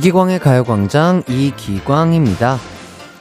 이기광의 0.00 0.38
가요광장 0.38 1.24
이기광입니다. 1.28 2.58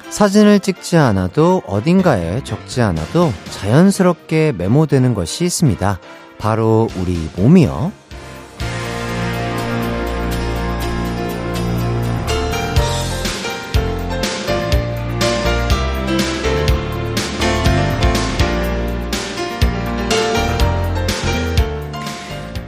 사진을 0.09 0.61
찍지 0.61 0.96
않아도 0.96 1.61
어딘가에 1.68 2.41
적지 2.46 2.82
않아도 2.82 3.34
자연스럽게 3.52 4.54
메모되는 4.57 5.14
것이 5.14 5.43
있습니다. 5.43 6.00
바로 6.38 6.88
우리 6.97 7.29
몸이요. 7.36 7.92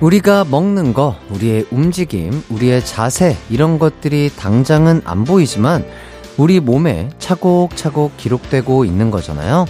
우리가 0.02 0.46
먹는 0.50 0.94
거, 0.94 1.16
우리의 1.30 1.68
움직임, 1.70 2.42
우리의 2.50 2.84
자세, 2.84 3.38
이런 3.52 3.78
것들이 3.78 4.32
당장은 4.36 5.04
안 5.06 5.26
보이지만 5.26 5.86
우리 6.38 6.60
몸에 6.60 7.10
차곡차곡 7.20 8.18
기록되고 8.18 8.84
있는 8.84 9.12
거잖아요. 9.12 9.68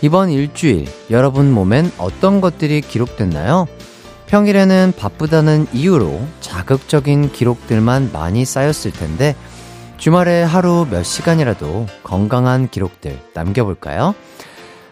이번 0.00 0.30
일주일, 0.30 0.86
여러분 1.10 1.50
몸엔 1.52 1.90
어떤 1.98 2.40
것들이 2.40 2.82
기록됐나요? 2.82 3.66
평일에는 4.26 4.92
바쁘다는 4.96 5.66
이유로 5.72 6.20
자극적인 6.40 7.32
기록들만 7.32 8.10
많이 8.12 8.44
쌓였을 8.44 8.92
텐데, 8.92 9.34
주말에 9.96 10.44
하루 10.44 10.86
몇 10.88 11.02
시간이라도 11.02 11.86
건강한 12.04 12.68
기록들 12.68 13.18
남겨볼까요? 13.34 14.14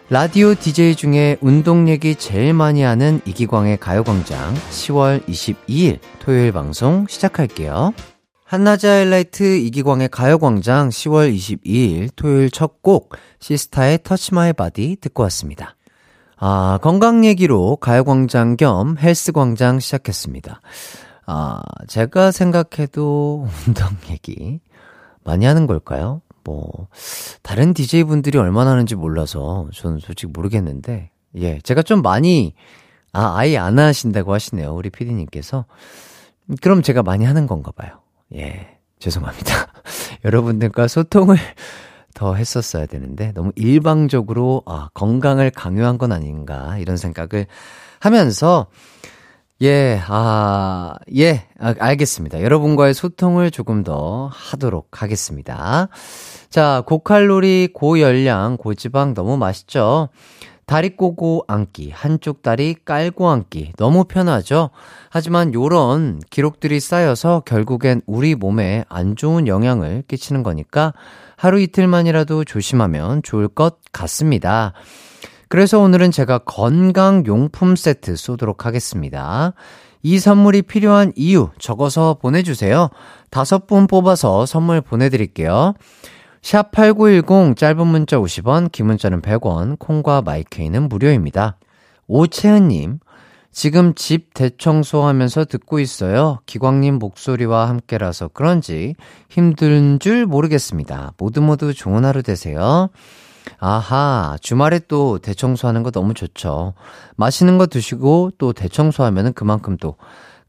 라디오 0.09 0.53
DJ 0.53 0.95
중에 0.95 1.37
운동 1.41 1.87
얘기 1.89 2.15
제일 2.15 2.53
많이 2.53 2.81
하는 2.83 3.21
이기광의 3.25 3.77
가요광장 3.77 4.53
10월 4.53 5.25
22일 5.27 5.99
토요일 6.19 6.51
방송 6.51 7.07
시작할게요. 7.07 7.93
한낮의 8.45 8.85
하이라이트 8.85 9.43
이기광의 9.57 10.09
가요광장 10.09 10.89
10월 10.89 11.33
22일 11.33 12.09
토요일 12.15 12.51
첫 12.51 12.81
곡 12.83 13.15
시스타의 13.39 13.99
Touch 14.03 14.33
My 14.35 14.53
Body 14.53 14.97
듣고 15.01 15.23
왔습니다. 15.23 15.75
아, 16.37 16.77
건강 16.81 17.25
얘기로 17.25 17.77
가요광장 17.77 18.57
겸 18.57 18.97
헬스광장 18.99 19.79
시작했습니다. 19.79 20.61
아, 21.25 21.61
제가 21.87 22.31
생각해도 22.31 23.47
운동 23.65 23.87
얘기 24.11 24.59
많이 25.23 25.45
하는 25.45 25.65
걸까요? 25.65 26.21
뭐, 26.43 26.87
다른 27.41 27.73
DJ분들이 27.73 28.37
얼마나 28.37 28.71
하는지 28.71 28.95
몰라서 28.95 29.67
저는 29.73 29.99
솔직히 29.99 30.31
모르겠는데, 30.31 31.11
예, 31.37 31.59
제가 31.59 31.81
좀 31.81 32.01
많이, 32.01 32.53
아, 33.11 33.37
아예 33.37 33.57
안 33.57 33.79
하신다고 33.79 34.33
하시네요. 34.33 34.73
우리 34.73 34.89
PD님께서. 34.89 35.65
그럼 36.61 36.81
제가 36.81 37.03
많이 37.03 37.25
하는 37.25 37.47
건가 37.47 37.71
봐요. 37.75 38.01
예, 38.35 38.77
죄송합니다. 38.99 39.67
여러분들과 40.25 40.87
소통을 40.87 41.37
더 42.13 42.35
했었어야 42.35 42.85
되는데, 42.85 43.31
너무 43.33 43.51
일방적으로, 43.55 44.61
아, 44.65 44.89
건강을 44.93 45.51
강요한 45.51 45.97
건 45.97 46.11
아닌가, 46.11 46.77
이런 46.77 46.97
생각을 46.97 47.47
하면서, 47.99 48.67
예, 49.61 50.01
아, 50.07 50.95
예, 51.15 51.47
아, 51.59 51.73
알겠습니다. 51.79 52.41
여러분과의 52.41 52.93
소통을 52.93 53.51
조금 53.51 53.83
더 53.83 54.29
하도록 54.33 55.01
하겠습니다. 55.01 55.87
자, 56.49 56.83
고칼로리, 56.85 57.69
고열량, 57.73 58.57
고지방 58.57 59.13
너무 59.13 59.37
맛있죠? 59.37 60.09
다리 60.65 60.95
꼬고 60.95 61.43
앉기, 61.47 61.91
한쪽 61.91 62.41
다리 62.41 62.75
깔고 62.85 63.29
앉기, 63.29 63.73
너무 63.77 64.05
편하죠? 64.05 64.69
하지만 65.09 65.53
요런 65.53 66.21
기록들이 66.29 66.79
쌓여서 66.79 67.43
결국엔 67.45 68.01
우리 68.05 68.33
몸에 68.35 68.85
안 68.89 69.15
좋은 69.15 69.47
영향을 69.47 70.03
끼치는 70.07 70.41
거니까 70.41 70.93
하루 71.35 71.59
이틀만이라도 71.59 72.45
조심하면 72.45 73.21
좋을 73.23 73.49
것 73.49 73.77
같습니다. 73.91 74.73
그래서 75.53 75.77
오늘은 75.77 76.09
제가 76.09 76.39
건강용품 76.39 77.75
세트 77.75 78.15
쏘도록 78.15 78.65
하겠습니다. 78.65 79.53
이 80.01 80.17
선물이 80.17 80.63
필요한 80.63 81.13
이유 81.15 81.51
적어서 81.59 82.15
보내주세요. 82.19 82.89
다섯 83.29 83.67
분 83.67 83.85
뽑아서 83.85 84.47
선물 84.47 84.81
보내드릴게요. 84.81 85.75
샵8910 86.41 87.55
짧은 87.55 87.85
문자 87.85 88.17
50원, 88.17 88.71
긴 88.71 88.87
문자는 88.87 89.21
100원, 89.21 89.77
콩과 89.77 90.23
마이케이는 90.23 90.89
무료입니다. 90.89 91.57
오채은님, 92.07 92.97
지금 93.51 93.93
집 93.93 94.33
대청소하면서 94.33 95.45
듣고 95.45 95.79
있어요. 95.79 96.39
기광님 96.47 96.95
목소리와 96.95 97.69
함께라서 97.69 98.27
그런지 98.27 98.95
힘든 99.29 99.99
줄 99.99 100.25
모르겠습니다. 100.25 101.13
모두 101.19 101.43
모두 101.43 101.75
좋은 101.75 102.05
하루 102.05 102.23
되세요. 102.23 102.89
아하, 103.59 104.37
주말에 104.41 104.79
또 104.87 105.19
대청소하는 105.19 105.83
거 105.83 105.91
너무 105.91 106.13
좋죠. 106.13 106.73
맛있는 107.15 107.57
거 107.57 107.67
드시고 107.67 108.31
또 108.37 108.53
대청소하면은 108.53 109.33
그만큼 109.33 109.77
또 109.77 109.97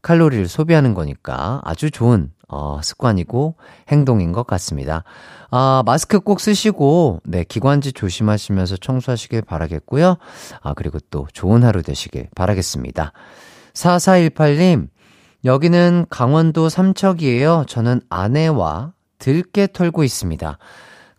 칼로리를 0.01 0.47
소비하는 0.47 0.93
거니까 0.93 1.61
아주 1.63 1.89
좋은 1.89 2.31
어, 2.47 2.79
습관이고 2.83 3.55
행동인 3.89 4.31
것 4.31 4.45
같습니다. 4.45 5.03
아, 5.49 5.83
마스크 5.85 6.19
꼭 6.19 6.39
쓰시고, 6.39 7.21
네, 7.23 7.43
기관지 7.43 7.91
조심하시면서 7.91 8.77
청소하시길 8.77 9.41
바라겠고요. 9.41 10.17
아, 10.61 10.73
그리고 10.73 10.99
또 11.09 11.27
좋은 11.33 11.63
하루 11.63 11.81
되시길 11.81 12.29
바라겠습니다. 12.35 13.13
4418님, 13.73 14.89
여기는 15.43 16.05
강원도 16.09 16.69
삼척이에요. 16.69 17.65
저는 17.67 18.01
아내와 18.09 18.93
들깨 19.17 19.67
털고 19.71 20.03
있습니다. 20.03 20.57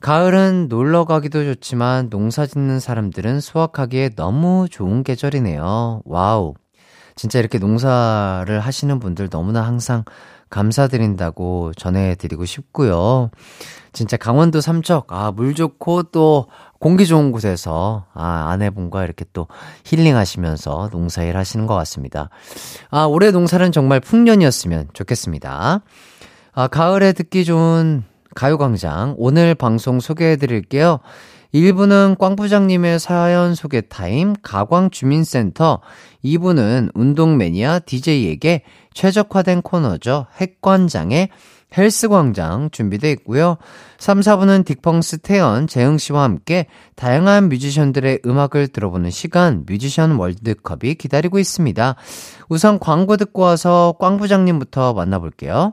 가을은 0.06 0.68
놀러 0.68 1.04
가기도 1.04 1.42
좋지만 1.42 2.10
농사 2.10 2.46
짓는 2.46 2.78
사람들은 2.78 3.40
수확하기에 3.40 4.10
너무 4.10 4.68
좋은 4.70 5.02
계절이네요. 5.02 6.02
wow. 6.04 6.54
진짜 7.16 7.40
이렇게 7.40 7.58
농사를 7.58 8.60
하시는 8.60 9.00
분들 9.00 9.30
너무나 9.30 9.62
항상 9.62 10.04
감사드린다고 10.48 11.72
전해드리고 11.76 12.44
싶고요. 12.44 13.30
진짜 13.92 14.16
강원도 14.16 14.60
삼척, 14.60 15.12
아, 15.12 15.32
물 15.32 15.56
좋고 15.56 16.04
또 16.04 16.46
공기 16.78 17.04
좋은 17.04 17.32
곳에서, 17.32 18.04
아, 18.14 18.50
아내분과 18.50 19.02
이렇게 19.02 19.24
또 19.32 19.48
힐링하시면서 19.86 20.90
농사일 20.92 21.36
하시는 21.36 21.66
것 21.66 21.74
같습니다. 21.74 22.30
아, 22.90 23.06
올해 23.06 23.32
농사는 23.32 23.72
정말 23.72 23.98
풍년이었으면 23.98 24.90
좋겠습니다. 24.92 25.80
아, 26.52 26.66
가을에 26.68 27.12
듣기 27.12 27.44
좋은 27.44 28.04
가요광장. 28.36 29.16
오늘 29.18 29.56
방송 29.56 29.98
소개해 29.98 30.36
드릴게요. 30.36 31.00
1부는 31.52 32.18
꽝부장님의 32.18 33.00
사연 33.00 33.54
소개 33.54 33.80
타임, 33.80 34.34
가광주민센터. 34.42 35.80
2부는 36.24 36.90
운동매니아 36.94 37.80
DJ에게 37.80 38.62
최적화된 38.94 39.62
코너죠. 39.62 40.26
핵관장의 40.36 41.30
헬스광장 41.76 42.70
준비되어 42.70 43.10
있고요. 43.12 43.56
3, 43.98 44.20
4부는 44.20 44.64
딕펑스 44.64 45.22
태연, 45.22 45.66
재흥씨와 45.66 46.22
함께 46.22 46.66
다양한 46.94 47.48
뮤지션들의 47.48 48.20
음악을 48.24 48.68
들어보는 48.68 49.10
시간, 49.10 49.64
뮤지션 49.66 50.12
월드컵이 50.12 50.94
기다리고 50.94 51.38
있습니다. 51.38 51.96
우선 52.48 52.78
광고 52.78 53.16
듣고 53.16 53.42
와서 53.42 53.94
꽝부장님부터 53.98 54.94
만나볼게요. 54.94 55.72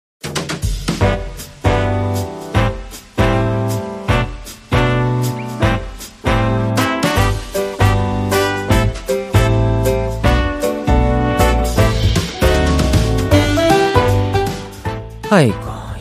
아이고, 15.31 15.55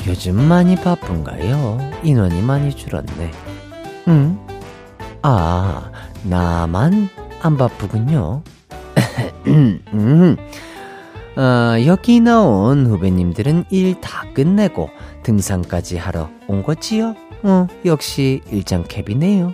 요즘 0.09 0.35
많이 0.43 0.75
바쁜가요? 0.75 1.79
인원이 2.03 2.43
많이 2.43 2.75
줄었네. 2.75 3.31
응? 4.09 4.39
아, 5.23 5.91
나만 6.25 7.09
안 7.41 7.57
바쁘군요. 7.57 8.43
음, 9.47 10.37
어, 11.37 11.85
여기 11.87 12.19
나온 12.19 12.87
후배님들은 12.87 13.67
일 13.71 14.01
다 14.01 14.25
끝내고 14.35 14.91
등산까지 15.23 15.97
하러 15.97 16.29
온 16.49 16.65
거지요? 16.65 17.15
어, 17.45 17.69
역시 17.85 18.41
일장 18.51 18.83
캡이네요. 18.83 19.53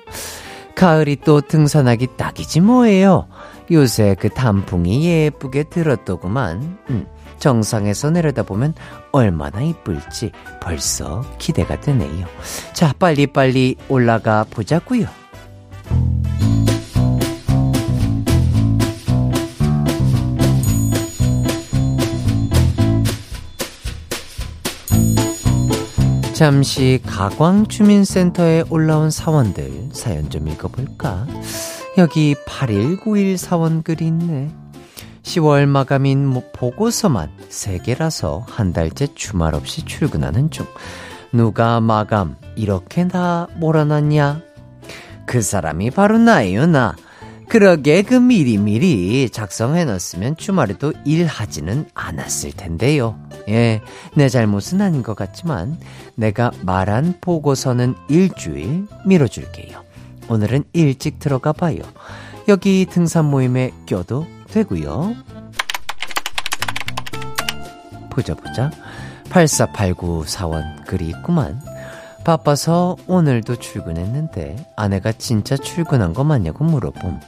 가을이 0.74 1.16
또 1.16 1.42
등산하기 1.42 2.16
딱이지 2.16 2.60
뭐예요. 2.62 3.26
요새 3.70 4.16
그 4.18 4.30
단풍이 4.30 5.04
예쁘게 5.06 5.64
들었더구만. 5.64 6.78
음, 6.88 7.06
정상에서 7.38 8.10
내려다보면 8.10 8.74
얼마나 9.16 9.62
이쁠지 9.62 10.30
벌써 10.60 11.24
기대가 11.38 11.80
되네요. 11.80 12.26
자, 12.74 12.92
빨리빨리 12.98 13.76
올라가 13.88 14.44
보자꾸요. 14.50 15.06
잠시 26.34 27.00
가광주민센터에 27.06 28.64
올라온 28.68 29.10
사원들 29.10 29.88
사연 29.92 30.28
좀 30.28 30.46
읽어볼까? 30.48 31.26
여기 31.96 32.34
8191 32.46 33.38
사원 33.38 33.82
글이 33.82 34.06
있네. 34.06 34.65
10월 35.26 35.66
마감인 35.66 36.24
뭐 36.24 36.44
보고서만 36.52 37.30
3개라서 37.50 38.44
한 38.46 38.72
달째 38.72 39.08
주말 39.14 39.56
없이 39.56 39.84
출근하는 39.84 40.50
중. 40.50 40.66
누가 41.32 41.80
마감 41.80 42.36
이렇게 42.54 43.08
다 43.08 43.48
몰아놨냐? 43.56 44.40
그 45.26 45.42
사람이 45.42 45.90
바로 45.90 46.18
나예요, 46.18 46.66
나. 46.66 46.94
그러게 47.48 48.02
그 48.02 48.14
미리미리 48.14 49.30
작성해놨으면 49.30 50.36
주말에도 50.36 50.92
일하지는 51.04 51.86
않았을 51.94 52.52
텐데요. 52.52 53.18
예, 53.48 53.80
내 54.14 54.28
잘못은 54.28 54.80
아닌 54.80 55.02
것 55.02 55.16
같지만 55.16 55.76
내가 56.14 56.52
말한 56.62 57.18
보고서는 57.20 57.94
일주일 58.08 58.86
미뤄줄게요. 59.04 59.84
오늘은 60.28 60.64
일찍 60.72 61.18
들어가 61.18 61.52
봐요. 61.52 61.78
여기 62.48 62.86
등산 62.88 63.24
모임에 63.24 63.72
껴도 63.86 64.26
되고요. 64.50 65.14
보자 68.10 68.34
보자. 68.34 68.70
8489 69.30 70.24
사원 70.26 70.84
글이 70.86 71.08
있구만. 71.08 71.60
바빠서 72.24 72.96
오늘도 73.06 73.56
출근했는데 73.56 74.72
아내가 74.76 75.12
진짜 75.12 75.56
출근한 75.56 76.12
거 76.14 76.24
맞냐고 76.24 76.64
물어봄. 76.64 77.20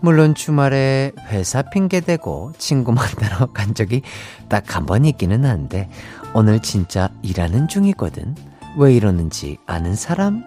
물론 0.00 0.34
주말에 0.34 1.10
회사 1.28 1.62
핑계대고 1.62 2.52
친구 2.58 2.92
만나러 2.92 3.46
간 3.52 3.74
적이 3.74 4.02
딱 4.48 4.76
한 4.76 4.86
번 4.86 5.04
있기는 5.04 5.44
한데 5.44 5.88
오늘 6.34 6.60
진짜 6.60 7.08
일하는 7.22 7.66
중이거든. 7.68 8.36
왜 8.76 8.94
이러는지 8.94 9.56
아는 9.66 9.96
사람? 9.96 10.44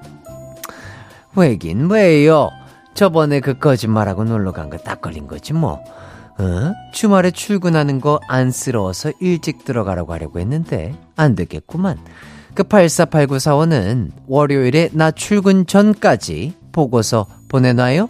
왜긴 1.36 1.90
왜요? 1.90 2.50
저번에 2.94 3.40
그 3.40 3.58
거짓말하고 3.58 4.24
놀러 4.26 4.52
간 4.52 4.70
거 4.70 4.78
딱 4.78 5.02
걸린 5.02 5.28
거지 5.28 5.54
뭐. 5.54 5.84
어? 6.42 6.74
주말에 6.92 7.30
출근하는 7.30 8.02
거 8.02 8.20
안쓰러워서 8.28 9.12
일찍 9.20 9.64
들어가라고 9.64 10.12
하려고 10.14 10.40
했는데 10.40 10.96
안 11.16 11.36
되겠구만. 11.36 12.00
그 12.56 12.64
8489사원은 12.64 14.12
월요일에 14.28 14.90
나 14.94 15.12
출근 15.12 15.68
전까지 15.68 16.54
보고서 16.72 17.28
보내놔요? 17.48 18.10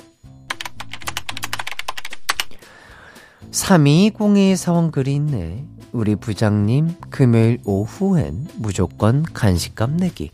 3202 3.52 4.56
사원 4.56 4.92
글이 4.92 5.14
있네. 5.16 5.66
우리 5.92 6.16
부장님 6.16 6.96
금요일 7.10 7.60
오후엔 7.66 8.48
무조건 8.56 9.24
간식값 9.24 9.92
내기. 9.92 10.32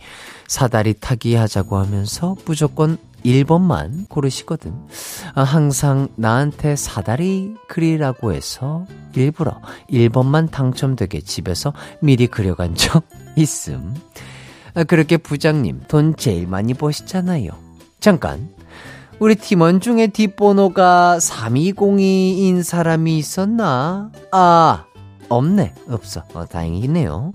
사다리 0.48 0.94
타기 0.94 1.34
하자고 1.34 1.78
하면서 1.78 2.36
무조건 2.46 3.00
1번만 3.28 4.08
고르시거든. 4.08 4.74
아, 5.36 5.44
항상 5.44 6.08
나한테 6.16 6.76
사다리 6.76 7.56
그리라고 7.68 8.32
해서 8.34 8.86
일부러 9.16 9.60
1번만 9.92 10.50
당첨되게 10.50 11.22
집에서 11.22 11.74
미리 12.00 12.28
그려간 12.28 12.76
적 12.76 13.04
있음. 13.36 13.96
아, 14.76 14.84
그렇게 14.84 15.18
부장님 15.18 15.84
돈 15.88 16.16
제일 16.16 16.48
많이 16.48 16.74
버시잖아요. 16.74 17.50
잠깐. 18.00 18.50
우리 19.20 19.36
팀원 19.36 19.82
중에 19.82 20.08
뒷번호가 20.08 21.18
3202인 21.18 22.62
사람이 22.64 23.18
있었나? 23.18 24.12
아, 24.32 24.86
없네. 25.30 25.74
없어. 25.90 26.24
어, 26.34 26.46
다행이네요. 26.46 27.32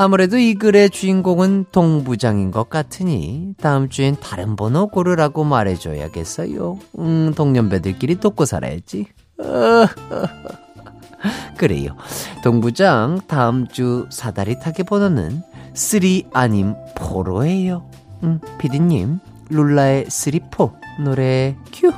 아무래도 0.00 0.38
이 0.38 0.54
글의 0.54 0.90
주인공은 0.90 1.66
동부장인 1.72 2.52
것 2.52 2.70
같으니 2.70 3.54
다음 3.60 3.88
주엔 3.88 4.14
다른 4.20 4.54
번호 4.54 4.86
고르라고 4.86 5.42
말해줘야겠어요. 5.42 6.78
음, 7.00 7.32
동년배들끼리 7.34 8.20
돕고 8.20 8.44
살아야지. 8.44 9.06
그래요. 11.58 11.96
동부장 12.44 13.22
다음 13.26 13.66
주 13.66 14.06
사다리 14.10 14.60
타기 14.60 14.84
번호는 14.84 15.42
3 15.74 16.00
아님 16.32 16.74
4로예요. 16.94 17.82
음, 18.22 18.38
피디님 18.58 19.18
룰라의 19.50 20.04
3포 20.04 20.74
노래 21.04 21.56
큐. 21.72 21.92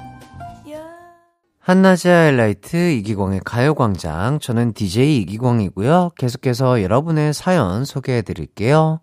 한낮의 1.70 2.12
하이라이트 2.12 2.76
이기광의 2.94 3.42
가요광장. 3.44 4.40
저는 4.40 4.72
DJ 4.72 5.18
이기광이고요. 5.18 6.10
계속해서 6.18 6.82
여러분의 6.82 7.32
사연 7.32 7.84
소개해 7.84 8.22
드릴게요. 8.22 8.98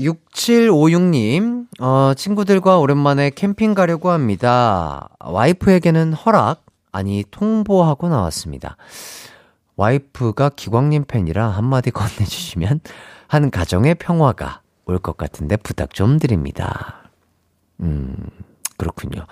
6756님, 0.00 1.66
어, 1.80 2.14
친구들과 2.16 2.78
오랜만에 2.78 3.28
캠핑 3.28 3.74
가려고 3.74 4.08
합니다. 4.08 5.10
와이프에게는 5.20 6.14
허락, 6.14 6.64
아니, 6.92 7.24
통보하고 7.30 8.08
나왔습니다. 8.08 8.78
와이프가 9.76 10.52
기광님 10.56 11.04
팬이라 11.04 11.46
한마디 11.46 11.90
건네주시면 11.92 12.80
한 13.26 13.50
가정의 13.50 13.96
평화가 13.96 14.62
올 14.86 14.98
것 14.98 15.18
같은데 15.18 15.56
부탁 15.58 15.92
좀 15.92 16.18
드립니다. 16.18 17.10
음, 17.80 18.16
그렇군요. 18.78 19.26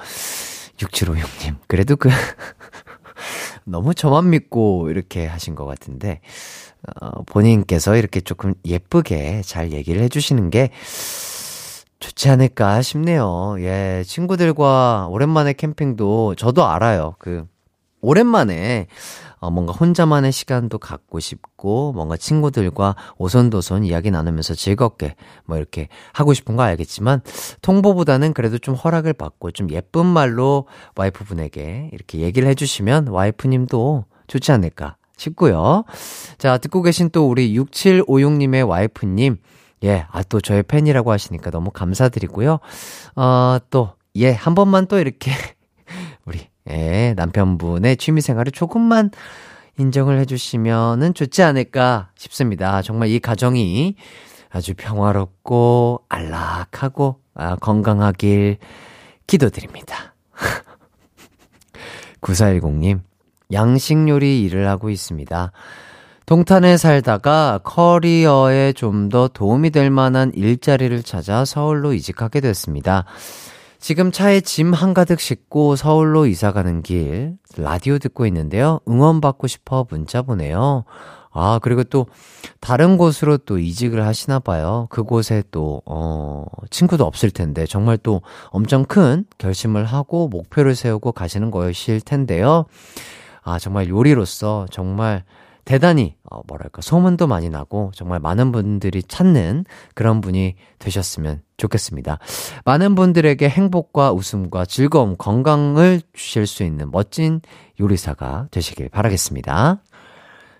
6756님. 0.78 1.56
그래도 1.66 1.96
그, 1.96 2.08
너무 3.64 3.94
저만 3.94 4.30
믿고 4.30 4.90
이렇게 4.90 5.26
하신 5.26 5.54
것 5.54 5.64
같은데, 5.64 6.20
어, 7.00 7.22
본인께서 7.24 7.96
이렇게 7.96 8.20
조금 8.20 8.54
예쁘게 8.64 9.42
잘 9.44 9.72
얘기를 9.72 10.02
해주시는 10.02 10.50
게 10.50 10.70
좋지 11.98 12.28
않을까 12.28 12.82
싶네요. 12.82 13.56
예, 13.58 14.02
친구들과 14.06 15.08
오랜만에 15.10 15.54
캠핑도 15.54 16.36
저도 16.36 16.66
알아요. 16.66 17.14
그, 17.18 17.46
오랜만에 18.02 18.86
어, 19.46 19.50
뭔가 19.50 19.72
혼자만의 19.72 20.32
시간도 20.32 20.78
갖고 20.78 21.20
싶고, 21.20 21.92
뭔가 21.92 22.16
친구들과 22.16 22.96
오손도손 23.16 23.84
이야기 23.84 24.10
나누면서 24.10 24.54
즐겁게 24.54 25.14
뭐 25.44 25.56
이렇게 25.56 25.88
하고 26.12 26.34
싶은 26.34 26.56
거 26.56 26.64
알겠지만, 26.64 27.20
통보보다는 27.62 28.32
그래도 28.32 28.58
좀 28.58 28.74
허락을 28.74 29.12
받고 29.12 29.52
좀 29.52 29.70
예쁜 29.70 30.04
말로 30.04 30.66
와이프분에게 30.96 31.90
이렇게 31.92 32.18
얘기를 32.18 32.48
해주시면 32.48 33.06
와이프님도 33.08 34.06
좋지 34.26 34.50
않을까 34.50 34.96
싶고요. 35.16 35.84
자, 36.38 36.58
듣고 36.58 36.82
계신 36.82 37.10
또 37.10 37.28
우리 37.28 37.56
6756님의 37.56 38.66
와이프님, 38.68 39.36
예, 39.84 40.06
아, 40.10 40.24
또 40.24 40.40
저의 40.40 40.64
팬이라고 40.64 41.12
하시니까 41.12 41.52
너무 41.52 41.70
감사드리고요. 41.70 42.58
어, 43.14 43.58
또, 43.70 43.92
예, 44.16 44.32
한 44.32 44.56
번만 44.56 44.88
또 44.88 44.98
이렇게 44.98 45.30
예, 46.70 47.14
남편분의 47.16 47.96
취미 47.96 48.20
생활을 48.20 48.52
조금만 48.52 49.10
인정을 49.78 50.18
해주시면은 50.20 51.14
좋지 51.14 51.42
않을까 51.42 52.10
싶습니다. 52.16 52.82
정말 52.82 53.08
이 53.08 53.18
가정이 53.20 53.96
아주 54.50 54.74
평화롭고 54.74 56.02
안락하고 56.08 57.20
아, 57.34 57.56
건강하길 57.56 58.56
기도드립니다. 59.26 60.14
9410님, 62.22 63.00
양식 63.52 64.08
요리 64.08 64.42
일을 64.44 64.66
하고 64.68 64.88
있습니다. 64.90 65.52
동탄에 66.24 66.76
살다가 66.76 67.60
커리어에 67.62 68.72
좀 68.72 69.08
더 69.10 69.28
도움이 69.28 69.70
될 69.70 69.90
만한 69.90 70.32
일자리를 70.34 71.02
찾아 71.04 71.44
서울로 71.44 71.92
이직하게 71.92 72.40
됐습니다. 72.40 73.04
지금 73.86 74.10
차에 74.10 74.40
짐 74.40 74.72
한가득 74.72 75.20
싣고 75.20 75.76
서울로 75.76 76.26
이사 76.26 76.50
가는 76.50 76.82
길 76.82 77.36
라디오 77.56 78.00
듣고 78.00 78.26
있는데요. 78.26 78.80
응원 78.88 79.20
받고 79.20 79.46
싶어 79.46 79.86
문자 79.88 80.22
보내요. 80.22 80.82
아, 81.30 81.60
그리고 81.62 81.84
또 81.84 82.08
다른 82.58 82.96
곳으로 82.96 83.36
또 83.36 83.60
이직을 83.60 84.04
하시나 84.04 84.40
봐요. 84.40 84.88
그곳에 84.90 85.44
또 85.52 85.82
어, 85.86 86.46
친구도 86.70 87.04
없을 87.04 87.30
텐데 87.30 87.64
정말 87.64 87.96
또 87.96 88.22
엄청 88.48 88.84
큰 88.84 89.24
결심을 89.38 89.84
하고 89.84 90.26
목표를 90.26 90.74
세우고 90.74 91.12
가시는 91.12 91.52
거실 91.52 92.00
텐데요. 92.00 92.64
아, 93.44 93.60
정말 93.60 93.88
요리로서 93.88 94.66
정말 94.68 95.22
대단히, 95.66 96.14
어, 96.30 96.42
뭐랄까, 96.46 96.80
소문도 96.80 97.26
많이 97.26 97.50
나고, 97.50 97.90
정말 97.92 98.20
많은 98.20 98.52
분들이 98.52 99.02
찾는 99.02 99.64
그런 99.94 100.20
분이 100.20 100.54
되셨으면 100.78 101.42
좋겠습니다. 101.56 102.20
많은 102.64 102.94
분들에게 102.94 103.48
행복과 103.48 104.12
웃음과 104.12 104.64
즐거움, 104.66 105.16
건강을 105.16 106.02
주실 106.12 106.46
수 106.46 106.62
있는 106.62 106.90
멋진 106.92 107.40
요리사가 107.80 108.46
되시길 108.52 108.90
바라겠습니다. 108.90 109.82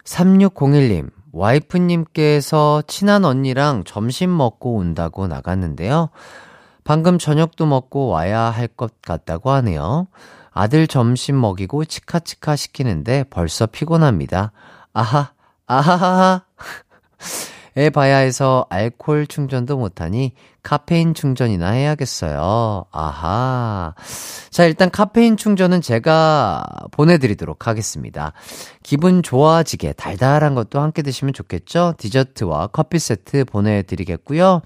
3601님, 0.04 1.10
와이프님께서 1.30 2.82
친한 2.88 3.24
언니랑 3.24 3.84
점심 3.84 4.36
먹고 4.36 4.74
온다고 4.74 5.28
나갔는데요. 5.28 6.10
방금 6.82 7.18
저녁도 7.18 7.66
먹고 7.66 8.08
와야 8.08 8.40
할 8.40 8.66
것 8.66 9.00
같다고 9.02 9.50
하네요. 9.50 10.08
아들 10.50 10.88
점심 10.88 11.40
먹이고 11.40 11.84
치카치카 11.84 12.56
시키는데 12.56 13.24
벌써 13.30 13.66
피곤합니다. 13.66 14.50
아하, 14.96 15.28
아하하하. 15.66 16.42
애 17.76 17.90
봐야 17.90 18.16
해서 18.16 18.64
알콜 18.70 19.26
충전도 19.26 19.76
못하니 19.76 20.32
카페인 20.62 21.12
충전이나 21.12 21.72
해야겠어요. 21.72 22.86
아하. 22.90 23.94
자, 24.48 24.64
일단 24.64 24.90
카페인 24.90 25.36
충전은 25.36 25.82
제가 25.82 26.64
보내드리도록 26.92 27.66
하겠습니다. 27.66 28.32
기분 28.82 29.22
좋아지게 29.22 29.92
달달한 29.92 30.54
것도 30.54 30.80
함께 30.80 31.02
드시면 31.02 31.34
좋겠죠? 31.34 31.92
디저트와 31.98 32.68
커피 32.68 32.98
세트 32.98 33.44
보내드리겠고요. 33.44 34.62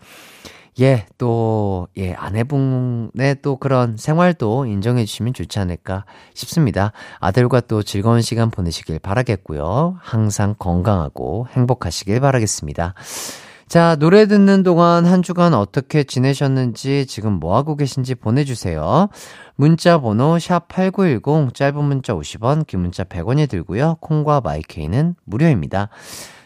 예, 0.79 1.07
또, 1.19 1.89
예, 1.97 2.13
아내분의 2.13 3.39
또 3.43 3.57
그런 3.57 3.97
생활도 3.97 4.67
인정해 4.67 5.05
주시면 5.05 5.35
좋지 5.35 5.59
않을까 5.59 6.05
싶습니다. 6.35 6.93
아들과 7.19 7.61
또 7.61 7.83
즐거운 7.83 8.23
시간 8.23 8.51
보내시길 8.51 9.01
바라겠고요. 9.01 9.99
항상 10.01 10.55
건강하고 10.59 11.49
행복하시길 11.51 12.21
바라겠습니다. 12.21 12.95
자, 13.71 13.95
노래 13.95 14.27
듣는 14.27 14.65
동안 14.65 15.07
한 15.07 15.23
주간 15.23 15.55
어떻게 15.55 16.03
지내셨는지 16.03 17.07
지금 17.07 17.35
뭐 17.35 17.57
하고 17.57 17.77
계신지 17.77 18.17
보내주세요. 18.17 19.09
문자 19.55 20.01
번호 20.01 20.39
샵8910 20.39 21.55
짧은 21.55 21.85
문자 21.85 22.15
50원, 22.15 22.67
긴 22.67 22.81
문자 22.81 23.05
100원이 23.05 23.49
들고요. 23.49 23.99
콩과 24.01 24.41
마이케이는 24.41 25.15
무료입니다. 25.25 25.89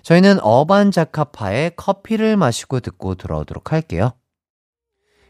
저희는 0.05 0.39
어반자카파의 0.41 1.73
커피를 1.77 2.37
마시고 2.37 2.81
듣고 2.81 3.15
돌아오도록 3.15 3.73
할게요. 3.73 4.13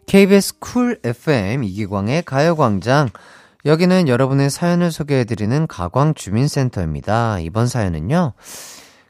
KBS 0.07 0.59
쿨 0.59 1.00
FM 1.02 1.64
이기광의 1.64 2.23
가요광장. 2.25 3.09
여기는 3.64 4.09
여러분의 4.09 4.50
사연을 4.50 4.93
소개해드리는 4.93 5.66
가광주민센터입니다. 5.69 7.38
이번 7.38 7.66
사연은요, 7.66 8.35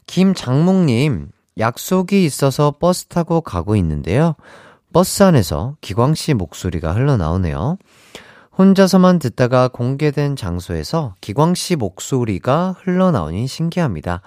김장묵님, 0.07 1.29
약속이 1.57 2.23
있어서 2.23 2.75
버스 2.79 3.07
타고 3.07 3.41
가고 3.41 3.75
있는데요. 3.75 4.35
버스 4.93 5.23
안에서 5.23 5.75
기광씨 5.81 6.35
목소리가 6.35 6.93
흘러나오네요. 6.93 7.77
혼자서만 8.57 9.19
듣다가 9.19 9.67
공개된 9.67 10.37
장소에서 10.37 11.15
기광씨 11.19 11.75
목소리가 11.75 12.75
흘러나오니 12.79 13.47
신기합니다. 13.47 14.21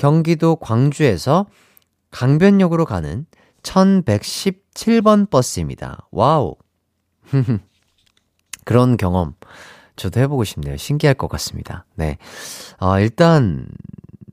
경기도 0.00 0.56
광주에서 0.56 1.44
강변역으로 2.10 2.86
가는 2.86 3.26
1117번 3.62 5.28
버스입니다. 5.28 6.08
wow. 6.10 6.56
그런 8.64 8.96
경험 8.96 9.34
저도 9.96 10.18
해보고 10.20 10.44
싶네요. 10.44 10.78
신기할 10.78 11.14
것 11.16 11.28
같습니다. 11.28 11.84
네. 11.96 12.16
어, 12.80 12.98
일단 12.98 13.68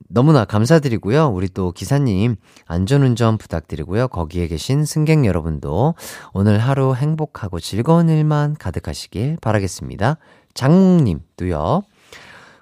너무나 0.07 0.45
감사드리고요. 0.45 1.27
우리 1.27 1.49
또 1.49 1.73
기사님 1.73 2.37
안전운전 2.65 3.37
부탁드리고요. 3.37 4.07
거기에 4.07 4.47
계신 4.47 4.85
승객 4.85 5.25
여러분도 5.25 5.95
오늘 6.31 6.59
하루 6.59 6.95
행복하고 6.95 7.59
즐거운 7.59 8.07
일만 8.07 8.55
가득하시길 8.57 9.39
바라겠습니다. 9.41 10.15
장묵님도요. 10.53 11.81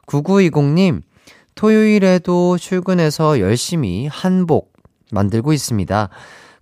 9920님, 0.07 1.03
토요일에도 1.55 2.57
출근해서 2.57 3.39
열심히 3.39 4.07
한복 4.07 4.73
만들고 5.11 5.53
있습니다. 5.53 6.09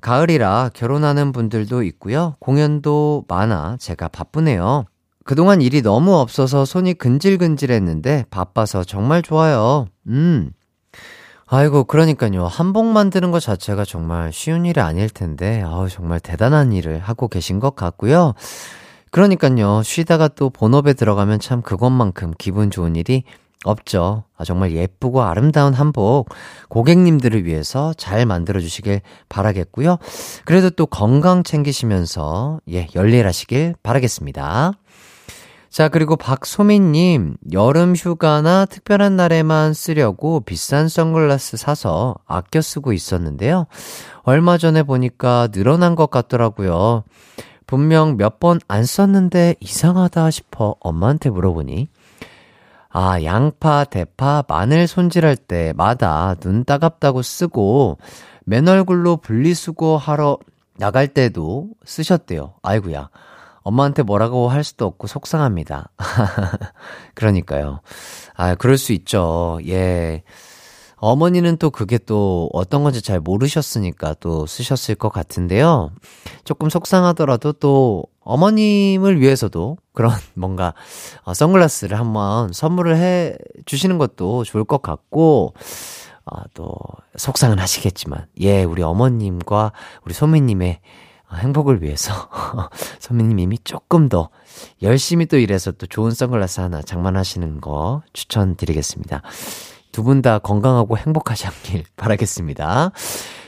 가을이라 0.02 0.72
결혼하는 0.74 1.32
분들도 1.32 1.84
있고요. 1.84 2.36
공연도 2.40 3.26
많아 3.28 3.78
제가 3.80 4.08
바쁘네요. 4.10 4.86
그동안 5.24 5.62
일이 5.62 5.82
너무 5.82 6.16
없어서 6.16 6.66
손이 6.66 6.96
근질근질했는데 6.96 8.26
바빠서 8.30 8.84
정말 8.84 9.22
좋아요. 9.22 9.88
음. 10.08 10.52
아이고, 11.48 11.84
그러니까요. 11.84 12.48
한복 12.48 12.86
만드는 12.88 13.32
것 13.32 13.40
자체가 13.40 13.86
정말 13.86 14.34
쉬운 14.34 14.66
일이 14.66 14.82
아닐 14.82 15.10
텐데, 15.10 15.62
아우, 15.62 15.88
정말 15.88 16.20
대단한 16.20 16.74
일을 16.74 17.00
하고 17.00 17.28
계신 17.28 17.60
것 17.60 17.76
같고요. 17.76 18.34
그러니까요. 19.12 19.84
쉬다가 19.84 20.28
또 20.28 20.50
본업에 20.50 20.94
들어가면 20.94 21.40
참 21.40 21.62
그것만큼 21.62 22.34
기분 22.38 22.72
좋은 22.72 22.96
일이 22.96 23.24
없죠. 23.64 24.24
아, 24.38 24.44
정말 24.46 24.72
예쁘고 24.74 25.22
아름다운 25.24 25.74
한복 25.74 26.30
고객님들을 26.70 27.46
위해서 27.46 27.94
잘 27.98 28.26
만들어 28.26 28.60
주시길 28.60 29.02
바라겠고요. 29.30 29.98
그래도 30.46 30.70
또 30.70 30.86
건강 30.86 31.44
챙기시면서 31.44 32.60
예, 32.72 32.88
열일하시길 32.96 33.76
바라겠습니다. 33.84 34.74
자, 35.70 35.90
그리고 35.90 36.16
박소민님, 36.16 37.36
여름 37.52 37.96
휴가나 37.96 38.66
특별한 38.66 39.16
날에만 39.16 39.74
쓰려고 39.74 40.40
비싼 40.42 40.88
선글라스 40.88 41.58
사서 41.58 42.14
아껴 42.28 42.62
쓰고 42.62 42.94
있었는데요. 42.94 43.66
얼마 44.22 44.60
전에 44.60 44.84
보니까 44.84 45.48
늘어난 45.52 45.96
것 45.96 46.12
같더라고요. 46.12 47.04
분명 47.66 48.18
몇 48.18 48.40
번 48.40 48.60
안 48.68 48.86
썼는데 48.86 49.56
이상하다 49.62 50.30
싶어 50.30 50.76
엄마한테 50.80 51.32
물어보니, 51.32 51.88
아, 52.96 53.24
양파, 53.24 53.84
대파, 53.86 54.44
마늘 54.48 54.86
손질할 54.86 55.36
때마다 55.36 56.36
눈 56.36 56.64
따갑다고 56.64 57.24
쓰고, 57.24 57.98
맨 58.46 58.68
얼굴로 58.68 59.18
분리수거 59.18 59.98
하러 59.98 60.38
나갈 60.78 61.08
때도 61.08 61.70
쓰셨대요. 61.86 62.54
아이구야. 62.62 63.10
엄마한테 63.64 64.04
뭐라고 64.04 64.48
할 64.48 64.64
수도 64.64 64.86
없고 64.86 65.08
속상합니다. 65.08 65.90
그러니까요. 67.16 67.80
아, 68.36 68.54
그럴 68.54 68.78
수 68.78 68.94
있죠. 68.94 69.58
예. 69.68 70.22
어머니는 70.98 71.58
또 71.58 71.72
그게 71.72 71.98
또 71.98 72.50
어떤 72.54 72.84
건지 72.84 73.02
잘 73.02 73.20
모르셨으니까 73.20 74.16
또 74.20 74.46
쓰셨을 74.46 74.96
것 74.96 75.10
같은데요. 75.10 75.92
조금 76.44 76.70
속상하더라도 76.70 77.54
또 77.54 78.06
어머님을 78.24 79.20
위해서도 79.20 79.78
그런 79.94 80.12
뭔가 80.36 80.74
어, 81.24 81.34
선글라스를 81.34 81.98
한번 82.00 82.52
선물을 82.54 82.98
해 82.98 83.38
주시는 83.66 83.98
것도 83.98 84.44
좋을 84.44 84.64
것 84.64 84.82
같고, 84.82 85.54
어, 86.26 86.42
또 86.54 86.76
속상은 87.18 87.60
하시겠지만, 87.60 88.28
예, 88.40 88.64
우리 88.64 88.82
어머님과 88.82 89.72
우리 90.06 90.14
소매님의 90.14 90.80
행복을 91.34 91.82
위해서 91.82 92.14
선배님 93.00 93.40
이미 93.40 93.58
조금 93.64 94.10
더 94.10 94.30
열심히 94.82 95.26
또 95.26 95.38
일해서 95.38 95.72
또 95.72 95.88
좋은 95.88 96.12
선글라스 96.12 96.62
하나 96.62 96.82
장만하시는 96.82 97.62
거 97.62 98.04
추천드리겠습니다. 98.14 99.22
두 99.94 100.04
분 100.04 100.22
다 100.22 100.40
건강하고 100.40 100.98
행복하시길 100.98 101.86
바라겠습니다. 101.96 102.92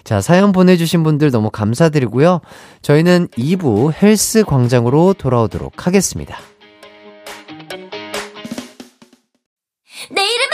자, 0.06 0.22
사연 0.22 0.52
보내주신 0.52 1.04
분들 1.04 1.32
너무 1.32 1.50
감사드리고요. 1.50 2.40
저희는 2.82 3.28
2부 3.38 3.92
헬스 4.02 4.44
광장으로 4.46 5.14
돌아오도록 5.14 5.88
하겠습니다. 5.88 6.38
내 10.12 10.22
이름은 10.22 10.45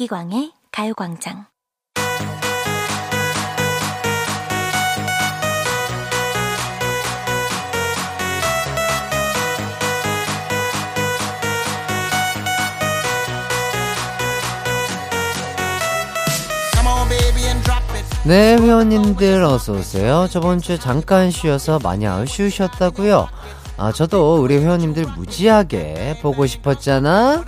이기광의 0.00 0.52
가요광장 0.72 1.44
네, 18.24 18.56
회원님들 18.56 19.42
어서 19.42 19.72
오세요. 19.72 20.26
저번 20.30 20.60
주에 20.60 20.78
잠깐 20.78 21.30
쉬어서 21.30 21.78
많이 21.78 22.06
아쉬우셨다고요 22.06 23.28
아, 23.76 23.92
저도 23.92 24.42
우리 24.42 24.56
회원님들 24.56 25.04
무지하게 25.16 26.20
보고 26.22 26.46
싶었잖아? 26.46 27.44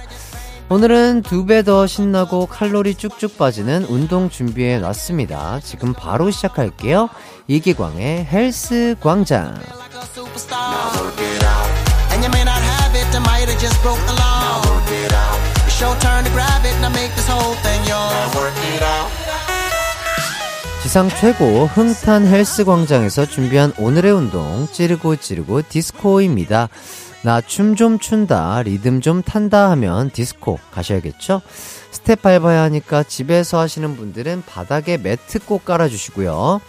오늘은 0.72 1.20
두 1.20 1.44
배 1.44 1.62
더 1.64 1.86
신나고 1.86 2.46
칼로리 2.46 2.94
쭉쭉 2.94 3.36
빠지는 3.36 3.84
운동 3.90 4.30
준비해 4.30 4.78
놨습니다. 4.78 5.60
지금 5.62 5.92
바로 5.92 6.30
시작할게요. 6.30 7.10
이기광의 7.46 8.24
헬스 8.24 8.96
광장. 8.98 9.54
지상 20.82 21.08
최고 21.10 21.66
흥탄 21.66 22.26
헬스 22.26 22.64
광장에서 22.64 23.26
준비한 23.26 23.74
오늘의 23.76 24.10
운동 24.12 24.66
찌르고 24.72 25.16
찌르고 25.16 25.68
디스코입니다. 25.68 26.70
나 27.24 27.40
춤 27.40 27.76
좀 27.76 27.98
춘다, 27.98 28.62
리듬 28.62 29.00
좀 29.00 29.22
탄다 29.22 29.70
하면 29.70 30.10
디스코 30.10 30.58
가셔야겠죠? 30.72 31.40
스텝 31.92 32.20
밟아야 32.22 32.62
하니까 32.62 33.04
집에서 33.04 33.60
하시는 33.60 33.96
분들은 33.96 34.42
바닥에 34.46 34.96
매트 34.96 35.40
꼭 35.46 35.64
깔아주시고요. 35.64 36.60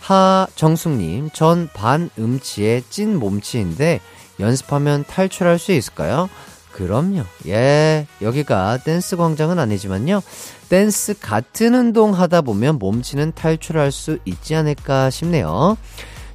하정숙님, 0.00 1.30
전 1.32 1.68
반음치에 1.74 2.84
찐 2.88 3.18
몸치인데 3.18 4.00
연습하면 4.38 5.04
탈출할 5.04 5.58
수 5.58 5.72
있을까요? 5.72 6.30
그럼요. 6.72 7.24
예, 7.46 8.06
여기가 8.22 8.78
댄스 8.84 9.16
광장은 9.16 9.58
아니지만요. 9.58 10.22
댄스 10.68 11.18
같은 11.18 11.74
운동 11.74 12.14
하다 12.14 12.42
보면 12.42 12.78
몸치는 12.78 13.32
탈출할 13.34 13.90
수 13.90 14.18
있지 14.24 14.54
않을까 14.54 15.10
싶네요. 15.10 15.76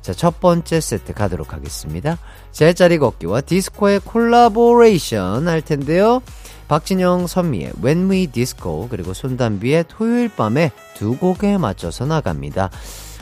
자, 0.03 0.11
첫 0.11 0.41
번째 0.41 0.81
세트 0.81 1.13
가도록 1.13 1.53
하겠습니다. 1.53 2.17
제자리 2.51 2.97
걷기와 2.97 3.39
디스코의 3.39 4.01
콜라보레이션 4.01 5.47
할 5.47 5.61
텐데요. 5.61 6.21
박진영, 6.67 7.25
선미의 7.25 7.71
When 7.81 8.11
We 8.11 8.27
Disco 8.27 8.89
그리고 8.89 9.13
손담비의 9.13 9.85
토요일 9.87 10.27
밤에 10.27 10.71
두 10.95 11.17
곡에 11.17 11.57
맞춰서 11.57 12.05
나갑니다. 12.05 12.69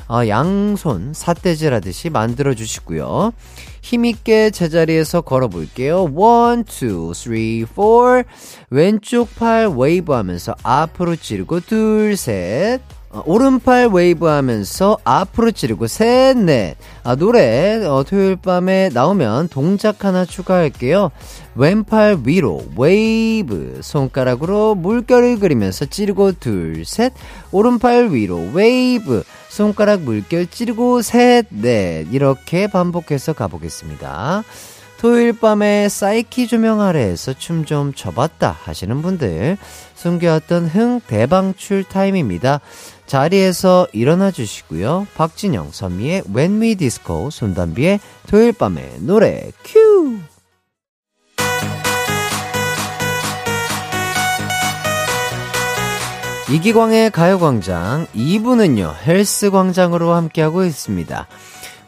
어, 0.08 0.28
양손 0.28 1.14
삿대질 1.14 1.72
하듯이 1.72 2.10
만들어 2.10 2.56
주시고요. 2.56 3.32
힘있게 3.84 4.50
제자리에서 4.50 5.22
걸어볼게요. 5.22 6.06
1, 6.06 6.64
2, 6.68 7.14
3, 7.14 7.66
4. 7.76 8.24
왼쪽 8.72 9.36
팔 9.36 9.68
웨이브 9.68 10.14
하면서 10.14 10.56
앞으로 10.64 11.16
찌르고 11.16 11.60
둘, 11.60 12.18
셋. 12.18 12.82
어, 13.14 13.22
오른팔 13.26 13.88
웨이브 13.88 14.26
하면서 14.26 14.98
앞으로 15.04 15.52
찌르고 15.52 15.88
셋, 15.88 16.38
넷. 16.38 16.78
아, 17.04 17.16
노래, 17.16 17.84
어, 17.86 18.04
토요일 18.08 18.38
밤에 18.38 18.90
나오면 18.94 19.50
동작 19.50 20.06
하나 20.06 20.24
추가할게요. 20.24 21.12
왼팔 21.56 22.22
위로 22.24 22.64
웨이브. 22.78 23.82
손가락으로 23.84 24.76
물결을 24.76 25.40
그리면서 25.40 25.86
찌르고 25.86 26.34
둘, 26.40 26.86
셋. 26.86 27.12
오른팔 27.52 28.12
위로 28.12 28.50
웨이브. 28.54 29.24
손가락 29.50 30.02
물결 30.02 30.48
찌르고 30.48 31.02
셋, 31.02 31.48
넷. 31.50 32.08
이렇게 32.14 32.68
반복해서 32.68 33.34
가보겠습니다. 33.34 34.44
토요일 35.02 35.34
밤에 35.34 35.90
사이키 35.90 36.48
조명 36.48 36.80
아래에서 36.80 37.34
춤 37.34 37.66
좀 37.66 37.92
춰봤다 37.92 38.56
하시는 38.64 39.02
분들 39.02 39.58
숨겨왔던 39.96 40.68
흥 40.68 41.02
대방출 41.08 41.84
타임입니다. 41.84 42.62
자리에서 43.12 43.88
일어나 43.92 44.32
주시고요. 44.32 45.06
박진영, 45.16 45.72
선미의 45.72 46.24
When 46.34 46.62
We 46.62 46.76
Disco, 46.76 47.30
손담비의 47.30 48.00
토요일 48.28 48.54
밤의 48.54 49.00
노래 49.02 49.52
큐! 49.66 50.18
이기광의 56.50 57.12
가요광장 57.12 58.08
2부는요, 58.16 58.94
헬스광장으로 59.06 60.14
함께하고 60.14 60.64
있습니다. 60.64 61.28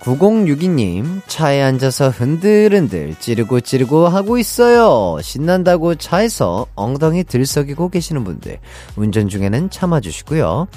9062님, 0.01 1.21
차에 1.27 1.61
앉아서 1.61 2.09
흔들흔들 2.09 3.15
찌르고 3.17 3.61
찌르고 3.61 4.09
하고 4.09 4.37
있어요. 4.37 5.17
신난다고 5.21 5.95
차에서 5.95 6.65
엉덩이 6.75 7.23
들썩이고 7.23 7.87
계시는 7.87 8.25
분들, 8.25 8.59
운전 8.97 9.29
중에는 9.29 9.69
참아주시고요. 9.69 10.67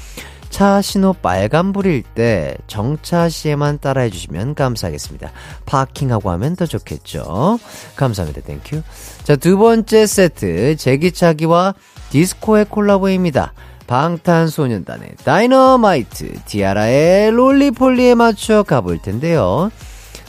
차 0.50 0.80
신호 0.80 1.12
빨간불일 1.12 2.02
때 2.14 2.56
정차 2.66 3.28
시에만 3.28 3.78
따라해 3.78 4.10
주시면 4.10 4.54
감사하겠습니다. 4.54 5.30
파킹하고 5.66 6.30
하면 6.30 6.56
더 6.56 6.66
좋겠죠. 6.66 7.58
감사합니다. 7.96 8.40
Thank 8.42 8.64
you. 8.64 8.82
자, 9.24 9.36
두 9.36 9.58
번째 9.58 10.06
세트, 10.06 10.76
제기차기와 10.76 11.74
디스코의 12.10 12.66
콜라보입니다. 12.66 13.52
방탄소년단의 13.86 15.16
다이너마이트, 15.24 16.34
티아라의 16.44 17.30
Roly-Poly에 17.30 18.14
맞춰 18.14 18.62
가볼 18.62 19.00
텐데요. 19.02 19.70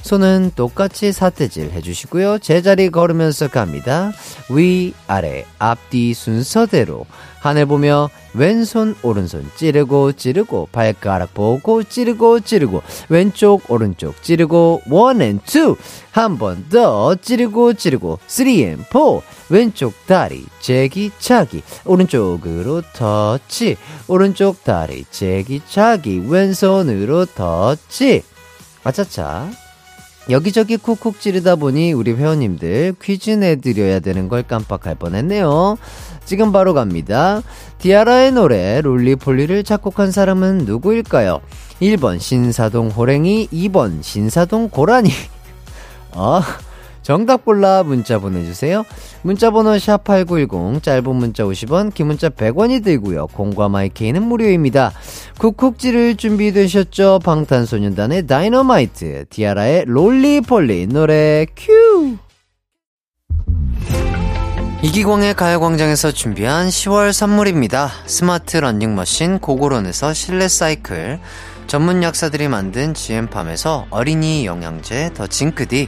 손은 0.02 0.52
똑같이 0.56 1.12
삿대질 1.12 1.72
해주시고요. 1.72 2.40
제자리 2.40 2.90
걸으면서 2.90 3.50
갑니다. 3.50 4.14
위, 4.50 4.94
아래, 5.08 5.46
앞뒤 5.60 6.14
순서대로. 6.14 7.06
하늘 7.40 7.66
보며 7.66 8.10
왼손, 8.34 8.96
오른손 9.04 9.50
찌르고 9.56 10.14
찌르고 10.14 10.70
발가락 10.72 11.34
보고 11.34 11.84
찌르고 11.84 12.42
찌르고 12.42 12.82
왼쪽, 13.10 13.70
오른쪽 13.70 14.22
찌르고 14.24 14.82
one 14.90 15.22
and 15.22 15.40
two 15.46 15.78
한 16.14 16.38
번 16.38 16.68
더 16.70 17.16
찌르고 17.16 17.74
찌르고 17.76 18.20
three 18.28 18.64
and 18.64 18.84
four 18.90 19.22
왼쪽 19.50 19.94
다리 20.08 20.46
제기차기 20.60 21.62
오른쪽으로 21.86 22.82
터치. 22.94 23.78
오른쪽 24.08 24.64
다리 24.64 25.06
제기차기 25.10 26.24
왼손으로 26.28 27.26
터치. 27.28 28.24
아차차 28.84 29.50
여기저기 30.30 30.76
쿡쿡 30.78 31.22
찌르다 31.22 31.56
보니 31.56 31.94
우리 31.94 32.12
회원님들 32.14 32.96
퀴즈 33.02 33.32
내드려야 33.32 34.00
되는 34.00 34.28
걸 34.28 34.44
깜빡할 34.44 34.96
뻔했네요. 34.96 35.78
지금 36.26 36.52
바로 36.52 36.74
갑니다. 36.74 37.42
디아라의 37.78 38.34
노래 38.34 38.82
롤리폴리를 38.82 39.64
작곡한 39.64 40.12
사람은 40.12 40.60
누구일까요? 40.60 41.40
1번 41.82 42.20
신사동 42.20 42.90
호랭이, 42.90 43.48
2번 43.54 44.04
신사동 44.04 44.70
고라니. 44.70 45.12
어, 46.12 46.42
정답 47.08 47.46
골라 47.46 47.84
문자 47.84 48.20
보내주세요. 48.20 48.84
문자번호 49.22 49.76
샵8910, 49.76 50.84
짧은 50.84 51.16
문자 51.16 51.46
50원, 51.46 51.94
긴 51.94 52.08
문자 52.08 52.28
100원이 52.28 52.84
들고요. 52.84 53.28
공과 53.28 53.70
마이케이는 53.70 54.22
무료입니다. 54.22 54.92
쿡쿡 55.40 55.76
찌를 55.76 56.18
준비되셨죠? 56.18 57.20
방탄소년단의 57.24 58.28
다이너마이트, 58.28 59.24
티아라의 59.30 59.86
롤리폴리 59.86 60.88
노래 60.88 61.46
큐! 61.56 62.18
이기광의 64.82 65.34
가요광장에서 65.36 66.12
준비한 66.12 66.68
10월 66.68 67.14
선물입니다. 67.14 67.90
스마트 68.06 68.58
러닝머신 68.58 69.40
고고론에서 69.40 70.14
실내 70.14 70.50
사이클, 70.50 71.22
전문 71.68 72.04
약사들이 72.04 72.50
만든 72.50 72.94
GM팜에서 72.94 73.88
어린이 73.92 74.46
영양제 74.46 75.12
더 75.14 75.26
징크디, 75.26 75.88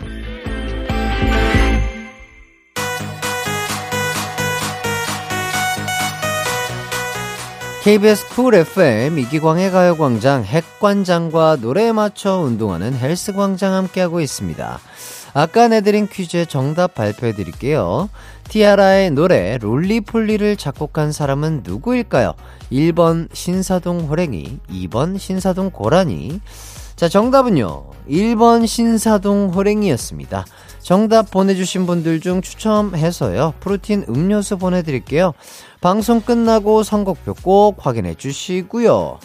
KBS 7.83 8.29
쿨 8.35 8.53
FM 8.53 9.17
이기광의 9.17 9.71
가요광장 9.71 10.43
핵관장과 10.43 11.57
노래에 11.61 11.91
맞춰 11.91 12.35
운동하는 12.35 12.93
헬스광장 12.93 13.73
함께하고 13.73 14.21
있습니다. 14.21 14.79
아까 15.33 15.67
내드린 15.67 16.07
퀴즈의 16.07 16.45
정답 16.45 16.93
발표해 16.93 17.33
드릴게요. 17.33 18.09
티아라의 18.49 19.09
노래 19.09 19.57
롤리폴리를 19.57 20.57
작곡한 20.57 21.11
사람은 21.11 21.61
누구일까요? 21.63 22.35
1번 22.71 23.29
신사동 23.33 24.01
호랭이, 24.01 24.59
2번 24.69 25.17
신사동 25.17 25.71
고라니. 25.71 26.39
자, 26.95 27.09
정답은요. 27.09 27.89
1번 28.07 28.67
신사동 28.67 29.53
호랭이였습니다. 29.55 30.45
정답 30.81 31.31
보내주신 31.31 31.87
분들 31.87 32.19
중 32.19 32.41
추첨해서요. 32.41 33.55
프로틴 33.59 34.05
음료수 34.07 34.57
보내드릴게요. 34.57 35.33
방송 35.81 36.21
끝나고 36.21 36.83
선곡표 36.83 37.33
꼭 37.41 37.87
확인해 37.87 38.13
주시고요. 38.13 39.17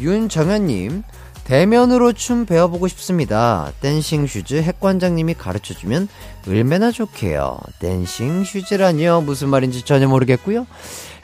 윤정현님, 0.00 1.04
대면으로 1.44 2.12
춤 2.12 2.46
배워보고 2.46 2.88
싶습니다. 2.88 3.70
dancing 3.80 4.26
shoes 4.26 4.60
핵관장님이 4.60 5.34
가르쳐주면 5.34 6.08
얼마나 6.48 6.90
좋게요. 6.90 7.60
dancing 7.78 8.42
shoes라니요. 8.42 9.20
무슨 9.20 9.50
말인지 9.50 9.82
전혀 9.82 10.08
모르겠고요. 10.08 10.66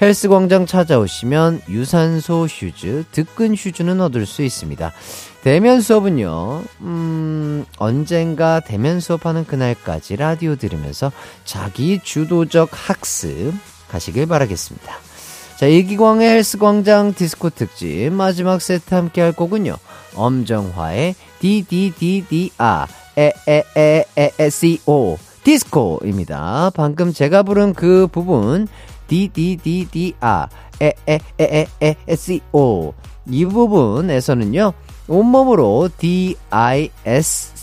헬스 0.01 0.29
광장 0.29 0.67
찾아오시면 0.67 1.63
유산소 1.69 2.47
shoes, 2.47 3.07
득근 3.11 3.57
shoes는 3.57 4.01
얻을 4.01 4.25
수 4.25 4.43
있습니다. 4.43 4.93
대면 5.43 5.81
수업은요, 5.81 6.63
음, 6.83 7.65
언젠가 7.79 8.61
대면 8.61 9.01
수업하는 9.01 9.45
그날까지 9.45 10.15
라디오 10.15 10.55
들으면서 10.55 11.11
자기 11.45 11.99
주도적 12.03 12.69
학습 12.73 13.53
가시길 13.89 14.27
바라겠습니다. 14.27 14.93
자, 15.57 15.67
이기광의 15.67 16.29
헬스광장 16.29 17.15
디스코 17.15 17.51
특집 17.51 18.13
마지막 18.13 18.61
세트 18.61 18.95
함께 18.95 19.23
할 19.23 19.33
거군요. 19.33 19.77
엄정화의 20.15 21.15
DDDDR 21.41 22.87
에에에에에CO 23.17 25.19
디스코입니다. 25.45 26.73
방금 26.75 27.13
제가 27.13 27.43
부른 27.43 27.73
그 27.73 28.07
부분 28.11 28.69
DDDDR 29.09 30.49
에에에에에CO 31.29 32.95
이 33.29 33.45
부분에서는요. 33.47 34.73
온몸으로 35.09 35.89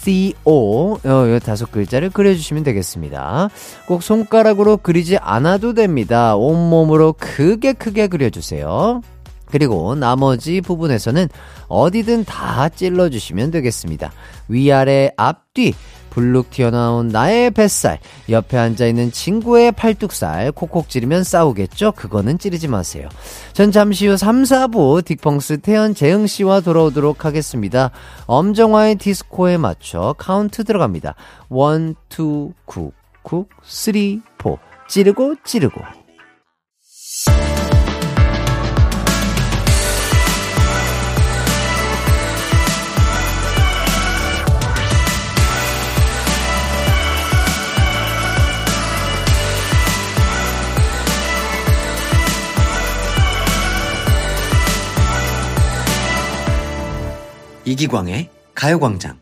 D-I-S-C-O 0.04 0.94
어, 1.04 1.40
다섯 1.44 1.72
글자를 1.72 2.10
그려주시면 2.10 2.64
되겠습니다. 2.64 3.50
꼭 3.88 4.04
손가락으로 4.04 4.78
그리지 4.78 5.18
않아도 5.18 5.74
됩니다. 5.74 6.36
온몸으로 6.36 7.14
크게 7.18 7.74
크게 7.74 8.08
그려주세요. 8.08 9.02
그리고 9.46 9.94
나머지 9.96 10.62
부분에서는 10.62 11.30
어디든 11.68 12.26
다 12.26 12.70
찔러주시면 12.70 13.52
되겠습니다. 13.52 14.12
위아래 14.48 15.12
앞뒤 15.16 15.74
불룩 16.14 16.52
튀어나온 16.52 17.08
나의 17.08 17.50
뱃살, 17.50 17.98
옆에 18.30 18.56
앉아있는 18.56 19.12
친구의 19.12 19.72
팔뚝살, 19.72 20.52
콕콕 20.52 20.88
찌르면 20.88 21.24
싸우겠죠? 21.24 21.94
그거는 21.94 22.38
찌르지 22.38 22.68
마세요. 22.68 23.10
전 23.54 23.72
잠시 23.72 24.06
후 24.06 24.16
3, 24.16 24.44
4부 24.44 25.02
딕펑스 25.02 25.64
태연 25.64 25.96
재흥씨와 25.96 26.62
돌아오도록 26.62 27.26
하겠습니다. 27.26 27.90
엄정화의 28.28 28.98
디스코에 28.98 29.58
맞춰 29.58 30.14
카운트 30.20 30.64
들어갑니다. 30.64 31.16
1, 31.50 31.96
2, 32.10 32.54
쿡, 32.66 32.94
쿡, 33.24 33.50
3, 33.64 34.22
4. 34.38 34.58
찌르고, 34.88 35.36
찌르고. 35.44 35.82
이기광의 57.66 58.30
가요광장. 58.56 59.20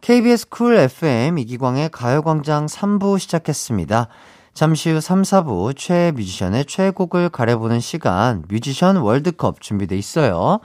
KBS 0.00 0.48
쿨 0.48 0.76
FM 0.76 1.36
이기광의 1.36 1.90
가요광장 1.90 2.64
3부 2.64 3.18
시작했습니다. 3.18 4.08
잠시 4.54 4.90
후 4.90 5.00
3, 5.00 5.22
4부 5.22 5.76
최애 5.76 6.12
뮤지션의 6.12 6.64
최애곡을 6.64 7.28
가려보는 7.28 7.80
시간 7.80 8.44
뮤지션 8.48 8.96
월드컵 8.96 9.60
준비돼 9.60 9.96
있어요. 9.98 10.60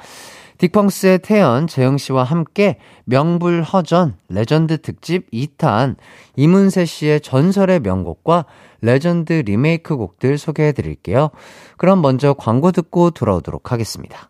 딕펑스의 0.58 1.22
태현, 1.22 1.68
재흥씨와 1.68 2.24
함께 2.24 2.80
명불허전 3.04 4.16
레전드 4.30 4.82
특집 4.82 5.30
2탄 5.32 5.98
이문세 6.38 6.86
씨의 6.86 7.20
전설의 7.20 7.82
명곡과 7.82 8.46
레전드 8.80 9.34
리메이크 9.34 9.98
곡들 9.98 10.38
소개해 10.38 10.72
드릴게요. 10.72 11.32
그럼 11.76 12.02
먼저 12.02 12.34
광고 12.34 12.72
듣고 12.72 13.12
돌아오도록 13.12 13.74
하겠습니다. 13.74 14.30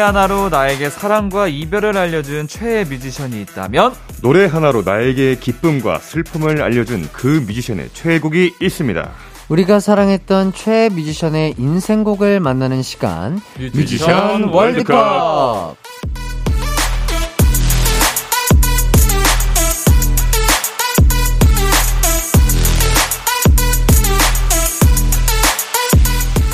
노래 0.00 0.06
하나로 0.06 0.48
나에게 0.48 0.88
사랑과 0.88 1.46
이별을 1.46 1.98
알려준 1.98 2.48
최애 2.48 2.84
뮤지션이 2.84 3.42
있다면 3.42 3.92
노래 4.22 4.46
하나로 4.46 4.80
나에게 4.80 5.36
기쁨과 5.38 5.98
슬픔을 5.98 6.62
알려준 6.62 7.10
그 7.12 7.44
뮤지션의 7.46 7.90
최애곡이 7.92 8.54
있습니다. 8.62 9.10
우리가 9.50 9.78
사랑했던 9.78 10.54
최애 10.54 10.88
뮤지션의 10.88 11.56
인생곡을 11.58 12.40
만나는 12.40 12.80
시간 12.80 13.42
뮤지션 13.74 14.44
월드컵. 14.44 15.76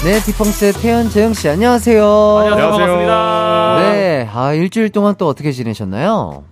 네, 0.07 0.21
디펑스의 0.21 0.73
태연 0.75 1.09
재영 1.09 1.33
씨 1.35 1.49
안녕하세요. 1.49 2.01
안녕하세요. 2.05 2.71
반갑습니다. 2.71 3.79
네, 3.81 4.29
아 4.33 4.53
일주일 4.53 4.90
동안 4.90 5.16
또 5.19 5.27
어떻게 5.27 5.51
지내셨나요? 5.51 6.45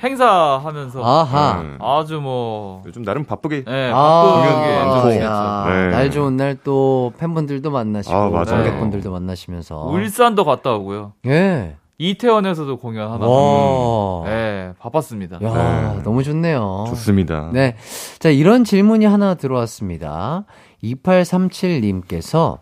행사하면서 0.00 1.04
아하. 1.04 1.60
음, 1.60 1.76
아주 1.80 2.20
뭐 2.20 2.84
요즘 2.86 3.04
나름 3.04 3.24
바쁘게 3.24 3.64
네, 3.64 3.90
아, 3.92 4.92
바쁘게 5.02 5.22
아. 5.24 5.24
야, 5.24 5.74
네. 5.74 5.88
날 5.90 6.10
좋은 6.12 6.36
날 6.36 6.56
또 6.62 7.12
팬분들도 7.18 7.68
만나시고 7.68 8.14
아, 8.14 8.28
맞아요. 8.30 8.44
관객분들도 8.44 9.10
만나시면서 9.10 9.86
울산도 9.86 10.44
갔다 10.44 10.74
오고요. 10.74 11.14
예. 11.26 11.74
이태원에서도 11.98 12.76
공연 12.76 13.10
하나. 13.10 13.26
와. 13.26 14.22
네, 14.24 14.72
바빴습니다. 14.78 15.38
야, 15.42 15.94
네. 15.96 16.02
너무 16.04 16.22
좋네요. 16.22 16.84
좋습니다. 16.88 17.50
네. 17.52 17.74
자, 18.20 18.30
이런 18.30 18.62
질문이 18.64 19.04
하나 19.04 19.34
들어왔습니다. 19.34 20.44
2837님께서 20.84 22.58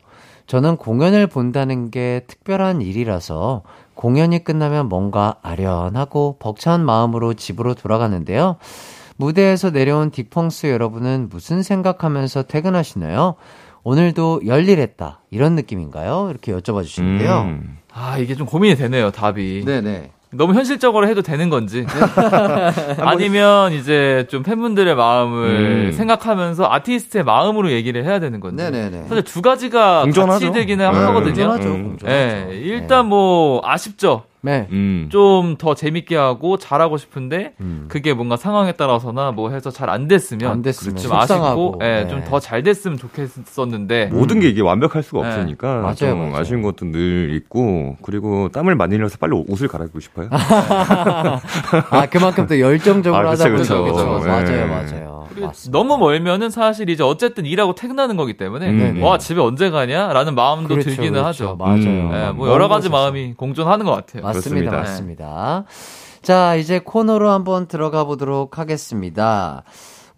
저는 0.48 0.78
공연을 0.78 1.26
본다는 1.26 1.90
게 1.90 2.22
특별한 2.26 2.80
일이라서 2.80 3.62
공연이 3.94 4.42
끝나면 4.42 4.88
뭔가 4.88 5.36
아련하고 5.42 6.36
벅찬 6.40 6.84
마음으로 6.84 7.34
집으로 7.34 7.74
돌아가는데요. 7.74 8.56
무대에서 9.16 9.70
내려온 9.70 10.10
딕펑스 10.10 10.70
여러분은 10.70 11.28
무슨 11.30 11.62
생각하면서 11.62 12.44
퇴근하시나요? 12.44 13.34
오늘도 13.82 14.42
열일했다. 14.46 15.20
이런 15.30 15.54
느낌인가요? 15.54 16.28
이렇게 16.30 16.52
여쭤봐 16.52 16.82
주시는데요. 16.82 17.40
음. 17.42 17.78
아, 17.92 18.16
이게 18.16 18.34
좀 18.34 18.46
고민이 18.46 18.76
되네요, 18.76 19.10
답이. 19.10 19.64
네네. 19.66 20.12
너무 20.30 20.54
현실적으로 20.54 21.08
해도 21.08 21.22
되는 21.22 21.48
건지. 21.48 21.86
아니면 23.00 23.72
이제 23.72 24.26
좀 24.28 24.42
팬분들의 24.42 24.94
마음을 24.94 25.48
음. 25.88 25.92
생각하면서 25.92 26.66
아티스트의 26.70 27.24
마음으로 27.24 27.70
얘기를 27.70 28.04
해야 28.04 28.20
되는 28.20 28.38
건지. 28.40 28.62
네네네. 28.62 29.04
사실 29.08 29.24
두 29.24 29.40
가지가 29.40 30.02
공존하죠. 30.02 30.46
같이 30.46 30.52
되기는 30.52 30.90
네. 30.90 30.98
하거든요. 30.98 31.34
공존하죠. 31.34 31.68
음. 31.68 31.82
공존하죠. 31.84 32.06
네, 32.06 32.48
일단 32.52 33.06
뭐 33.06 33.62
아쉽죠. 33.64 34.24
네. 34.40 34.68
음. 34.70 35.08
좀더 35.10 35.74
재밌게 35.74 36.14
하고 36.16 36.56
잘하고 36.58 36.96
싶은데 36.96 37.54
음. 37.60 37.86
그게 37.88 38.14
뭔가 38.14 38.36
상황에 38.36 38.72
따라서나 38.72 39.32
뭐 39.32 39.50
해서 39.50 39.70
잘 39.70 39.88
안 39.88 40.06
됐으면 40.06 40.50
안 40.50 40.62
됐으면 40.62 40.96
좀 40.96 41.10
속상하고. 41.10 41.78
아쉽고 41.80 41.84
예, 41.84 42.04
네. 42.04 42.08
좀더 42.08 42.38
잘 42.40 42.62
됐으면 42.62 42.98
좋겠었는데 42.98 44.10
모든 44.12 44.38
게 44.40 44.48
이게 44.48 44.60
완벽할 44.60 45.02
수가 45.02 45.22
네. 45.22 45.28
없으니까 45.28 45.76
맞아요, 45.80 45.94
좀 45.94 46.18
맞아요. 46.18 46.36
아쉬운 46.36 46.62
것도 46.62 46.84
늘 46.92 47.34
있고 47.34 47.96
그리고 48.02 48.48
땀을 48.50 48.74
많이 48.76 48.94
흘려서 48.96 49.16
빨리 49.18 49.32
옷을 49.48 49.66
갈아입고 49.68 49.98
싶어요. 50.00 50.28
아, 51.90 52.06
그만큼 52.10 52.46
또 52.46 52.58
열정적으로 52.60 53.28
아, 53.28 53.32
하다 53.32 53.48
그쵸, 53.50 53.82
보니까. 53.82 53.92
그쵸, 53.92 54.14
그쵸. 54.18 54.28
맞아요, 54.28 54.44
네. 54.46 54.66
맞아요. 54.66 55.27
그리고 55.28 55.46
맞습니다. 55.46 55.78
너무 55.78 55.98
멀면은 55.98 56.50
사실 56.50 56.88
이제 56.90 57.02
어쨌든 57.02 57.46
일하고 57.46 57.74
퇴근하는 57.74 58.16
거기 58.16 58.36
때문에 58.36 58.68
음. 58.68 59.02
와 59.02 59.18
집에 59.18 59.40
언제 59.40 59.70
가냐라는 59.70 60.34
마음도 60.34 60.68
그렇죠, 60.68 60.90
들기는 60.90 61.12
그렇죠. 61.12 61.26
하죠. 61.26 61.56
맞아요. 61.56 61.74
음. 61.76 62.10
예, 62.12 62.32
뭐먼 62.32 62.48
여러 62.48 62.68
가지. 62.68 62.88
마음이 62.88 63.34
공존하는 63.34 63.84
것 63.86 63.92
같아요. 63.92 64.22
맞습니다, 64.22 64.70
그렇습니다. 64.70 65.26
맞습니다. 65.26 65.64
자, 66.22 66.56
이제 66.56 66.80
코너로 66.80 67.30
한번 67.30 67.68
들어가 67.68 68.04
보도록 68.04 68.58
하겠습니다. 68.58 69.62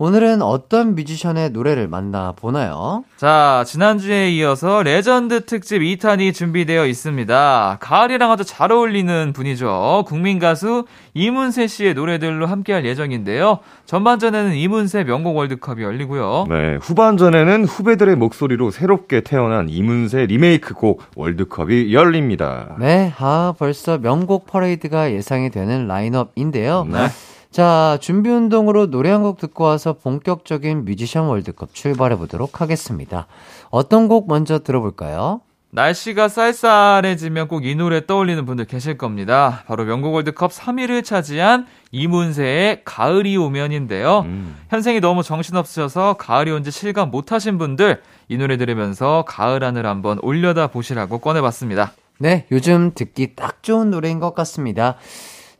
오늘은 0.02 0.40
어떤 0.40 0.94
뮤지션의 0.94 1.50
노래를 1.50 1.86
만나보나요? 1.86 3.04
자, 3.18 3.64
지난주에 3.66 4.30
이어서 4.30 4.82
레전드 4.82 5.44
특집 5.44 5.82
2탄이 5.82 6.32
준비되어 6.32 6.86
있습니다. 6.86 7.76
가을이랑 7.78 8.30
아주 8.30 8.42
잘 8.46 8.72
어울리는 8.72 9.34
분이죠. 9.34 10.04
국민 10.06 10.38
가수 10.38 10.86
이문세 11.12 11.66
씨의 11.66 11.92
노래들로 11.92 12.46
함께할 12.46 12.86
예정인데요. 12.86 13.58
전반전에는 13.84 14.54
이문세 14.54 15.04
명곡 15.04 15.36
월드컵이 15.36 15.82
열리고요. 15.82 16.46
네, 16.48 16.78
후반전에는 16.80 17.66
후배들의 17.66 18.16
목소리로 18.16 18.70
새롭게 18.70 19.20
태어난 19.20 19.68
이문세 19.68 20.24
리메이크 20.24 20.72
곡 20.72 21.02
월드컵이 21.14 21.92
열립니다. 21.92 22.74
네, 22.80 23.12
아, 23.18 23.52
벌써 23.58 23.98
명곡 23.98 24.46
퍼레이드가 24.46 25.12
예상이 25.12 25.50
되는 25.50 25.86
라인업인데요. 25.86 26.86
네. 26.90 27.08
자, 27.50 27.98
준비 28.00 28.30
운동으로 28.30 28.90
노래 28.90 29.10
한 29.10 29.22
곡 29.22 29.38
듣고 29.38 29.64
와서 29.64 29.92
본격적인 29.94 30.84
뮤지션 30.84 31.26
월드컵 31.26 31.74
출발해 31.74 32.16
보도록 32.16 32.60
하겠습니다. 32.60 33.26
어떤 33.70 34.08
곡 34.08 34.28
먼저 34.28 34.60
들어볼까요? 34.60 35.40
날씨가 35.72 36.28
쌀쌀해지면 36.28 37.46
꼭 37.48 37.64
이 37.64 37.74
노래 37.76 38.04
떠올리는 38.06 38.44
분들 38.44 38.64
계실 38.64 38.96
겁니다. 38.98 39.62
바로 39.66 39.84
명곡 39.84 40.14
월드컵 40.14 40.50
3위를 40.52 41.04
차지한 41.04 41.66
이문세의 41.92 42.82
가을이 42.84 43.36
오면인데요. 43.36 44.20
음. 44.20 44.56
현생이 44.70 45.00
너무 45.00 45.22
정신없으셔서 45.22 46.14
가을이 46.14 46.50
온 46.50 46.64
지 46.64 46.70
실감 46.70 47.10
못하신 47.10 47.58
분들 47.58 48.00
이 48.28 48.36
노래 48.36 48.56
들으면서 48.56 49.24
가을 49.28 49.62
하늘 49.62 49.86
한번 49.86 50.18
올려다 50.22 50.68
보시라고 50.68 51.18
꺼내봤습니다. 51.18 51.92
네, 52.18 52.46
요즘 52.52 52.92
듣기 52.94 53.34
딱 53.36 53.62
좋은 53.62 53.90
노래인 53.90 54.18
것 54.18 54.34
같습니다. 54.34 54.96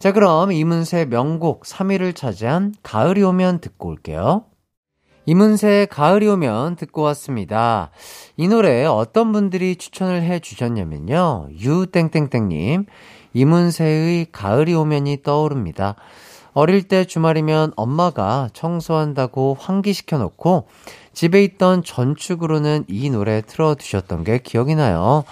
자, 0.01 0.13
그럼 0.13 0.51
이문세 0.51 1.05
명곡 1.11 1.65
3위를 1.65 2.17
차지한 2.17 2.75
가을이 2.83 3.23
오면 3.23 3.61
듣고 3.61 3.91
올게요. 3.91 4.45
이문세의 5.27 5.89
가을이 5.89 6.27
오면 6.27 6.77
듣고 6.77 7.03
왔습니다. 7.03 7.91
이 8.39 8.49
노래 8.49 8.87
어떤 8.87 9.31
분들이 9.33 9.77
추천을 9.77 10.23
해 10.23 10.39
주셨냐면요. 10.41 11.49
유땡땡땡님, 11.53 12.87
이문세의 13.35 14.29
가을이 14.33 14.73
오면이 14.73 15.23
떠오릅니다. 15.23 15.97
어릴 16.55 16.89
때 16.89 17.05
주말이면 17.05 17.75
엄마가 17.77 18.49
청소한다고 18.55 19.59
환기시켜 19.61 20.17
놓고 20.17 20.67
집에 21.13 21.45
있던 21.45 21.85
전축으로는 21.85 22.87
이 22.89 23.11
노래 23.11 23.43
틀어 23.43 23.75
두셨던 23.75 24.25
게 24.25 24.39
기억이 24.39 24.77
나요. 24.77 25.25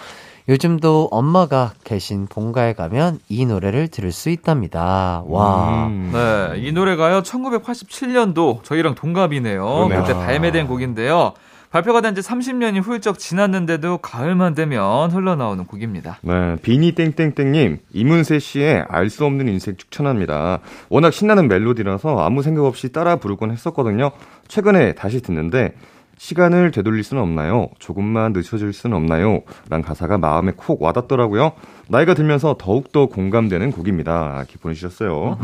요즘도 0.49 1.09
엄마가 1.11 1.73
계신 1.85 2.27
본가에 2.27 2.73
가면 2.73 3.19
이 3.29 3.45
노래를 3.45 3.89
들을 3.89 4.11
수 4.13 4.31
있답니다. 4.31 5.23
와. 5.27 5.87
음. 5.89 6.11
네, 6.13 6.59
이 6.61 6.73
노래가요, 6.73 7.23
1987년도 7.23 8.63
저희랑 8.65 8.95
동갑이네요. 8.95 9.63
그러네요. 9.65 10.03
그때 10.03 10.15
발매된 10.15 10.67
곡인데요. 10.67 11.33
발표가 11.71 12.01
된 12.01 12.15
지 12.15 12.23
30년이 12.23 12.81
훌쩍 12.83 13.19
지났는데도 13.19 13.99
가을만 13.99 14.55
되면 14.55 15.11
흘러나오는 15.11 15.67
곡입니다. 15.67 16.17
네, 16.23 16.57
비니 16.63 16.93
땡땡땡님, 16.93 17.81
이문세 17.93 18.39
씨의 18.39 18.87
알 18.89 19.11
수 19.11 19.27
없는 19.27 19.49
인생 19.49 19.77
추천합니다. 19.77 20.61
워낙 20.89 21.13
신나는 21.13 21.47
멜로디라서 21.49 22.21
아무 22.25 22.43
생각 22.43 22.65
없이 22.65 22.91
따라 22.91 23.17
부르곤 23.17 23.51
했었거든요. 23.51 24.13
최근에 24.49 24.95
다시 24.95 25.21
듣는데 25.21 25.75
시간을 26.19 26.73
되돌릴 26.73 27.05
수는 27.05 27.23
없나요? 27.23 27.69
조금만 27.79 28.33
늦춰줄 28.33 28.73
수는 28.73 28.97
없나요? 28.97 29.41
란 29.71 29.83
가사가 29.83 30.19
마음에 30.19 30.53
콕 30.55 30.83
와닿더라고요. 30.83 31.53
나이가 31.89 32.15
들면서 32.15 32.57
더욱더 32.59 33.07
공감되는 33.07 33.71
곡입니다. 33.73 34.35
이렇게 34.39 34.57
보내주셨어요. 34.61 35.39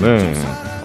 네. 0.00 0.34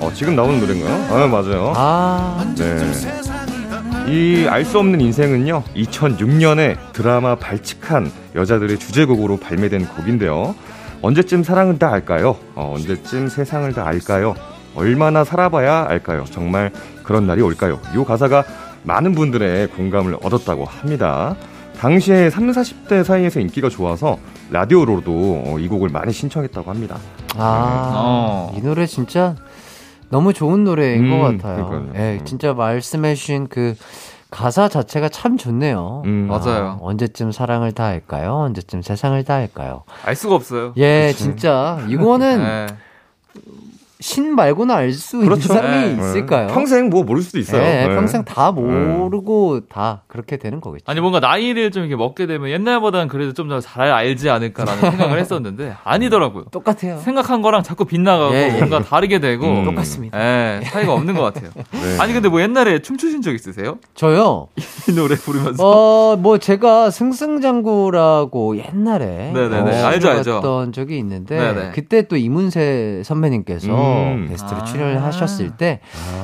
어, 0.02 0.12
지금 0.14 0.36
나오는 0.36 0.60
노래인가요? 0.60 1.16
아, 1.16 1.28
맞아요. 1.28 1.74
아, 1.76 2.54
네. 2.58 4.12
이알수 4.12 4.80
없는 4.80 5.02
인생은요, 5.02 5.64
2006년에 5.76 6.78
드라마 6.94 7.36
발칙한 7.36 8.10
여자들의 8.36 8.80
주제곡으로 8.80 9.38
발매된 9.38 9.86
곡인데요. 9.88 10.56
언제쯤 11.02 11.44
사랑을 11.44 11.78
다 11.78 11.92
알까요? 11.94 12.38
어, 12.56 12.74
언제쯤 12.76 13.28
세상을 13.28 13.72
다 13.74 13.86
알까요? 13.86 14.36
얼마나 14.76 15.24
살아봐야 15.24 15.86
알까요? 15.90 16.24
정말 16.26 16.72
그런 17.04 17.28
날이 17.28 17.42
올까요? 17.42 17.80
이 17.96 18.04
가사가 18.04 18.44
많은 18.88 19.14
분들의 19.14 19.68
공감을 19.68 20.18
얻었다고 20.24 20.64
합니다. 20.64 21.36
당시에 21.78 22.30
3, 22.30 22.50
40대 22.50 23.04
사이에서 23.04 23.42
인기가 23.42 23.70
좋아서 23.70 24.18
라디오로도 24.50 25.44
어, 25.46 25.60
이 25.60 25.68
곡을 25.68 25.90
많이 25.90 26.14
신청했다고 26.14 26.72
합니다. 26.72 26.98
아, 27.36 27.92
어. 27.94 28.54
이 28.58 28.62
노래 28.62 28.86
진짜 28.88 29.36
너무 30.10 30.32
좋은 30.34 30.64
노래인 30.64 31.04
음, 31.04 31.10
것 31.12 31.20
같아요. 31.20 31.68
그러니까요. 31.68 32.02
예, 32.02 32.18
음. 32.20 32.26
진짜 32.26 32.54
말씀해주신 32.54 33.48
그 33.50 33.76
가사 34.32 34.70
자체가 34.70 35.10
참 35.10 35.38
좋네요. 35.38 36.04
음. 36.06 36.28
맞아요. 36.28 36.80
언제쯤 36.82 37.34
사랑을 37.34 37.74
다 37.74 37.86
할까요? 37.86 38.36
언제쯤 38.38 38.82
세상을 38.82 39.22
다 39.26 39.36
할까요? 39.36 39.84
알 40.06 40.16
수가 40.16 40.36
없어요. 40.36 40.74
예, 40.78 41.14
진짜 41.14 41.86
이거는 41.90 42.40
네. 42.40 42.68
신 44.00 44.36
말고는 44.36 44.74
알수 44.76 45.18
그렇죠. 45.20 45.42
있는 45.54 45.56
사람이 45.56 45.96
네. 45.96 46.02
있을까요? 46.10 46.48
평생 46.48 46.90
뭐 46.90 47.04
모를 47.04 47.22
수도 47.24 47.40
있어요. 47.40 47.62
예, 47.62 47.88
네. 47.88 47.96
평생 47.96 48.24
다 48.24 48.52
모르고 48.52 49.62
다 49.70 50.04
그렇게 50.08 50.38
되는 50.38 50.62
거겠죠. 50.62 50.84
아니 50.88 51.00
뭔가 51.02 51.20
나이를 51.20 51.72
좀 51.72 51.84
이렇게 51.84 51.96
먹게 51.96 52.28
되면 52.28 52.50
옛날보다는 52.50 53.08
그래도 53.08 53.34
좀 53.34 53.48
더 53.48 53.60
잘 53.60 53.92
알지 53.92 54.30
않을까라는 54.30 54.82
생각을 54.92 55.20
했었는데 55.20 55.74
아니더라고요. 55.84 56.46
똑같아요. 56.52 57.00
생각한 57.00 57.42
거랑 57.42 57.64
자꾸 57.64 57.86
빗나가고 57.86 58.36
예, 58.36 58.52
예. 58.54 58.58
뭔가 58.60 58.82
다르게 58.84 59.20
되고 59.20 59.46
음. 59.48 59.64
똑같습니다. 59.66 60.20
예, 60.20 60.62
차이가 60.66 60.94
없는 60.94 61.16
것 61.16 61.22
같아요. 61.34 61.50
네. 61.72 61.98
아니 62.00 62.14
근데 62.14 62.30
뭐 62.30 62.42
옛날에 62.42 62.80
춤추신 62.82 63.22
적 63.22 63.34
있으세요? 63.34 63.78
저요. 63.96 64.48
이 64.90 64.94
노래 64.94 65.16
부르면서 65.16 65.64
어, 65.66 66.16
뭐 66.18 66.38
제가 66.38 66.92
승승장구라고 66.92 68.58
옛날에 68.58 69.32
네네네. 69.34 69.58
어, 69.82 69.86
알죠, 69.88 70.10
알죠. 70.10 70.24
들어봤던 70.24 70.72
적이 70.74 70.98
있는데 71.00 71.38
네네. 71.38 71.72
그때 71.74 72.04
또 72.08 72.16
이문세 72.18 73.02
선배님께서 73.06 73.68
음. 73.68 73.87
게스트로 74.30 74.62
아. 74.62 74.64
출연을 74.64 75.04
하셨을 75.04 75.52
때 75.52 75.80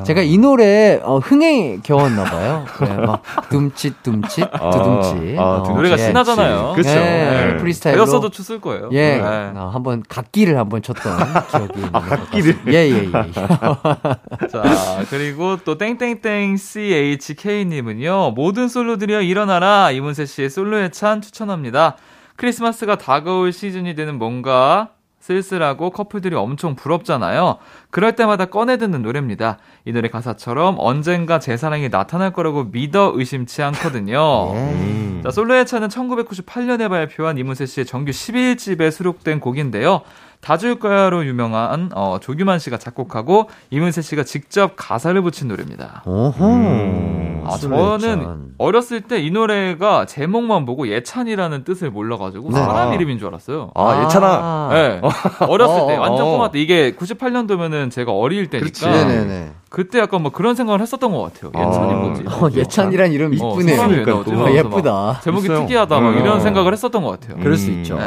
제가 0.06 0.22
이 0.22 0.38
노래 0.38 1.00
어, 1.04 1.18
흥에 1.20 1.78
겨웠나 1.84 2.24
봐요. 2.24 2.66
네, 2.82 2.94
막 3.06 3.22
둠칫 3.50 4.04
둠칫 4.04 4.48
아, 4.52 4.70
두둠칫. 4.70 5.40
아, 5.40 5.44
어, 5.44 5.64
그 5.64 5.72
노래가 5.72 5.94
예. 5.96 5.98
신나잖아요. 5.98 6.74
그쵸. 6.76 6.90
예, 6.90 6.94
네. 6.96 7.58
프리스타일로 7.58 7.98
배웠어도 7.98 8.30
췄을 8.30 8.60
거예요. 8.62 8.90
예, 8.92 9.18
네. 9.18 9.22
어, 9.22 9.70
한번 9.74 10.04
갓기를 10.08 10.58
한번 10.58 10.82
쳤던 10.82 11.18
기억이 11.50 11.74
있는 11.76 11.92
것 11.92 12.00
갓기를? 12.02 12.54
같습니다. 12.54 12.72
예, 12.74 12.90
예, 12.90 13.04
예. 13.06 13.12
자, 14.50 15.04
그리고 15.10 15.58
또 15.64 15.78
땡땡땡 15.78 16.58
CHK님은요. 16.58 18.32
모든 18.36 18.68
솔로들이여 18.68 19.22
일어나라. 19.22 19.92
이문세 19.92 20.26
씨의 20.26 20.50
솔로의 20.50 20.92
찬 20.92 21.22
추천합니다. 21.22 21.98
크리스마스가 22.36 22.98
다가올 22.98 23.52
시즌이 23.52 23.96
되는 23.96 24.18
뭔가 24.18 24.90
쓸쓸하고 25.24 25.92
커플들이 25.92 26.36
엄청 26.36 26.76
부럽잖아요. 26.76 27.58
그럴 27.94 28.16
때마다 28.16 28.46
꺼내 28.46 28.78
듣는 28.78 29.04
노래입니다. 29.04 29.60
이 29.86 29.92
노래 29.92 30.10
가사처럼 30.10 30.78
언젠가 30.80 31.38
제 31.38 31.58
사랑이 31.58 31.90
나타날 31.90 32.34
거라고 32.34 32.64
믿어 32.72 33.12
의심치 33.14 33.62
않거든요. 33.62 34.52
음. 34.54 35.22
자, 35.24 35.30
솔로의 35.30 35.68
차는 35.68 35.90
1998년에 35.90 36.90
발표한 36.90 37.38
이문세 37.38 37.68
씨의 37.68 37.86
정규 37.86 38.10
11집에 38.10 38.90
수록된 38.90 39.40
곡인데요. 39.40 40.02
다줄 40.42 40.78
거야로 40.80 41.26
유명한 41.26 41.90
어, 41.96 42.18
조규만 42.20 42.60
씨가 42.60 42.78
작곡하고 42.78 43.50
이문세 43.70 44.02
씨가 44.02 44.24
직접 44.24 44.74
가사를 44.76 45.22
붙인 45.22 45.48
노래입니다. 45.48 46.02
오호. 46.06 46.46
음. 46.46 47.44
아. 47.46 47.58
저는 47.58 48.54
어렸을 48.58 49.02
때 49.02 49.24
이 49.24 49.32
노래가 49.32 50.06
제목만 50.06 50.66
보고 50.66 50.88
예찬이라는 50.88 51.64
뜻을 51.64 51.92
몰라가지고 51.92 52.50
네. 52.50 52.60
사람 52.60 52.90
아. 52.90 52.94
이름인 52.94 53.20
줄 53.20 53.28
알았어요. 53.30 53.72
아, 53.76 54.04
예찬아. 54.06 54.70
네. 54.74 55.02
어렸을 55.48 55.88
때 55.88 55.96
어, 55.96 56.02
완전 56.02 56.28
어. 56.28 56.32
꼬마 56.32 56.52
때 56.52 56.60
이게 56.60 56.92
98년도면은 56.94 57.83
제가 57.90 58.12
어릴 58.12 58.50
때니까. 58.50 59.54
그때 59.70 59.98
약간 59.98 60.22
뭐 60.22 60.32
그런 60.32 60.54
생각을 60.56 60.82
했었던 60.82 61.12
것 61.12 61.34
같아요. 61.34 61.52
예찬이 61.56 61.94
아. 61.94 61.96
뭐지? 61.96 62.24
어, 62.28 62.50
예찬이란 62.62 63.12
이름 63.12 63.32
어, 63.42 63.56
이쁘네요. 63.56 63.88
그러니까. 63.88 64.44
어, 64.44 64.52
예쁘다. 64.52 64.92
막 64.92 65.22
제목이 65.24 65.46
있어요. 65.46 65.60
특이하다 65.62 66.00
막 66.00 66.10
음. 66.10 66.20
이런 66.20 66.42
생각을 66.42 66.74
했었던 66.74 67.02
것 67.02 67.20
같아요. 67.20 67.38
그럴 67.42 67.58
수 67.58 67.72
음. 67.72 67.80
있죠. 67.80 67.98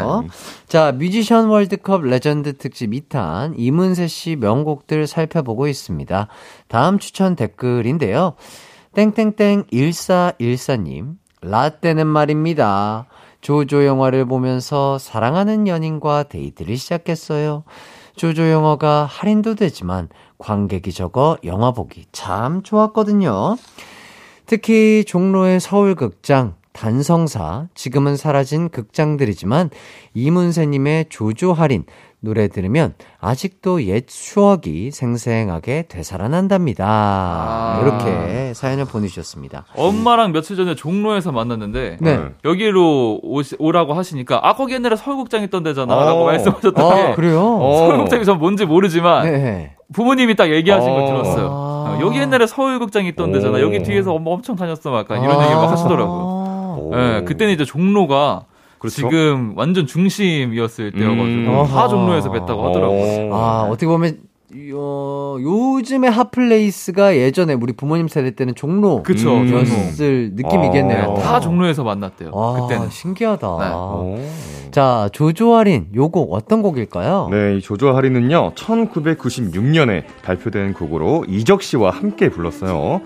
자, 0.68 0.92
뮤지션 0.92 1.48
월드컵 1.48 2.02
레전드 2.02 2.56
특집 2.56 2.90
2탄 2.92 3.54
이문세 3.56 4.06
씨 4.06 4.36
명곡들 4.36 5.08
살펴보고 5.08 5.66
있습니다. 5.66 6.28
다음 6.68 6.98
추천 6.98 7.34
댓글인데요. 7.34 8.34
땡땡땡 8.94 9.64
1414님. 9.72 11.16
라떼는 11.42 12.06
말입니다. 12.06 13.06
조조 13.40 13.84
영화를 13.84 14.24
보면서 14.24 14.98
사랑하는 14.98 15.68
연인과 15.68 16.24
데이트를 16.24 16.76
시작했어요. 16.76 17.64
조조 18.16 18.50
영화가 18.50 19.04
할인도 19.04 19.54
되지만 19.54 20.08
관객이 20.38 20.92
적어 20.92 21.36
영화 21.44 21.70
보기 21.70 22.06
참 22.12 22.62
좋았거든요. 22.62 23.56
특히 24.46 25.04
종로의 25.06 25.60
서울극장, 25.60 26.54
단성사, 26.72 27.68
지금은 27.74 28.16
사라진 28.16 28.68
극장들이지만 28.68 29.70
이문세님의 30.14 31.06
조조 31.08 31.52
할인 31.52 31.84
노래 32.20 32.48
들으면 32.48 32.94
아직도 33.20 33.84
옛 33.84 34.06
추억이 34.06 34.90
생생하게 34.90 35.84
되살아난답니다. 35.88 36.84
아. 36.86 37.80
이렇게 37.82 38.54
사연을 38.54 38.84
보내주셨습니다. 38.86 39.66
엄마랑 39.76 40.32
며칠 40.32 40.56
전에 40.56 40.74
종로에서 40.74 41.32
만났는데 41.32 41.98
네. 42.00 42.20
여기로 42.44 43.20
오시, 43.22 43.56
오라고 43.58 43.94
하시니까 43.94 44.40
아 44.42 44.54
거기 44.54 44.74
옛날에 44.74 44.96
서울극장 44.96 45.42
있던 45.44 45.62
데잖아라고 45.62 46.22
어. 46.22 46.24
말씀하셨던 46.26 46.84
아, 46.84 46.94
게 46.94 47.14
그래요? 47.14 47.58
어. 47.60 47.78
서울극장이 47.78 48.24
전 48.24 48.38
뭔지 48.38 48.64
모르지만 48.64 49.24
네. 49.24 49.76
부모님이 49.92 50.34
딱 50.34 50.50
얘기하신 50.50 50.90
걸 50.90 51.02
어. 51.02 51.06
들었어요. 51.06 51.46
아. 51.46 51.76
어, 51.86 51.98
여기 52.00 52.18
옛날에 52.18 52.46
서울극장 52.46 53.06
있던 53.06 53.32
데잖아. 53.32 53.58
오. 53.58 53.60
여기 53.60 53.82
뒤에서 53.82 54.12
엄마 54.12 54.32
엄청 54.32 54.56
다녔어. 54.56 54.90
막 54.90 55.00
약간 55.00 55.22
이런 55.22 55.42
얘기 55.42 55.54
막 55.54 55.70
하시더라고요. 55.70 56.76
오. 56.78 56.92
예, 56.94 57.22
그때는 57.24 57.54
이제 57.54 57.64
종로가 57.64 58.46
그렇죠? 58.78 58.96
지금 58.96 59.54
완전 59.56 59.86
중심이었을 59.86 60.92
때여가지고 60.92 61.22
음. 61.24 61.66
다 61.66 61.88
종로에서 61.88 62.30
뵀다고 62.30 62.62
하더라고요. 62.62 63.34
아, 63.34 63.66
어떻게 63.68 63.86
보면, 63.86 64.18
어, 64.74 65.36
요즘의 65.40 66.10
hot 66.10 66.42
place가 66.42 67.16
예전에 67.16 67.54
우리 67.54 67.72
부모님 67.72 68.08
세대 68.08 68.30
때는 68.30 68.54
종로. 68.54 69.02
그쵸, 69.02 69.34
음. 69.36 69.50
였을 69.52 70.30
느낌이겠네요. 70.34 71.04
어. 71.06 71.20
다 71.20 71.40
종로에서 71.40 71.84
만났대요. 71.84 72.30
와, 72.32 72.60
그때는. 72.60 72.90
신기하다. 72.90 73.46
네. 73.60 73.74
오. 73.74 74.18
자, 74.70 75.08
조조할인, 75.12 75.86
요곡 75.94 76.34
어떤 76.34 76.60
곡일까요? 76.62 77.28
네, 77.30 77.56
이 77.56 77.60
조조할인은요, 77.62 78.52
1996년에 78.54 80.04
발표된 80.22 80.74
곡으로 80.74 81.24
이적 81.28 81.62
씨와 81.62 81.90
함께 81.90 82.28
불렀어요. 82.28 83.00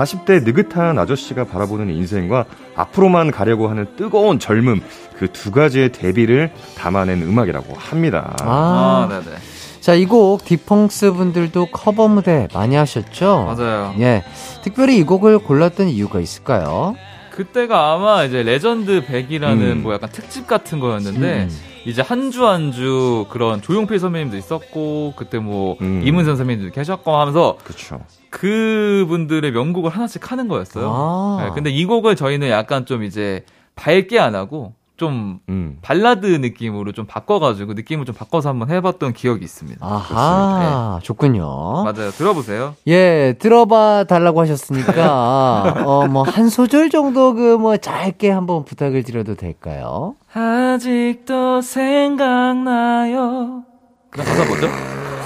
40대 0.00 0.44
느긋한 0.44 0.98
아저씨가 0.98 1.44
바라보는 1.44 1.88
인생과 1.90 2.44
앞으로만 2.76 3.30
가려고 3.30 3.68
하는 3.68 3.86
뜨거운 3.96 4.38
젊음, 4.38 4.82
그 5.18 5.28
두 5.32 5.50
가지의 5.50 5.92
대비를 5.92 6.50
담아낸 6.76 7.22
음악이라고 7.22 7.74
합니다. 7.74 8.36
아, 8.42 8.44
아, 8.44 9.08
네네. 9.08 9.36
자, 9.80 9.94
이 9.94 10.04
곡 10.04 10.44
딕펑스 10.44 11.12
분들도 11.12 11.66
커버 11.72 12.08
무대 12.08 12.48
많이 12.52 12.74
하셨죠? 12.74 13.54
맞아요. 13.56 13.94
예. 14.00 14.22
특별히 14.62 14.98
이 14.98 15.02
곡을 15.04 15.38
골랐던 15.38 15.88
이유가 15.88 16.20
있을까요? 16.20 16.94
그때가 17.30 17.92
아마 17.94 18.24
이제 18.24 18.42
레전드 18.42 19.04
100이라는 19.06 19.60
음. 19.76 19.80
뭐 19.82 19.94
약간 19.94 20.10
특집 20.10 20.46
같은 20.46 20.80
거였는데 20.80 21.44
음. 21.44 21.50
이제 21.86 22.02
한 22.02 22.30
주 22.32 22.44
한 22.44 22.72
주 22.72 23.26
그런 23.30 23.62
조용필 23.62 23.98
선배님도 24.00 24.36
있었고 24.36 25.12
그때 25.16 25.38
뭐 25.38 25.76
음. 25.80 26.02
이문세 26.04 26.36
선배님도 26.36 26.72
계셨고 26.72 27.16
하면서 27.16 27.56
그쵸. 27.62 28.00
그분들의 28.30 29.52
명곡을 29.52 29.90
하나씩 29.90 30.30
하는 30.30 30.48
거였어요. 30.48 30.90
아. 30.92 31.44
네, 31.44 31.50
근데 31.54 31.70
이 31.70 31.84
곡을 31.84 32.16
저희는 32.16 32.48
약간 32.50 32.86
좀 32.86 33.02
이제 33.02 33.44
밝게 33.74 34.18
안 34.18 34.34
하고 34.34 34.74
좀 34.96 35.40
음. 35.50 35.76
발라드 35.82 36.24
느낌으로 36.26 36.92
좀 36.92 37.04
바꿔가지고 37.06 37.74
느낌을 37.74 38.06
좀 38.06 38.14
바꿔서 38.14 38.48
한번 38.48 38.70
해봤던 38.70 39.12
기억이 39.12 39.44
있습니다. 39.44 39.86
아하, 39.86 41.00
좋군요. 41.02 41.84
맞아요. 41.84 42.10
들어보세요. 42.12 42.74
예, 42.88 43.34
들어봐 43.38 44.04
달라고 44.08 44.40
하셨으니까, 44.40 45.74
어, 45.84 46.06
뭐, 46.08 46.22
한 46.22 46.48
소절 46.48 46.88
정도 46.88 47.34
그, 47.34 47.58
뭐, 47.58 47.76
짧게 47.76 48.30
한번 48.30 48.64
부탁을 48.64 49.02
드려도 49.02 49.34
될까요? 49.34 50.14
아직도 50.32 51.60
생각나요. 51.60 53.64
그 54.08 54.24
가사 54.24 54.46
뭐죠? 54.46 54.68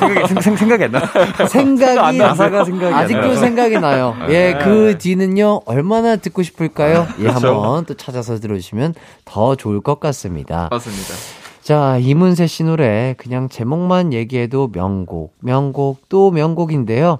생각이, 0.00 0.42
생, 0.42 0.56
생각이 0.56 0.84
안 0.84 0.92
나. 0.92 1.46
생각이, 1.46 2.18
가사가 2.18 2.64
생각이 2.64 2.94
안 2.94 3.04
아직도. 3.04 3.34
생각이 3.36 3.78
나요. 3.78 4.16
예, 4.28 4.58
그 4.62 4.96
뒤는요, 4.98 5.62
얼마나 5.66 6.16
듣고 6.16 6.42
싶을까요? 6.42 7.06
예, 7.20 7.28
한번 7.28 7.84
또 7.84 7.94
찾아서 7.94 8.38
들어주시면 8.40 8.94
더 9.24 9.54
좋을 9.54 9.80
것 9.80 10.00
같습니다. 10.00 10.68
맞습니다. 10.70 11.14
자, 11.62 11.98
이문세 11.98 12.46
씨 12.46 12.64
노래, 12.64 13.14
그냥 13.18 13.48
제목만 13.48 14.12
얘기해도 14.12 14.70
명곡, 14.72 15.34
명곡, 15.40 16.08
또 16.08 16.30
명곡인데요. 16.30 17.18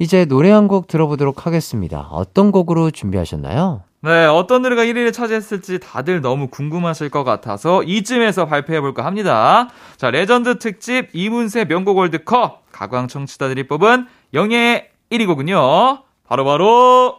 이제 0.00 0.24
노래 0.24 0.50
한 0.50 0.68
곡 0.68 0.86
들어보도록 0.86 1.46
하겠습니다. 1.46 2.08
어떤 2.10 2.50
곡으로 2.52 2.90
준비하셨나요? 2.90 3.82
네, 4.00 4.26
어떤 4.26 4.62
노래가 4.62 4.84
1위를 4.84 5.12
차지했을지 5.12 5.80
다들 5.80 6.20
너무 6.20 6.46
궁금하실 6.46 7.08
것 7.08 7.24
같아서 7.24 7.82
이쯤에서 7.82 8.46
발표해볼까 8.46 9.04
합니다. 9.04 9.68
자, 9.96 10.12
레전드 10.12 10.58
특집 10.60 11.08
이문세 11.12 11.64
명곡 11.64 11.96
월드컵 11.96 12.62
가광 12.70 13.08
청취자들이 13.08 13.66
뽑은 13.66 14.06
영예의 14.34 14.88
1위 15.10 15.26
곡은요. 15.26 16.04
바로바로 16.28 17.16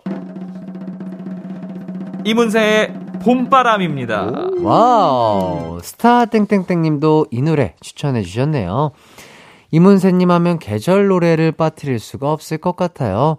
이문세의 2.23 2.93
봄바람입니다. 3.23 4.31
wow, 4.61 5.79
스타 5.81 6.25
땡땡땡님도 6.25 7.27
이 7.31 7.41
노래 7.41 7.75
추천해 7.81 8.21
주셨네요. 8.21 8.91
이문세님 9.71 10.31
하면 10.31 10.59
계절 10.59 11.07
노래를 11.07 11.51
빠뜨릴 11.51 11.99
수가 11.99 12.31
없을 12.31 12.57
것 12.57 12.75
같아요. 12.75 13.37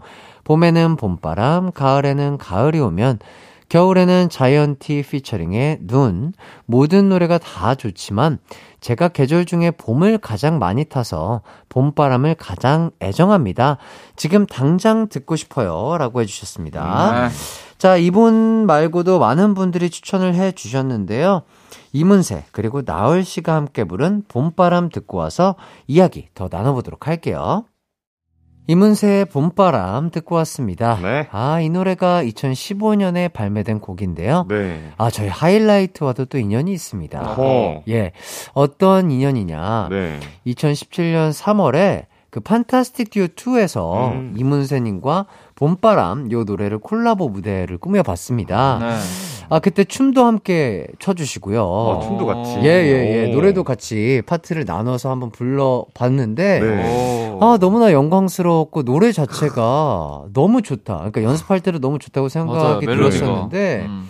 봄에는 0.51 0.97
봄바람, 0.97 1.71
가을에는 1.71 2.37
가을이 2.37 2.81
오면, 2.81 3.21
겨울에는 3.69 4.31
자이언티 4.31 5.05
featuring의 5.09 5.79
눈, 5.83 6.33
모든 6.67 7.09
노래가 7.09 7.39
다 7.39 7.77
좋지만, 7.77 8.41
제가 8.81 9.11
계절 9.11 9.45
중에 9.45 9.71
봄을 9.71 10.19
가장 10.19 10.59
많이 10.59 10.85
타서 10.85 11.43
봄바람을 11.69 12.35
가장 12.35 12.91
애정합니다. 13.01 13.77
지금 14.17 14.45
당장 14.45 15.07
듣고 15.09 15.37
싶어요. 15.37 15.97
라고 15.99 16.21
해주셨습니다. 16.21 17.29
네. 17.29 17.35
자, 17.79 17.97
이분 17.97 18.67
말고도 18.67 19.21
많은 19.21 19.55
분들이 19.55 19.89
추천을 19.89 20.35
해 20.35 20.51
주셨는데요. 20.51 21.43
이문세, 21.93 22.47
그리고 22.51 22.83
나얼 22.83 23.23
씨가 23.23 23.55
함께 23.55 23.85
부른 23.85 24.25
봄바람 24.27 24.89
듣고 24.89 25.17
와서 25.19 25.55
이야기 25.87 26.27
더 26.35 26.49
나눠보도록 26.51 27.07
할게요. 27.07 27.67
이문세의 28.67 29.25
봄바람 29.27 30.11
듣고 30.11 30.37
왔습니다. 30.37 30.99
네. 31.03 31.29
아, 31.33 31.61
이 31.61 31.69
노래가 31.69 32.23
2015년에 32.23 33.33
발매된 33.33 33.81
곡인데요. 33.81 34.47
네. 34.49 34.93
아, 34.97 35.11
저희 35.11 35.29
하이라이트와도 35.29 36.27
또 36.27 36.39
인연이 36.39 36.73
있습니다. 36.73 37.21
어허. 37.33 37.83
예. 37.89 38.13
어떤 38.53 39.11
인연이냐. 39.11 39.89
네. 39.91 40.21
2017년 40.47 41.33
3월에 41.33 42.07
그 42.31 42.39
판타스틱 42.39 43.11
듀오 43.11 43.27
2에서 43.27 44.13
음. 44.13 44.35
이문세님과 44.37 45.27
봄바람 45.57 46.31
요 46.31 46.45
노래를 46.45 46.79
콜라보 46.79 47.29
무대를 47.29 47.79
꾸며봤습니다. 47.79 48.79
네. 48.81 49.40
아 49.51 49.59
그때 49.59 49.83
춤도 49.85 50.25
함께 50.25 50.87
춰주시고요. 51.01 51.63
어, 51.63 52.01
춤도 52.01 52.25
같이. 52.25 52.59
예예예 52.63 53.31
오. 53.31 53.35
노래도 53.35 53.65
같이 53.65 54.23
파트를 54.25 54.65
나눠서 54.65 55.11
한번 55.11 55.31
불러봤는데 55.31 56.61
네. 56.61 57.31
오. 57.33 57.39
아 57.45 57.59
너무나 57.59 57.93
영광스럽고 57.93 58.85
노래 58.85 59.11
자체가 59.13 60.27
너무 60.33 60.63
좋다. 60.63 60.97
그러니까 60.99 61.23
연습할 61.25 61.61
때도 61.61 61.81
너무 61.81 61.99
좋다고 61.99 62.29
생각이 62.29 62.87
맞아요. 62.87 62.97
들었었는데 63.11 63.87
음. 63.89 64.10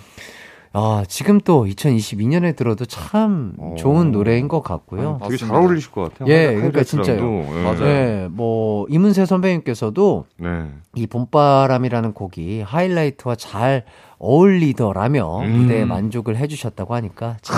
아, 0.73 1.03
지금 1.09 1.41
또 1.41 1.65
2022년에 1.67 2.55
들어도 2.55 2.85
참 2.85 3.55
어. 3.59 3.75
좋은 3.77 4.13
노래인 4.13 4.47
것 4.47 4.63
같고요. 4.63 5.19
되게 5.23 5.37
잘. 5.37 5.55
어울리실 5.57 5.91
것 5.91 6.13
같아요. 6.13 6.33
예. 6.33 6.55
그러니까 6.55 6.85
진짜요. 6.85 7.45
예. 7.57 7.63
맞아요. 7.63 7.79
네, 7.85 8.29
뭐 8.31 8.87
이문세 8.89 9.27
선배님께서도 9.27 10.27
네. 10.39 10.69
이 10.95 11.07
봄바람이라는 11.09 12.13
곡이 12.13 12.63
하이라이트와 12.63 13.35
잘 13.35 13.85
어울리더라며 14.19 15.41
음. 15.41 15.51
무대에 15.53 15.85
만족을 15.85 16.37
해주셨다고 16.37 16.95
하니까 16.95 17.37
참 17.43 17.57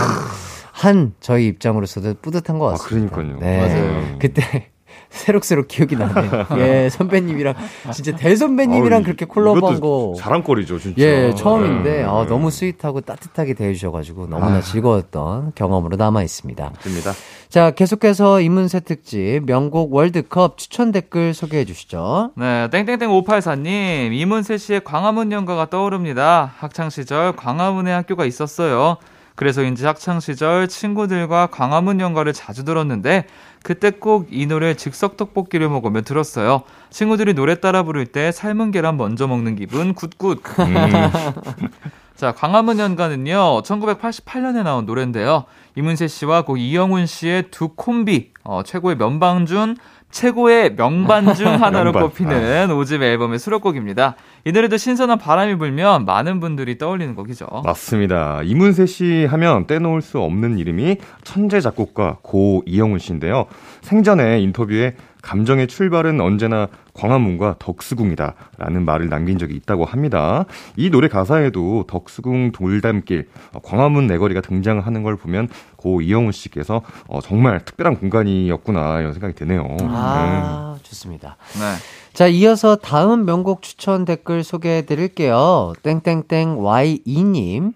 한 0.73 1.13
저희 1.21 1.47
입장으로서도 1.49 2.15
뿌듯한 2.23 2.59
것 2.59 2.67
아, 2.69 2.71
같습니다. 2.73 3.15
그러니까요. 3.15 3.41
네. 3.41 3.59
맞아요. 3.61 4.19
그때 4.19 4.72
새록새록 5.11 5.68
기억이 5.68 5.97
나네요. 5.97 6.47
예, 6.57 6.88
선배님이랑 6.88 7.55
진짜 7.93 8.16
대선배님이랑 8.16 9.03
그렇게 9.03 9.24
콜라보한 9.24 9.80
거. 9.80 10.14
자랑거리죠, 10.18 10.78
진짜. 10.78 11.03
예, 11.03 11.34
처음인데 11.34 11.99
네. 11.99 12.05
아, 12.05 12.26
너무 12.26 12.51
sweet하고 12.51 13.03
따뜻하게 13.03 13.55
대해주셔가지고 13.55 14.26
너무나 14.28 14.61
즐거웠던 14.61 15.53
경험으로 15.55 15.97
남아 15.97 16.22
있습니다. 16.22 16.70
맞습니다. 16.74 17.12
자, 17.49 17.70
계속해서 17.70 18.40
이문세 18.40 18.80
특집 18.80 19.43
명곡 19.45 19.93
월드컵 19.93 20.57
추천 20.57 20.90
댓글 20.90 21.34
소개해 21.34 21.66
주시죠. 21.66 22.30
네, 22.36 22.68
땡땡땡 22.70 23.11
584님, 23.11 24.12
이문세 24.14 24.57
씨의 24.57 24.84
광화문 24.84 25.32
연가가 25.32 25.68
떠오릅니다. 25.68 26.55
학창 26.57 26.88
시절 26.88 27.36
광화문에 27.36 27.93
학교가 27.93 28.24
있었어요. 28.24 28.97
그래서인지 29.34 29.84
학창 29.84 30.20
시절 30.20 30.68
친구들과 30.68 31.49
광화문 31.49 32.01
연가를 32.01 32.32
자주 32.32 32.64
들었는데, 32.64 33.26
그때 33.63 33.91
꼭 33.91 34.29
이 34.31 34.47
노래 34.47 34.75
즉석 34.75 35.17
떡볶이를 35.17 35.69
먹으며 35.69 36.03
들었어요. 36.03 36.63
친구들이 36.91 37.35
노래 37.35 37.61
따라 37.61 37.83
부를 37.83 38.07
때 38.07 38.33
삶은 38.33 38.71
계란 38.71 38.97
먼저 38.97 39.27
먹는 39.27 39.57
기분 39.57 39.95
good 39.95 40.16
good. 40.16 40.43
음. 40.61 40.75
자, 42.17 42.33
광화문 42.33 42.79
연가는요, 42.79 43.63
1988년에 43.63 44.63
나온 44.63 44.87
노래인데요. 44.87 45.45
이문세 45.75 46.07
씨와 46.09 46.43
고 46.43 46.57
이영훈 46.57 47.07
씨의 47.07 47.51
두 47.51 47.69
콤비, 47.69 48.33
어, 48.45 48.63
최고의 48.63 48.97
면방 48.97 49.47
중 49.47 49.75
최고의 50.13 50.77
명반 50.77 51.35
중 51.35 51.47
하나로 51.61 51.91
명반. 51.93 52.03
꼽히는 52.05 52.71
오집 52.71 53.03
앨범의 53.03 53.39
수록곡입니다. 53.41 54.15
이 54.45 54.53
노래도 54.53 54.77
신선한 54.77 55.19
바람이 55.19 55.57
불면 55.57 56.05
많은 56.05 56.39
분들이 56.39 56.79
떠올리는 56.79 57.15
곡이죠. 57.15 57.47
맞습니다. 57.65 58.43
이문세 58.45 58.87
씨 58.87 59.25
하면 59.25 59.67
떼놓을 59.67 60.03
수 60.03 60.21
없는 60.21 60.59
이름이 60.59 60.99
천재 61.25 61.61
작곡가 61.61 62.19
고 62.23 62.63
이영훈 62.67 62.99
씨인데요. 63.01 63.47
생전에 63.81 64.41
인터뷰에 64.41 64.95
감정의 65.23 65.68
출발은 65.68 66.20
언제나 66.20 66.68
광화문과 66.95 67.57
덕수궁이다 67.59 68.35
라는 68.59 68.85
말을 68.85 69.09
남긴 69.09 69.39
적이 69.39 69.55
있다고 69.57 69.85
합니다. 69.85 70.45
이 70.77 70.91
노래 70.91 71.09
가사에도 71.09 71.85
덕수궁 71.87 72.53
돌담길, 72.53 73.29
어, 73.55 73.61
광화문 73.61 74.07
내거리가 74.09 74.41
등장하는 74.41 75.03
걸 75.03 75.16
보면 75.16 75.49
고 75.77 76.03
이영훈 76.03 76.33
씨께서 76.33 76.83
어, 77.07 77.20
정말 77.20 77.64
특별한 77.64 77.99
공간이었구나 77.99 79.01
이런 79.01 79.12
생각이 79.12 79.35
드네요. 79.35 79.77
아, 79.81 80.77
좋습니다. 80.83 81.37
네. 81.55 82.12
자, 82.12 82.27
이어서 82.27 82.77
다음 82.77 83.25
명곡 83.25 83.62
추천 83.62 84.05
댓글 84.05 84.45
소개해 84.45 84.83
드릴게요. 84.83 85.73
땡땡땡 85.83 86.59
Y2님. 86.59 87.73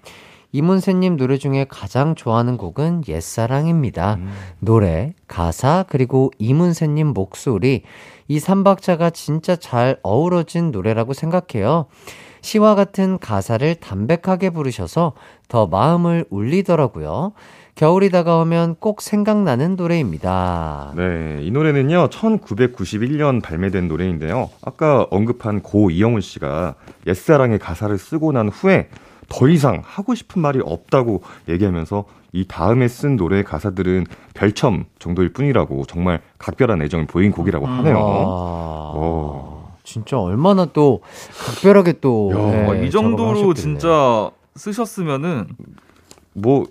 이문세님 0.56 1.18
노래 1.18 1.36
중에 1.36 1.66
가장 1.68 2.14
좋아하는 2.14 2.56
곡은 2.56 3.02
옛사랑입니다. 3.08 4.18
노래, 4.58 5.12
가사, 5.28 5.84
그리고 5.86 6.32
이문세님 6.38 7.08
목소리. 7.08 7.82
이 8.26 8.38
삼박자가 8.38 9.10
진짜 9.10 9.56
잘 9.56 9.98
어우러진 10.02 10.70
노래라고 10.70 11.12
생각해요. 11.12 11.88
시와 12.40 12.74
같은 12.74 13.18
가사를 13.18 13.74
담백하게 13.74 14.48
부르셔서 14.50 15.12
더 15.48 15.66
마음을 15.66 16.24
울리더라고요. 16.30 17.32
겨울이 17.74 18.08
다가오면 18.08 18.76
꼭 18.80 19.02
생각나는 19.02 19.76
노래입니다. 19.76 20.94
네, 20.96 21.40
이 21.42 21.50
노래는요, 21.50 22.08
1991년 22.08 23.42
발매된 23.42 23.88
노래인데요. 23.88 24.48
아까 24.64 25.06
언급한 25.10 25.60
고 25.60 25.90
이영훈 25.90 26.22
씨가 26.22 26.76
옛사랑의 27.06 27.58
가사를 27.58 27.98
쓰고 27.98 28.32
난 28.32 28.48
후에 28.48 28.88
더 29.28 29.48
이상 29.48 29.82
하고 29.84 30.14
싶은 30.14 30.40
말이 30.42 30.60
없다고 30.62 31.22
얘기하면서 31.48 32.04
이 32.32 32.44
다음에 32.46 32.86
쓴 32.88 33.16
노래의 33.16 33.44
가사들은 33.44 34.06
별첨 34.34 34.84
정도일 34.98 35.32
뿐이라고 35.32 35.84
정말 35.86 36.20
각별한 36.38 36.82
애정을 36.82 37.06
보인 37.06 37.30
곡이라고 37.32 37.66
하네요. 37.66 37.96
아, 37.98 38.92
오. 38.94 39.66
진짜 39.82 40.18
얼마나 40.18 40.66
또 40.66 41.00
각별하게 41.38 42.00
또 42.00 42.30
야, 42.34 42.62
예, 42.62 42.66
와, 42.66 42.74
이 42.74 42.90
정도로. 42.90 43.54
진짜 43.54 44.30
쓰셨으면은 44.56 45.46
뭐, 46.34 46.66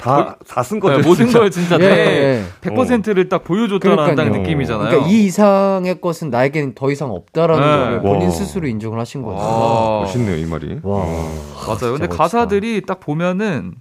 다, 0.00 0.36
다 0.48 0.62
쓴 0.62 0.80
거죠. 0.80 0.96
네, 1.00 1.06
모든 1.06 1.26
진짜. 1.26 1.38
걸 1.40 1.50
진짜 1.50 1.78
예, 1.80 1.84
예. 1.84 2.44
100%를 2.60 3.28
딱 3.28 3.44
보여줬다는 3.44 3.96
딱 3.96 4.14
그러니까요. 4.14 4.42
느낌이잖아요. 4.42 4.88
그러니까 4.88 5.08
이 5.10 5.24
이상의 5.26 6.00
것은 6.00 6.30
나에겐 6.30 6.74
더 6.74 6.90
이상 6.90 7.10
없다라는 7.10 7.60
네. 7.62 7.90
걸 7.90 8.02
본인 8.02 8.24
와. 8.28 8.30
스스로 8.30 8.66
인정을 8.66 8.98
하신 8.98 9.22
거죠. 9.22 9.38
와. 9.38 10.00
멋있네요, 10.00 10.36
이 10.36 10.44
말이. 10.46 10.78
와. 10.82 11.04
맞아요. 11.04 11.76
진짜 11.76 11.86
근데 11.90 12.06
멋지다. 12.06 12.16
가사들이 12.16 12.82
딱 12.86 13.00
보면은 13.00 13.74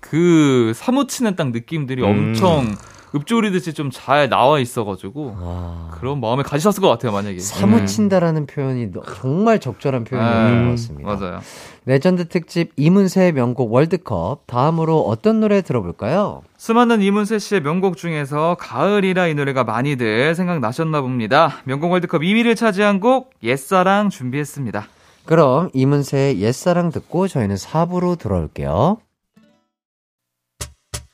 그 0.00 0.72
사무치는 0.74 1.36
딱 1.36 1.50
느낌들이 1.50 2.02
음. 2.02 2.08
엄청 2.34 2.74
읊조리듯이 3.14 3.72
좀 3.74 3.90
잘 3.90 4.28
나와 4.28 4.60
있어가지고 4.60 5.36
와. 5.40 5.88
그런 5.92 6.20
마음에 6.20 6.42
가지셨을 6.44 6.80
것 6.80 6.88
같아요, 6.88 7.10
만약에. 7.12 7.38
사무친다라는 7.40 8.46
표현이 8.46 8.92
너- 8.92 9.02
정말 9.02 9.58
적절한 9.58 10.04
표현이었던 10.04 10.58
네, 10.58 10.64
것 10.64 10.70
같습니다. 10.70 11.14
맞아요. 11.16 11.40
레전드 11.86 12.28
특집 12.28 12.72
이문세의 12.76 13.32
명곡 13.32 13.72
월드컵 13.72 14.46
다음으로 14.46 15.00
어떤 15.00 15.40
노래 15.40 15.60
들어볼까요? 15.62 16.42
수많은 16.56 17.02
이문세 17.02 17.38
씨의 17.40 17.62
명곡 17.62 17.96
중에서 17.96 18.56
가을이라 18.60 19.26
이 19.28 19.34
노래가 19.34 19.64
많이들 19.64 20.34
생각나셨나 20.34 21.00
봅니다. 21.00 21.56
명곡 21.64 21.90
월드컵 21.90 22.20
2위를 22.22 22.54
차지한 22.54 23.00
곡 23.00 23.30
옛사랑 23.42 24.10
준비했습니다. 24.10 24.86
그럼 25.24 25.70
이문세의 25.72 26.40
옛사랑 26.40 26.90
듣고 26.92 27.26
저희는 27.28 27.56
4부로 27.56 28.18
돌아올게요. 28.18 28.98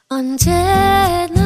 언제나 0.08 1.45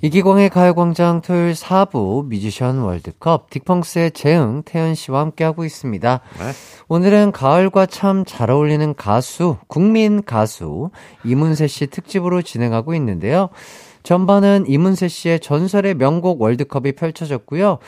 이기광의 0.00 0.50
가요광장 0.50 1.22
토요일 1.22 1.54
4부 1.54 2.26
뮤지션 2.26 2.78
월드컵 2.78 3.50
딕펑스의 3.50 4.14
재흥, 4.14 4.62
태연 4.64 4.94
씨와 4.94 5.18
함께하고 5.22 5.64
있습니다. 5.64 6.20
네. 6.38 6.44
오늘은 6.86 7.32
가을과 7.32 7.86
참 7.86 8.24
잘 8.24 8.50
어울리는 8.52 8.94
가수, 8.94 9.56
국민 9.66 10.22
가수 10.22 10.90
이문세 11.24 11.66
씨 11.66 11.88
특집으로 11.88 12.42
진행하고 12.42 12.94
있는데요. 12.94 13.48
전반은 14.04 14.66
이문세 14.68 15.08
씨의 15.08 15.40
전설의 15.40 15.94
명곡 15.94 16.40
월드컵이 16.40 16.92
펼쳐졌고요. 16.92 17.78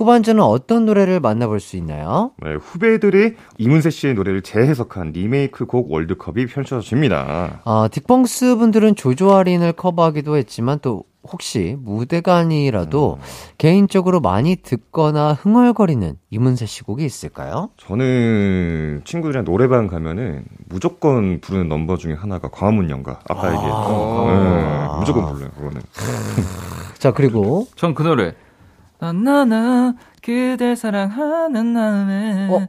후반전은 0.00 0.42
어떤 0.42 0.84
노래를 0.84 1.20
만나볼 1.20 1.58
수 1.58 1.78
있나요? 1.78 2.32
네, 2.42 2.52
후배들이 2.54 3.34
이문세 3.56 3.88
씨의 3.88 4.12
노래를 4.14 4.42
재해석한 4.42 5.12
리메이크 5.12 5.64
곡 5.64 5.90
월드컵이 5.90 6.44
펼쳐집니다. 6.46 7.62
아, 7.64 7.88
딕펑스 7.90 8.58
분들은 8.58 8.94
조조아린을 8.96 9.72
커버하기도 9.72 10.36
했지만 10.36 10.80
또 10.82 11.04
혹시 11.26 11.76
무대가 11.80 12.36
아니라도 12.36 13.18
개인적으로 13.56 14.20
많이 14.20 14.56
듣거나 14.56 15.32
흥얼거리는 15.32 16.16
이문세 16.28 16.66
씨 16.66 16.82
곡이 16.82 17.02
있을까요? 17.02 17.70
저는 17.78 19.00
친구들이랑 19.06 19.46
노래방 19.46 19.86
가면은 19.86 20.44
무조건 20.68 21.40
부르는 21.40 21.68
넘버 21.70 21.96
중에 21.96 22.12
하나가 22.12 22.48
광화문 22.48 22.90
연가. 22.90 23.20
아까 23.30 23.48
얘기했던. 23.48 24.26
네, 24.28 24.98
무조건 24.98 25.32
불러요, 25.32 25.50
그거는. 25.56 25.80
자, 26.98 27.12
그리고 27.12 27.66
전 27.76 27.94
그 27.94 28.02
노래. 28.02 28.34
나나나 28.98 29.94
그댈 30.22 30.74
사랑하는 30.76 31.66
마음에 31.66 32.48
어? 32.50 32.66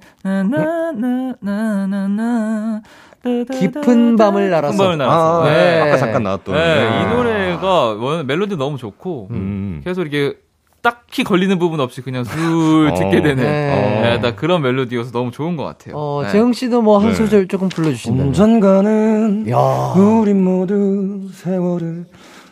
나나나나나나 1.41 2.81
깊은 3.23 4.15
밤을 4.17 4.49
날아서. 4.49 4.71
깊은 4.73 4.87
밤을 4.87 4.97
날아서. 4.97 5.41
아, 5.43 5.49
네. 5.49 5.81
아까 5.81 5.97
잠깐 5.97 6.23
나왔던. 6.23 6.55
네, 6.55 6.61
아. 6.87 7.01
이 7.01 7.13
노래가 7.15 7.93
원- 7.95 8.25
멜로디 8.27 8.55
너무 8.57 8.77
좋고 8.77 9.27
음. 9.31 9.81
계속 9.83 10.01
이렇게 10.03 10.37
딱히 10.81 11.23
걸리는 11.25 11.57
부분 11.59 11.79
없이 11.81 12.01
그냥 12.01 12.23
술 12.23 12.89
어. 12.91 12.93
듣게 12.95 13.21
되는 13.21 13.43
네. 13.43 14.01
네, 14.01 14.21
딱 14.21 14.35
그런 14.37 14.61
멜로디여서 14.61 15.11
너무 15.11 15.31
좋은 15.31 15.57
것 15.57 15.63
같아요. 15.65 15.95
어, 15.97 16.21
네. 16.23 16.29
재흥 16.31 16.53
씨도 16.53 16.81
뭐한 16.81 17.09
네. 17.09 17.15
소절 17.15 17.47
조금 17.47 17.67
불러주신다면. 17.69 18.27
언젠가는 18.27 19.49
야. 19.49 19.57
우린 19.97 20.41
모두 20.43 21.27
세월을 21.33 22.05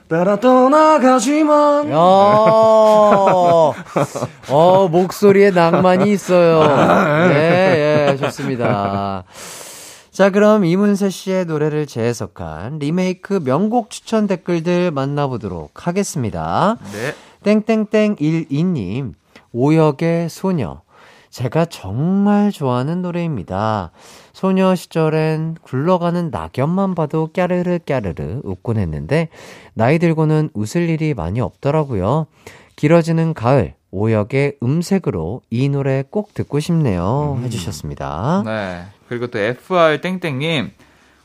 따라 0.08 0.40
떠나가지만 0.40 1.90
야, 1.90 1.96
어, 1.98 3.74
목소리에 4.92 5.50
낭만이 5.50 6.12
있어요. 6.12 7.28
네, 7.30 8.10
예, 8.12 8.18
좋습니다. 8.18 9.24
자, 10.12 10.30
그럼 10.30 10.64
이문세 10.64 11.10
씨의 11.10 11.46
노래를 11.46 11.88
재해석한 11.88 12.80
리메이크 12.80 13.42
명곡 13.44 13.90
추천 13.90 14.28
댓글들 14.28 14.92
만나보도록 14.92 15.88
하겠습니다. 15.88 16.78
네. 16.94 17.14
땡땡땡12님, 17.44 19.14
오역의 19.52 20.30
소녀. 20.30 20.85
제가 21.36 21.66
정말 21.66 22.50
좋아하는 22.50 23.02
노래입니다. 23.02 23.92
소녀 24.32 24.74
시절엔 24.74 25.58
굴러가는 25.64 26.30
낙엽만 26.32 26.96
봐도 26.96 27.28
까르르 27.28 27.80
까르르 27.86 28.40
웃곤 28.46 28.78
했는데, 28.78 29.28
나이 29.74 30.00
들고는 30.00 30.52
웃을 30.54 30.88
일이 30.88 31.14
많이 31.14 31.42
없더라고요. 31.42 32.28
길어지는 32.78 33.34
가을, 33.34 33.74
오역의 33.92 34.60
음색으로 34.64 35.42
이 35.50 35.68
노래 35.68 36.06
꼭 36.10 36.34
듣고 36.34 36.62
싶네요. 36.62 37.38
해주셨습니다. 37.44 38.44
네. 38.46 38.84
그리고 39.10 39.28
또 39.28 39.38
FR 39.38 40.00
땡땡님. 40.00 40.72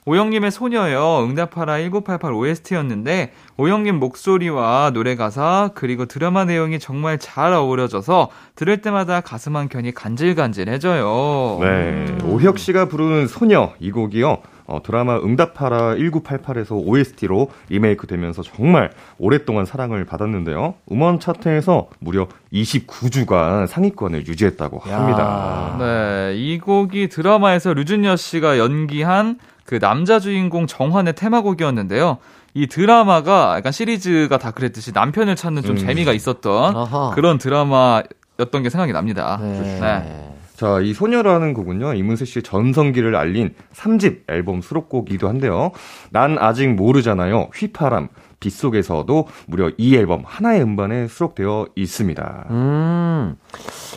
오영님의 0.06 0.50
소녀요. 0.50 1.24
응답하라 1.28 1.78
1988 1.78 2.32
OST였는데, 2.32 3.32
오영님 3.58 3.96
목소리와 3.96 4.90
노래 4.94 5.14
가사, 5.14 5.70
그리고 5.74 6.06
드라마 6.06 6.44
내용이 6.44 6.78
정말 6.78 7.18
잘 7.18 7.52
어우러져서 7.52 8.30
들을 8.54 8.80
때마다 8.80 9.20
가슴 9.20 9.56
한 9.56 9.68
켠이 9.68 9.92
간질간질해져요. 9.92 11.58
네, 11.60 12.18
오혁 12.24 12.58
씨가 12.58 12.86
부르는 12.86 13.26
소녀 13.26 13.72
이 13.78 13.90
곡이요. 13.90 14.38
어, 14.70 14.80
드라마 14.84 15.16
응답하라 15.18 15.96
1988에서 15.96 16.80
OST로 16.86 17.50
리메이크 17.70 18.06
되면서 18.06 18.42
정말 18.42 18.92
오랫동안 19.18 19.64
사랑을 19.66 20.04
받았는데요. 20.04 20.74
음원 20.92 21.18
차트에서 21.18 21.88
무려 21.98 22.28
29주간 22.52 23.66
상위권을 23.66 24.28
유지했다고 24.28 24.82
야. 24.88 24.96
합니다. 24.96 25.76
네, 25.80 26.34
이 26.36 26.58
곡이 26.60 27.08
드라마에서 27.08 27.74
류준열 27.74 28.16
씨가 28.16 28.58
연기한 28.58 29.40
그 29.70 29.78
남자 29.78 30.18
주인공 30.18 30.66
정환의 30.66 31.14
테마곡이었는데요. 31.14 32.18
이 32.54 32.66
드라마가 32.66 33.54
약간 33.56 33.70
시리즈가 33.70 34.36
다 34.36 34.50
그랬듯이 34.50 34.90
남편을 34.90 35.36
찾는 35.36 35.62
좀 35.62 35.76
음. 35.76 35.76
재미가 35.76 36.12
있었던 36.12 36.76
아하. 36.76 37.12
그런 37.14 37.38
드라마였던 37.38 38.64
게 38.64 38.68
생각이 38.68 38.92
납니다. 38.92 39.38
네. 39.40 39.78
네. 39.80 40.34
자, 40.56 40.80
이 40.80 40.92
소녀라는 40.92 41.54
곡은요, 41.54 41.94
이문세 41.94 42.24
씨의 42.24 42.42
전성기를 42.42 43.14
알린 43.14 43.54
3집 43.72 44.22
앨범 44.28 44.60
수록곡이기도 44.60 45.28
한데요. 45.28 45.70
난 46.10 46.36
아직 46.40 46.74
모르잖아요. 46.74 47.50
휘파람, 47.54 48.08
빗속에서도 48.40 49.28
무려 49.46 49.70
이 49.78 49.94
앨범 49.94 50.24
하나의 50.26 50.62
음반에 50.62 51.06
수록되어 51.06 51.68
있습니다. 51.76 52.46
음, 52.50 53.36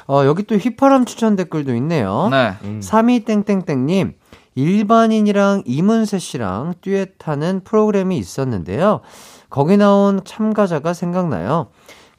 어, 0.08 0.24
여기 0.26 0.44
또 0.44 0.56
휘파람 0.56 1.06
추천 1.06 1.36
댓글도 1.36 1.74
있네요. 1.78 2.30
네. 2.30 2.54
음. 2.64 2.80
32땡땡땡님, 2.80 4.14
일반인이랑 4.56 5.64
이문세 5.66 6.20
씨랑 6.20 6.76
듀엣하는 6.82 7.62
프로그램이 7.64 8.18
있었는데요. 8.18 9.02
거기 9.50 9.78
나온 9.78 10.22
참가자가 10.24 10.94
생각나요. 10.94 11.68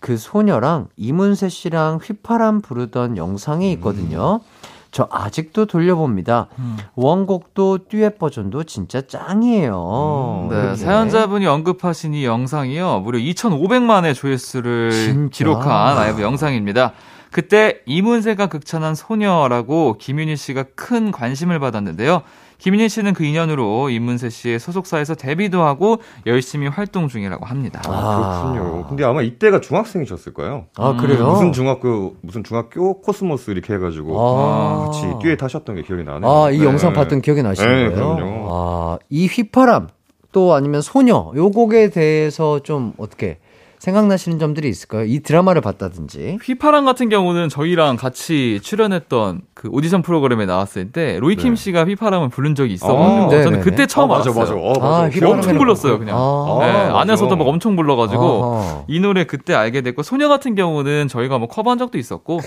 그 0.01 0.17
소녀랑 0.17 0.89
이문세 0.97 1.49
씨랑 1.49 1.99
휘파람 2.03 2.61
부르던 2.61 3.17
영상이 3.17 3.73
있거든요. 3.73 4.41
저 4.91 5.09
아직도 5.11 5.67
돌려봅니다. 5.67 6.47
음. 6.61 6.77
원곡도 6.95 7.89
듀엣 7.89 8.17
버전도 8.19 8.63
진짜 8.63 9.01
짱이에요. 9.01 10.47
네, 10.51 10.57
이렇게. 10.57 10.77
사연자분이 10.77 11.47
언급하신 11.47 12.15
이 12.15 12.25
영상이요. 12.25 13.01
무려 13.01 13.19
2,500만의 13.19 14.15
조회수를 14.15 14.93
진짜? 14.93 15.31
기록한 15.33 15.97
라이브 15.97 16.23
영상입니다. 16.23 16.93
그때 17.35 17.81
이문세가 17.87 18.47
극찬한 18.47 18.95
소녀라고 18.95 19.97
김윤희 19.99 20.37
씨가 20.37 20.67
큰 20.77 21.11
관심을 21.11 21.59
받았는데요. 21.59 22.23
김윤희 22.59 22.89
씨는 22.89 23.13
그 23.13 23.25
인연으로 23.25 23.91
이문세 23.91 24.31
씨의 24.31 24.61
소속사에서 24.61 25.17
데뷔도 25.17 25.61
하고 25.61 25.99
열심히 26.27 26.69
활동 26.69 27.09
중이라고 27.09 27.45
합니다. 27.45 27.83
아, 27.87 28.53
그렇군요. 28.55 28.87
근데 28.87 29.03
아마 29.03 29.23
이때가 29.23 29.61
중학생이셨을 29.61 30.33
거예요. 30.33 30.67
아, 30.77 30.97
그래요? 30.97 31.29
무슨 31.29 31.53
중학교, 31.53 32.15
무슨 32.21 32.45
중학교 32.45 33.01
코스모스 33.01 33.51
이렇게 33.51 33.75
해가지고. 33.75 34.17
아. 34.17 34.85
같이 34.85 35.03
듀엣 35.21 35.43
하셨던 35.43 35.75
게 35.75 35.83
기억이 35.83 36.05
나네요. 36.05 36.31
아, 36.31 36.53
이 36.53 36.61
네. 36.61 36.65
영상 36.65 36.93
봤던 36.93 37.21
기억이 37.21 37.43
나시는 37.43 37.89
네, 37.89 37.91
거예요? 37.97 38.15
그럼요. 38.15 38.49
아, 38.49 38.99
이 39.11 39.27
휘파람 39.27 39.89
또 40.31 40.55
아니면 40.55 40.83
소녀 40.83 41.33
요 41.35 41.51
곡에 41.51 41.91
대해서 41.91 42.61
좀 42.61 42.93
어떻게 42.97 43.39
생각나시는 43.85 44.39
점들이 44.39 44.69
있을까요? 44.71 45.05
이 45.05 45.21
드라마를 45.21 45.61
봤다든지. 45.61 46.39
휘파람 46.43 46.87
같은 46.87 47.11
경우는 47.11 47.51
저희랑 47.51 47.97
같이 47.97 48.61
출연했던 48.63 49.43
그 49.53 49.69
오디션 49.71 50.01
프로그램에 50.01 50.47
나왔을 50.47 50.91
때 50.91 51.19
로이킴 51.21 51.51
네. 51.51 51.57
씨가 51.57 51.85
휘파람을 51.85 52.31
부른 52.31 52.55
적이 52.55 52.73
있어가지고 52.75 53.05
아, 53.27 53.29
저는 53.29 53.45
네네네. 53.45 53.61
그때 53.63 53.87
처음 53.87 54.11
아, 54.11 54.17
맞아, 54.19 54.31
알았어요. 54.31 54.57
맞아. 54.57 54.81
어, 54.81 54.83
맞아. 54.91 55.05
아, 55.05 55.09
기억- 55.11 55.31
엄청 55.33 55.59
불렀어요, 55.59 55.99
그냥. 55.99 56.17
아, 56.19 56.59
네, 56.61 56.73
맞아. 56.73 56.99
안에서도 57.01 57.37
막 57.37 57.47
엄청 57.47 57.77
불러가지고 57.77 58.45
아하. 58.57 58.85
이 58.89 59.01
노래 59.01 59.25
그때 59.25 59.53
알게 59.55 59.83
됐고 59.83 60.03
소녀 60.03 60.29
같은 60.29 60.55
경우는 60.55 61.09
저희가 61.09 61.37
뭐 61.39 61.47
커버한 61.49 61.77
적도 61.79 61.99
있었고 61.99 62.41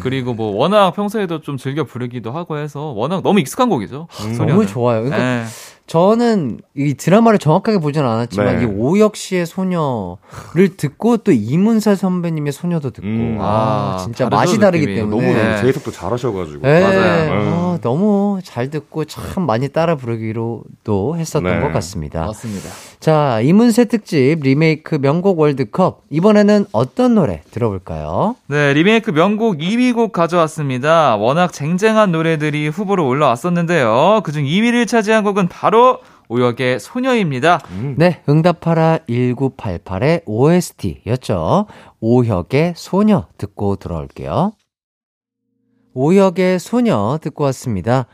그리고 0.00 0.32
뭐 0.34 0.54
워낙 0.56 0.92
평소에도 0.92 1.40
좀 1.40 1.56
즐겨 1.56 1.82
부르기도 1.82 2.30
하고 2.30 2.56
해서 2.56 2.92
워낙 2.92 3.22
너무 3.24 3.40
익숙한 3.40 3.68
곡이죠. 3.68 4.06
소녀는. 4.10 4.46
너무 4.46 4.66
좋아요. 4.66 5.02
그러니까 5.02 5.18
네. 5.18 5.44
저는 5.86 6.60
이 6.74 6.94
드라마를 6.94 7.38
정확하게 7.38 7.78
보진 7.78 8.04
않았지만 8.04 8.56
네. 8.56 8.62
이 8.62 8.66
오혁 8.66 9.16
씨의 9.16 9.44
소녀를 9.44 10.76
듣고 10.78 11.18
또 11.18 11.30
이문세 11.30 11.94
선배님의 11.94 12.52
소녀도 12.54 12.90
듣고 12.90 13.06
음. 13.06 13.36
아, 13.38 13.96
아, 13.98 14.02
진짜 14.02 14.28
맛이 14.30 14.58
다르기 14.58 14.86
느낌이. 14.86 15.00
때문에 15.00 15.16
너무 15.16 15.34
네. 15.38 15.60
재해석도 15.60 15.90
잘하셔가지고. 15.90 16.62
네. 16.62 16.80
맞아요. 16.80 17.32
아, 17.74 17.78
너무 17.82 18.40
잘 18.42 18.70
듣고 18.70 19.04
참 19.04 19.44
많이 19.44 19.68
따라 19.68 19.94
부르기로도 19.96 21.16
했었던 21.18 21.44
네. 21.44 21.60
것 21.60 21.70
같습니다. 21.74 22.24
맞습니다. 22.26 22.70
자, 23.04 23.38
이문세 23.42 23.84
특집 23.84 24.38
리메이크 24.40 24.94
명곡 24.94 25.38
월드컵. 25.38 26.04
이번에는 26.08 26.64
어떤 26.72 27.14
노래 27.14 27.42
들어볼까요? 27.50 28.34
네, 28.46 28.72
리메이크 28.72 29.10
명곡 29.10 29.58
2위 29.58 29.94
곡 29.94 30.10
가져왔습니다. 30.10 31.16
워낙 31.16 31.52
쟁쟁한 31.52 32.12
노래들이 32.12 32.68
후보로 32.68 33.06
올라왔었는데요. 33.06 34.22
그중 34.24 34.44
2위를 34.44 34.88
차지한 34.88 35.22
곡은 35.22 35.48
바로 35.48 35.98
오역의 36.30 36.80
소녀입니다. 36.80 37.60
음. 37.72 37.94
네, 37.98 38.22
응답하라 38.26 39.00
1988의 39.06 40.22
OST였죠. 40.24 41.66
오혁의 42.00 42.72
소녀 42.74 43.26
듣고 43.36 43.76
돌아올게요. 43.76 44.52
오혁의 45.92 46.58
소녀 46.58 47.18
듣고 47.20 47.44
왔습니다. 47.44 48.06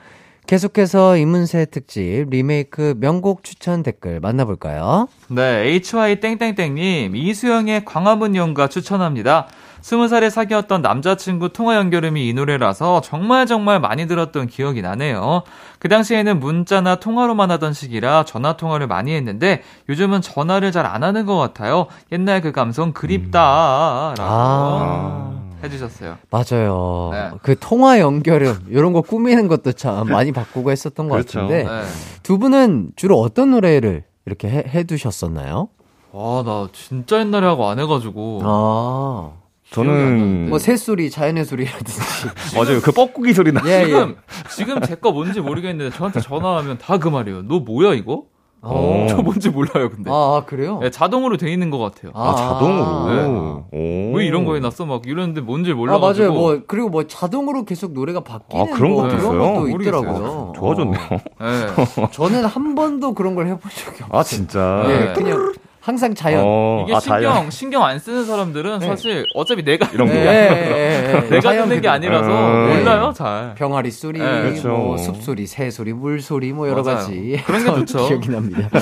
계속해서 0.50 1.16
이문세 1.16 1.66
특집 1.66 2.26
리메이크 2.28 2.96
명곡 2.98 3.44
추천 3.44 3.84
댓글 3.84 4.18
만나볼까요? 4.18 5.06
네, 5.28 5.80
HY 5.80 6.18
땡땡땡님, 6.18 7.14
이수영의 7.14 7.84
광화문 7.84 8.34
연가 8.34 8.66
추천합니다. 8.66 9.46
스무 9.80 10.08
살에 10.08 10.28
사귀었던 10.28 10.82
남자친구 10.82 11.52
통화 11.52 11.76
연결음이 11.76 12.26
이 12.26 12.32
노래라서 12.32 13.00
정말 13.00 13.46
정말 13.46 13.78
많이 13.78 14.08
들었던 14.08 14.48
기억이 14.48 14.82
나네요. 14.82 15.44
그 15.78 15.88
당시에는 15.88 16.40
문자나 16.40 16.96
통화로만 16.96 17.52
하던 17.52 17.72
시기라 17.72 18.24
전화 18.24 18.56
통화를 18.56 18.88
많이 18.88 19.14
했는데 19.14 19.62
요즘은 19.88 20.20
전화를 20.20 20.72
잘 20.72 20.84
안 20.84 21.04
하는 21.04 21.26
것 21.26 21.36
같아요. 21.36 21.86
옛날 22.10 22.40
그 22.40 22.50
감성 22.50 22.92
그립다라고 22.92 24.16
아. 24.18 25.49
해주셨어요. 25.62 26.16
맞아요. 26.30 27.10
네. 27.12 27.30
그 27.42 27.56
통화 27.58 27.98
연결음 28.00 28.66
이런 28.68 28.92
거 28.92 29.00
꾸미는 29.02 29.48
것도 29.48 29.72
참 29.72 30.08
많이 30.10 30.32
바꾸고 30.32 30.70
했었던 30.70 31.08
것 31.08 31.14
그렇죠. 31.14 31.40
같은데 31.40 31.64
네. 31.64 31.82
두 32.22 32.38
분은 32.38 32.92
주로 32.96 33.20
어떤 33.20 33.50
노래를 33.52 34.04
이렇게 34.26 34.48
해, 34.48 34.64
해두셨었나요? 34.66 35.68
아, 36.12 36.42
나 36.44 36.68
진짜 36.72 37.20
옛날에 37.20 37.46
하고 37.46 37.68
안 37.68 37.78
해가지고. 37.78 38.40
아, 38.44 39.32
저는 39.70 40.48
뭐 40.50 40.58
새소리, 40.58 41.10
자연의 41.10 41.44
소리라든지. 41.44 42.00
맞아요. 42.56 42.80
그 42.80 42.90
뻐꾸기 42.92 43.32
소리 43.32 43.52
나. 43.52 43.62
예, 43.64 43.82
예. 43.82 43.84
지금, 43.86 44.16
지금 44.50 44.80
제 44.82 44.96
거 44.96 45.12
뭔지 45.12 45.40
모르겠는데 45.40 45.96
저한테 45.96 46.20
전화하면 46.20 46.78
다 46.78 46.98
그 46.98 47.08
말이에요. 47.08 47.42
너 47.42 47.60
뭐야, 47.60 47.94
이거? 47.94 48.24
어. 48.62 49.06
저 49.08 49.16
뭔지 49.22 49.48
몰라요, 49.48 49.88
근데. 49.90 50.10
아, 50.10 50.14
아, 50.14 50.44
그래요? 50.46 50.78
네, 50.80 50.90
자동으로 50.90 51.36
돼 51.36 51.50
있는 51.52 51.70
것 51.70 51.78
같아요. 51.78 52.12
아, 52.14 52.34
자동으로. 52.36 53.64
네. 53.72 54.12
오. 54.12 54.16
왜 54.16 54.26
이런 54.26 54.44
거 54.44 54.54
해놨어? 54.54 54.84
막 54.86 55.06
이러는데 55.06 55.40
뭔지 55.40 55.72
아, 55.72 55.74
몰라가지고. 55.74 56.26
맞아요. 56.28 56.38
뭐, 56.38 56.60
그리고 56.66 56.88
뭐 56.90 57.06
자동으로 57.06 57.64
계속 57.64 57.92
노래가 57.92 58.20
바뀌는 58.20 58.72
아, 58.72 58.76
그런 58.76 58.94
거, 58.94 59.02
것도 59.02 59.08
그런 59.16 59.20
있어요? 59.20 59.54
것도. 59.54 59.68
있더라고요. 59.80 60.52
좋아졌네요. 60.56 61.00
네. 61.10 62.02
어. 62.02 62.10
저는 62.10 62.44
한 62.44 62.74
번도 62.74 63.14
그런 63.14 63.34
걸 63.34 63.46
해본 63.46 63.60
적이 63.62 64.02
없어요. 64.02 64.08
아, 64.18 64.22
진짜. 64.22 64.82
예, 64.86 64.98
네. 65.06 65.12
그냥 65.14 65.52
항상 65.80 66.14
자연. 66.14 66.42
어, 66.44 66.84
이게 66.86 66.94
아, 66.94 67.00
신경 67.00 67.20
자연. 67.32 67.50
신경 67.50 67.84
안 67.84 67.98
쓰는 67.98 68.26
사람들은 68.26 68.80
사실 68.80 69.24
어차피 69.34 69.64
내가 69.64 69.88
이런 69.92 70.06
거. 70.08 70.12
네, 70.14 70.24
네, 70.24 70.48
네, 70.50 71.12
네. 71.20 71.28
내가 71.30 71.40
자연 71.40 71.68
듣는 71.68 71.80
게. 71.82 71.88
아니라서 71.88 72.28
음. 72.28 72.68
몰라요 72.78 73.12
잘. 73.16 73.54
병아리 73.54 73.90
소리, 73.90 74.18
네, 74.18 74.42
그렇죠. 74.42 74.68
뭐 74.68 74.96
숲소리, 74.98 75.46
새소리, 75.46 75.92
물소리 75.94 76.52
뭐 76.52 76.68
여러 76.68 76.82
맞아요. 76.82 76.98
가지 76.98 77.42
그런 77.46 77.64
게 77.64 77.70
좋죠. 77.86 78.08
기억이 78.08 78.28
납니다. 78.30 78.68
네. 78.72 78.80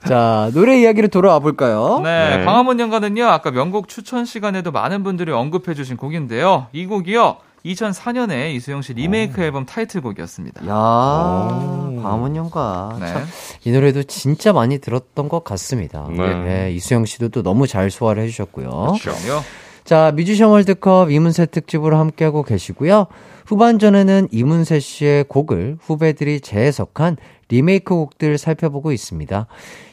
자 0.06 0.50
노래 0.52 0.78
이야기로 0.80 1.08
돌아와 1.08 1.38
볼까요? 1.38 2.00
네, 2.04 2.38
네. 2.38 2.44
광화문 2.44 2.78
연가는요, 2.80 3.24
아까 3.26 3.50
명곡 3.50 3.88
추천 3.88 4.24
시간에도 4.24 4.70
많은 4.72 5.02
분들이 5.02 5.32
언급해주신 5.32 5.96
곡인데요. 5.96 6.66
이 6.72 6.86
곡이요, 6.86 7.36
2004년에 7.64 8.54
이수영 8.54 8.82
씨 8.82 8.94
리메이크 8.94 9.40
앨범 9.42 9.66
타이틀곡이었습니다. 9.66 10.66
야 10.66 10.74
오. 10.74 12.00
광화문연가 12.02 12.96
네. 13.00 13.06
참, 13.06 13.26
이 13.64 13.72
노래도 13.72 14.02
진짜 14.02 14.52
많이 14.52 14.78
들었던 14.78 15.28
것 15.28 15.44
같습니다. 15.44 16.06
네. 16.10 16.34
네, 16.34 16.72
이수영 16.72 17.04
씨도 17.04 17.28
또 17.28 17.42
너무 17.42 17.66
잘 17.66 17.90
소화를 17.90 18.22
해주셨고요. 18.24 18.68
그럼요. 19.00 19.42
자, 19.84 20.12
뮤지션 20.14 20.50
월드컵 20.50 21.10
이문세 21.10 21.46
특집으로 21.46 21.96
함께하고 21.98 22.42
계시고요. 22.42 23.06
후반전에는 23.46 24.28
이문세 24.30 24.78
씨의 24.78 25.24
곡을 25.24 25.78
후배들이 25.80 26.40
재해석한 26.40 27.16
리메이크 27.48 27.92
곡들 27.92 28.38
살펴보고 28.38 28.92
있습니다. 28.92 29.46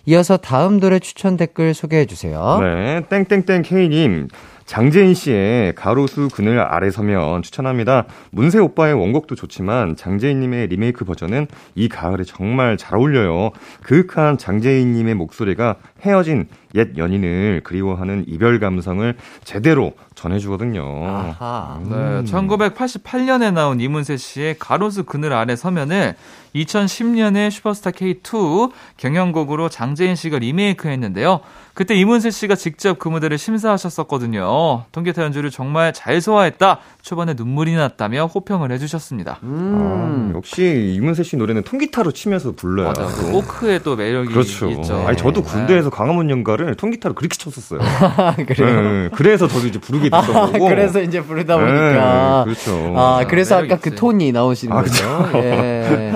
이어서 0.05 0.37
다음 0.37 0.79
노래 0.79 0.99
추천 0.99 1.37
댓글 1.37 1.73
소개해 1.73 2.05
주세요. 2.05 2.59
네, 2.61 3.01
땡땡땡 3.09 3.63
K님. 3.63 4.27
장재인 4.67 5.13
씨의 5.13 5.75
가로수 5.75 6.27
그늘 6.27 6.59
아래 6.59 6.91
서면 6.91 7.41
추천합니다. 7.41 8.05
문세 8.31 8.59
오빠의 8.59 8.95
원곡도 8.95 9.35
좋지만 9.35 9.95
장재인님의 9.95 10.67
리메이크 10.67 11.05
버전은 11.05 11.47
이 11.75 11.87
가을에 11.87 12.25
정말 12.25 12.75
잘 12.75 12.97
어울려요. 12.97 13.51
그윽한 13.81 14.37
장재인님의 14.37 15.15
목소리가 15.15 15.77
헤어진 16.01 16.47
옛 16.75 16.97
연인을 16.97 17.61
그리워하는 17.63 18.25
이별 18.27 18.59
감성을 18.59 19.15
제대로 19.43 19.93
전해주거든요. 20.15 20.83
아하. 21.05 21.79
네, 21.83 22.23
1988년에 22.23 23.53
나온 23.53 23.79
이문세 23.79 24.17
씨의 24.17 24.55
가로수 24.59 25.03
그늘 25.03 25.33
아래 25.33 25.55
서면을 25.55 26.15
2010년에 26.55 27.51
슈퍼스타 27.51 27.91
K2 27.91 28.71
경연곡으로 28.97 29.69
장재인 29.69 30.15
씨가 30.15 30.39
리메이크 30.39 30.87
했는데요. 30.87 31.41
그때 31.75 31.93
이문세 31.93 32.31
씨가 32.31 32.55
직접 32.55 32.97
그 32.97 33.07
무대를 33.07 33.37
심사하셨었거든요. 33.37 34.85
통기타 34.91 35.21
연주를 35.23 35.51
정말 35.51 35.93
잘 35.93 36.19
소화했다. 36.21 36.79
초반에 37.03 37.35
눈물이 37.35 37.75
났다며 37.75 38.25
호평을 38.25 38.71
해주셨습니다. 38.71 39.39
음. 39.43 40.31
아, 40.33 40.35
역시 40.35 40.93
이문세 40.95 41.21
씨 41.21 41.37
노래는 41.37 41.61
통기타로 41.63 42.11
치면서 42.11 42.53
불러요. 42.53 42.91
맞아요. 42.97 43.09
그 43.09 43.31
포크에 43.31 43.79
또 43.79 43.95
매력이 43.95 44.29
그렇죠. 44.33 44.69
있죠. 44.71 45.05
아니 45.05 45.15
저도 45.15 45.43
네. 45.43 45.51
군대에서 45.51 45.86
광화문 45.89 46.29
연가를 46.29 46.75
통기타로 46.75 47.15
그렇게 47.15 47.37
쳤었어요. 47.37 47.79
아, 47.81 48.35
그래요? 48.47 48.81
네, 48.81 49.09
그래서 49.13 49.47
저도 49.47 49.67
이제 49.67 49.79
부르게 49.79 50.05
됐던 50.05 50.35
아, 50.35 50.45
거고. 50.51 50.67
그래서 50.67 51.01
이제 51.01 51.21
부르다 51.21 51.57
보니까. 51.57 52.45
네, 52.45 52.53
그렇죠. 52.53 52.93
아, 52.97 53.25
그래서 53.27 53.55
매력이 53.55 53.73
아까 53.73 53.81
그 53.81 53.89
있지. 53.89 53.97
톤이 53.97 54.31
나오시는 54.31 54.75
아, 54.75 54.81
거죠. 54.81 55.29
예. 55.35 55.39
네. 55.87 56.11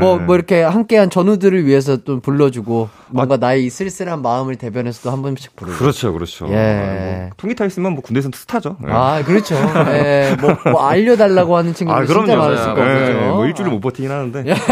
뭐, 0.00 0.18
뭐 0.18 0.34
이렇게 0.34 0.62
함께한 0.62 1.10
전우들을 1.10 1.64
위해서 1.66 1.96
또 1.98 2.20
불러주고 2.20 2.88
뭔가 3.08 3.36
나의 3.36 3.66
이 3.66 3.70
쓸쓸한 3.70 4.22
마음을 4.22 4.56
대변해서 4.56 5.00
또한 5.02 5.22
번씩 5.22 5.56
부르고. 5.56 5.78
그렇죠, 5.78 6.12
그렇죠. 6.12 6.48
예. 6.50 6.56
아, 6.56 7.20
뭐 7.22 7.30
통기타 7.36 7.64
있으면 7.66 7.92
뭐 7.92 8.02
군대에서 8.02 8.30
스타죠. 8.32 8.76
네. 8.80 8.88
아, 8.92 9.22
그렇죠. 9.24 9.54
예. 9.88 10.36
뭐, 10.40 10.56
뭐 10.72 10.86
알려달라고 10.86 11.56
하는 11.56 11.74
친구들 11.74 12.06
진짜 12.06 12.36
많았을 12.36 12.74
거죠. 12.74 12.84
네, 12.84 13.28
뭐 13.28 13.46
일주일 13.46 13.68
못 13.70 13.80
버티긴 13.80 14.10
하는데. 14.10 14.44
예. 14.46 14.54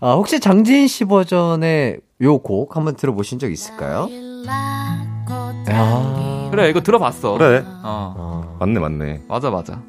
아, 0.00 0.14
혹시 0.14 0.40
장지인 0.40 0.88
씨 0.88 1.04
버전의 1.04 1.98
요 2.22 2.38
곡 2.38 2.76
한번 2.76 2.94
들어보신 2.96 3.38
적 3.38 3.50
있을까요? 3.50 4.08
야. 5.70 6.48
그래, 6.50 6.68
이거 6.70 6.80
들어봤어. 6.80 7.32
그래. 7.38 7.64
어, 7.82 8.14
어. 8.16 8.56
맞네, 8.60 8.78
맞네. 8.80 9.22
맞아, 9.28 9.50
맞아. 9.50 9.80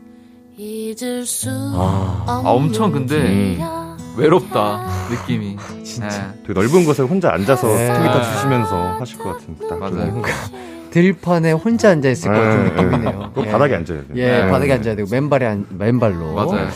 아, 1.75 2.23
아, 2.27 2.41
엄청 2.45 2.91
근데 2.91 3.15
음. 3.59 3.97
외롭다, 4.17 4.87
느낌이. 5.09 5.57
진짜. 5.83 6.07
네. 6.33 6.41
되게 6.47 6.53
넓은 6.53 6.85
곳에 6.85 7.01
혼자 7.03 7.31
앉아서 7.33 7.67
네. 7.67 7.87
통기타 7.93 8.21
치시면서 8.23 8.75
하실 8.99 9.17
것 9.19 9.33
같은 9.33 9.57
딱. 9.67 9.79
맞아요. 9.79 10.21
들판에 10.91 11.53
혼자 11.53 11.89
앉아 11.89 12.07
있을 12.09 12.31
것 12.31 12.39
같은 12.39 12.63
느낌이네요. 12.65 13.31
꼭 13.33 13.47
예. 13.47 13.51
바닥에 13.51 13.75
앉아야 13.75 13.97
돼요. 14.03 14.07
예, 14.15 14.43
네. 14.43 14.49
바닥에 14.51 14.73
앉아야 14.73 14.95
되고, 14.95 15.09
맨발에, 15.11 15.45
앉, 15.47 15.65
맨발로. 15.71 16.33
맞아요. 16.35 16.67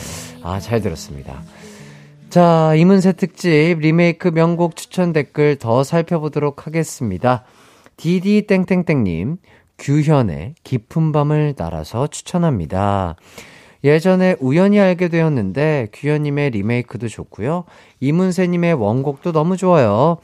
아, 0.41 0.59
잘 0.59 0.81
들었습니다. 0.81 1.33
자, 2.37 2.75
이문세 2.75 3.13
특집 3.13 3.79
리메이크 3.79 4.27
명곡 4.27 4.75
추천 4.75 5.11
댓글 5.11 5.55
더 5.55 5.83
살펴보도록 5.83 6.67
하겠습니다. 6.67 7.45
디디땡땡땡님, 7.95 9.37
규현의 9.79 10.53
깊은 10.63 11.13
밤을 11.13 11.55
날아서 11.57 12.05
추천합니다. 12.05 13.15
예전에 13.83 14.35
우연히 14.39 14.79
알게 14.79 15.07
되었는데, 15.07 15.87
규현님의 15.93 16.51
리메이크도 16.51 17.07
좋고요. 17.07 17.63
이문세님의 18.01 18.75
원곡도 18.75 19.31
너무 19.31 19.57
좋아요. 19.57 20.17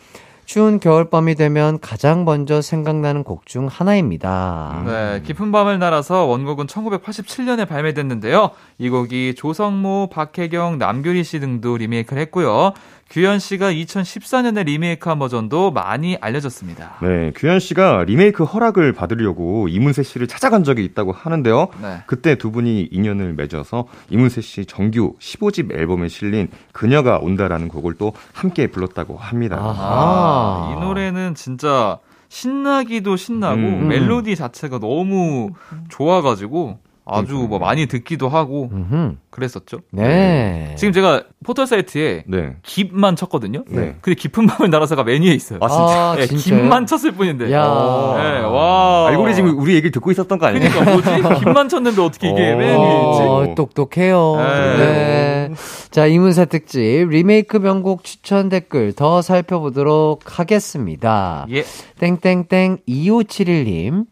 추운 0.46 0.80
겨울밤이 0.80 1.36
되면 1.36 1.80
가장 1.80 2.26
먼저 2.26 2.62
생각나는 2.62 3.24
곡 3.24 3.46
중 3.46 3.68
하나입니다. 3.68 4.84
네, 4.86 5.22
깊은 5.26 5.52
밤을 5.52 5.80
날아서 5.80 6.26
원곡은 6.26 6.68
1987년에 6.68 7.68
발매됐는데요. 7.68 8.52
이 8.78 8.90
곡이 8.90 9.36
조성모, 9.36 10.10
박혜경, 10.12 10.78
남규리 10.78 11.24
씨 11.24 11.40
등도 11.40 11.78
리메이크를 11.78 12.22
했고요. 12.24 12.74
규현 13.14 13.38
씨가 13.38 13.72
2014년에 13.72 14.66
리메이크한 14.66 15.20
버전도 15.20 15.70
많이 15.70 16.18
알려졌습니다. 16.20 16.96
네, 17.04 17.32
규현 17.36 17.60
씨가 17.60 18.06
리메이크 18.06 18.44
허락을 18.44 18.92
받으려고 18.92 19.68
이문세 19.68 20.02
씨를 20.02 20.26
찾아간 20.26 20.64
적이 20.64 20.84
있다고 20.86 21.12
하는데요. 21.12 21.68
네. 21.80 21.98
그때 22.08 22.34
두 22.34 22.50
분이 22.50 22.90
인연을 22.92 23.36
맺어서 23.36 23.86
이문세 24.10 24.42
씨 24.42 24.66
정규 24.66 25.14
15집 25.20 25.72
앨범에 25.72 26.08
실린 26.08 26.48
그녀가 26.72 27.20
온다라는 27.20 27.68
곡을 27.68 27.94
또 28.00 28.14
함께 28.34 28.66
불렀다고 28.66 29.16
합니다. 29.16 29.58
아하. 29.58 29.76
아, 29.78 30.76
이 30.76 30.84
노래는 30.84 31.36
진짜 31.36 32.00
신나기도 32.30 33.16
신나고 33.16 33.62
음. 33.62 33.90
멜로디 33.90 34.36
자체가 34.36 34.80
너무 34.80 35.52
좋아가지고 35.90 36.80
아주 37.06 37.34
뭐 37.34 37.60
많이 37.60 37.86
듣기도 37.88 38.30
하고 38.30 38.70
음흠. 38.72 39.16
그랬었죠. 39.30 39.80
네. 39.92 40.76
지금 40.78 40.94
제가 40.94 41.24
포털 41.44 41.68
사이트에 41.68 42.24
네. 42.28 42.56
깊만 42.64 43.16
쳤거든요. 43.16 43.64
네. 43.68 43.96
근데 44.00 44.16
깊은 44.16 44.48
밤을 44.48 44.70
날아서가 44.70 45.04
메뉴에 45.04 45.34
있어요. 45.34 45.60
아, 45.62 45.68
진짜? 45.68 45.84
아, 45.84 46.16
네? 46.16 46.28
깊만 46.28 46.86
쳤을 46.86 47.12
뿐인데. 47.12 47.52
야. 47.52 47.62
네, 47.62 48.40
와. 48.42 49.08
알고리즘이 49.10 49.52
우리 49.52 49.74
얘기를 49.74 49.92
듣고 49.92 50.12
있었던 50.12 50.38
거 50.38 50.46
아니에요? 50.46 50.70
그러니까 50.70 50.92
뭐지? 50.92 51.40
깊만 51.44 51.68
쳤는데 51.68 52.02
어떻게 52.02 52.30
이게 52.30 52.52
어. 52.52 52.58
메뉴에 52.58 52.74
있지? 52.76 53.22
어, 53.22 53.54
똑똑해요. 53.56 54.36
네. 54.38 54.78
네. 54.78 55.52
자, 55.92 56.06
이문세 56.06 56.46
특집 56.46 57.10
리메이크 57.10 57.58
명곡 57.58 58.04
추천 58.04 58.50
댓글 58.50 58.94
더 58.94 59.22
살펴보도록 59.22 60.40
하겠습니다. 60.40 61.46
예. 61.52 61.66
땡땡땡 62.00 62.78
2571님. 62.88 64.06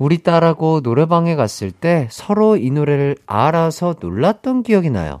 우리 0.00 0.16
딸하고 0.16 0.80
노래방에 0.82 1.36
갔을 1.36 1.70
때 1.70 2.08
서로 2.10 2.56
이 2.56 2.70
노래를 2.70 3.16
알아서 3.26 3.96
놀랐던 4.00 4.62
기억이 4.62 4.88
나요. 4.88 5.20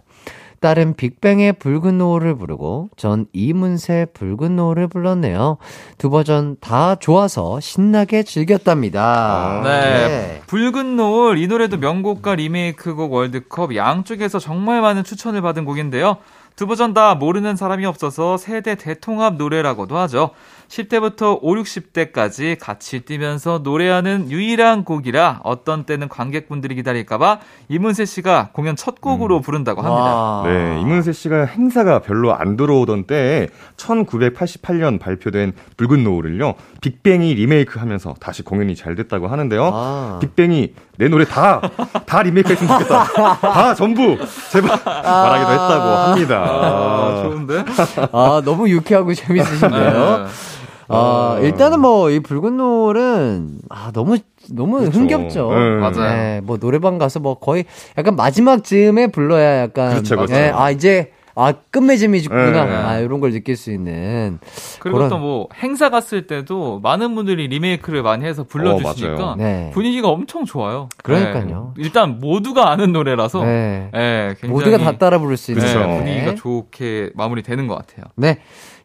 딸은 0.60 0.94
빅뱅의 0.94 1.54
붉은 1.54 1.98
노을을 1.98 2.34
부르고 2.36 2.88
전 2.96 3.26
이문세 3.34 4.06
붉은 4.14 4.56
노을을 4.56 4.88
불렀네요. 4.88 5.58
두 5.98 6.08
버전 6.08 6.56
다 6.60 6.94
좋아서 6.94 7.60
신나게 7.60 8.22
즐겼답니다. 8.22 9.60
네. 9.64 10.40
붉은 10.46 10.96
노을 10.96 11.36
이 11.36 11.46
노래도 11.46 11.76
명곡과 11.76 12.36
리메이크곡 12.36 13.12
월드컵 13.12 13.76
양쪽에서 13.76 14.38
정말 14.38 14.80
많은 14.80 15.04
추천을 15.04 15.42
받은 15.42 15.66
곡인데요. 15.66 16.16
두 16.56 16.66
버전 16.66 16.92
다 16.92 17.14
모르는 17.14 17.56
사람이 17.56 17.86
없어서 17.86 18.36
세대 18.36 18.74
대통합 18.74 19.36
노래라고도 19.36 19.96
하죠. 19.96 20.30
10대부터 20.70 21.38
5, 21.42 21.54
60대까지 21.56 22.56
같이 22.58 23.00
뛰면서 23.00 23.60
노래하는 23.64 24.30
유일한 24.30 24.84
곡이라 24.84 25.40
어떤 25.42 25.82
때는 25.84 26.08
관객분들이 26.08 26.76
기다릴까봐 26.76 27.40
이문세 27.68 28.04
씨가 28.04 28.50
공연 28.52 28.76
첫 28.76 29.00
곡으로 29.00 29.40
부른다고 29.40 29.82
합니다. 29.82 30.14
와. 30.14 30.42
네, 30.46 30.80
이문세 30.80 31.12
씨가 31.12 31.46
행사가 31.46 31.98
별로 31.98 32.32
안 32.34 32.56
들어오던 32.56 33.04
때에 33.04 33.48
1988년 33.76 35.00
발표된 35.00 35.54
붉은 35.76 36.04
노을을요, 36.04 36.54
빅뱅이 36.80 37.34
리메이크하면서 37.34 38.14
다시 38.20 38.42
공연이 38.42 38.76
잘 38.76 38.94
됐다고 38.94 39.26
하는데요. 39.26 39.70
아. 39.74 40.18
빅뱅이 40.20 40.74
내 40.98 41.08
노래 41.08 41.24
다, 41.24 41.60
다 42.06 42.22
리메이크했으면 42.22 42.78
좋겠다. 42.78 43.04
다 43.40 43.74
전부 43.74 44.18
제발 44.52 44.78
말하기도 44.84 45.50
했다고 45.50 45.88
합니다. 45.88 46.44
아, 46.44 47.22
좋은데? 47.24 47.64
아, 48.12 48.42
너무 48.44 48.68
유쾌하고 48.68 49.12
재밌으신데요. 49.14 50.18
네. 50.18 50.59
아, 50.90 51.38
일단은 51.40 51.80
뭐, 51.80 52.10
이 52.10 52.20
붉은 52.20 52.56
노을은, 52.56 53.58
아, 53.68 53.90
너무, 53.92 54.18
너무 54.50 54.78
그렇죠. 54.80 54.98
흥겹죠. 54.98 55.50
네. 55.52 55.70
맞아요. 55.78 56.12
네, 56.16 56.40
뭐, 56.42 56.58
노래방 56.58 56.98
가서 56.98 57.20
뭐, 57.20 57.34
거의 57.38 57.64
약간 57.96 58.16
마지막 58.16 58.64
즈음에 58.64 59.06
불러야 59.06 59.60
약간. 59.62 59.90
그렇죠, 59.90 60.16
그렇죠. 60.16 60.32
네, 60.34 60.50
아, 60.50 60.70
이제, 60.70 61.12
아, 61.36 61.52
끝맺음이구나. 61.70 62.64
네. 62.64 62.74
아, 62.74 62.98
이런 62.98 63.20
걸 63.20 63.30
느낄 63.30 63.56
수 63.56 63.70
있는. 63.70 64.38
그리고 64.80 64.98
그런- 64.98 65.10
또뭐 65.10 65.48
행사 65.62 65.88
갔을 65.88 66.26
때도 66.26 66.80
많은 66.82 67.14
분들이 67.14 67.46
리메이크를 67.46 68.02
많이 68.02 68.26
해서 68.26 68.42
불러주시니까 68.44 69.24
어. 69.30 69.36
네. 69.36 69.70
분위기가 69.72 70.08
엄청 70.08 70.44
좋아요. 70.44 70.88
그러니까요. 71.04 71.72
네. 71.76 71.82
일단 71.82 72.18
모두가 72.18 72.70
아는 72.70 72.92
노래라서 72.92 73.44
네. 73.44 73.88
네, 73.94 74.34
굉장히 74.40 74.52
모두가 74.52 74.78
다 74.78 74.98
따라 74.98 75.18
부를 75.18 75.36
수 75.36 75.52
있는. 75.52 75.64
네, 75.64 75.72
그쵸. 75.72 75.88
분위기가 75.88 76.34
좋게 76.34 77.10
마무리되는 77.14 77.68
것 77.68 77.76
같아요. 77.76 78.06
네. 78.16 78.38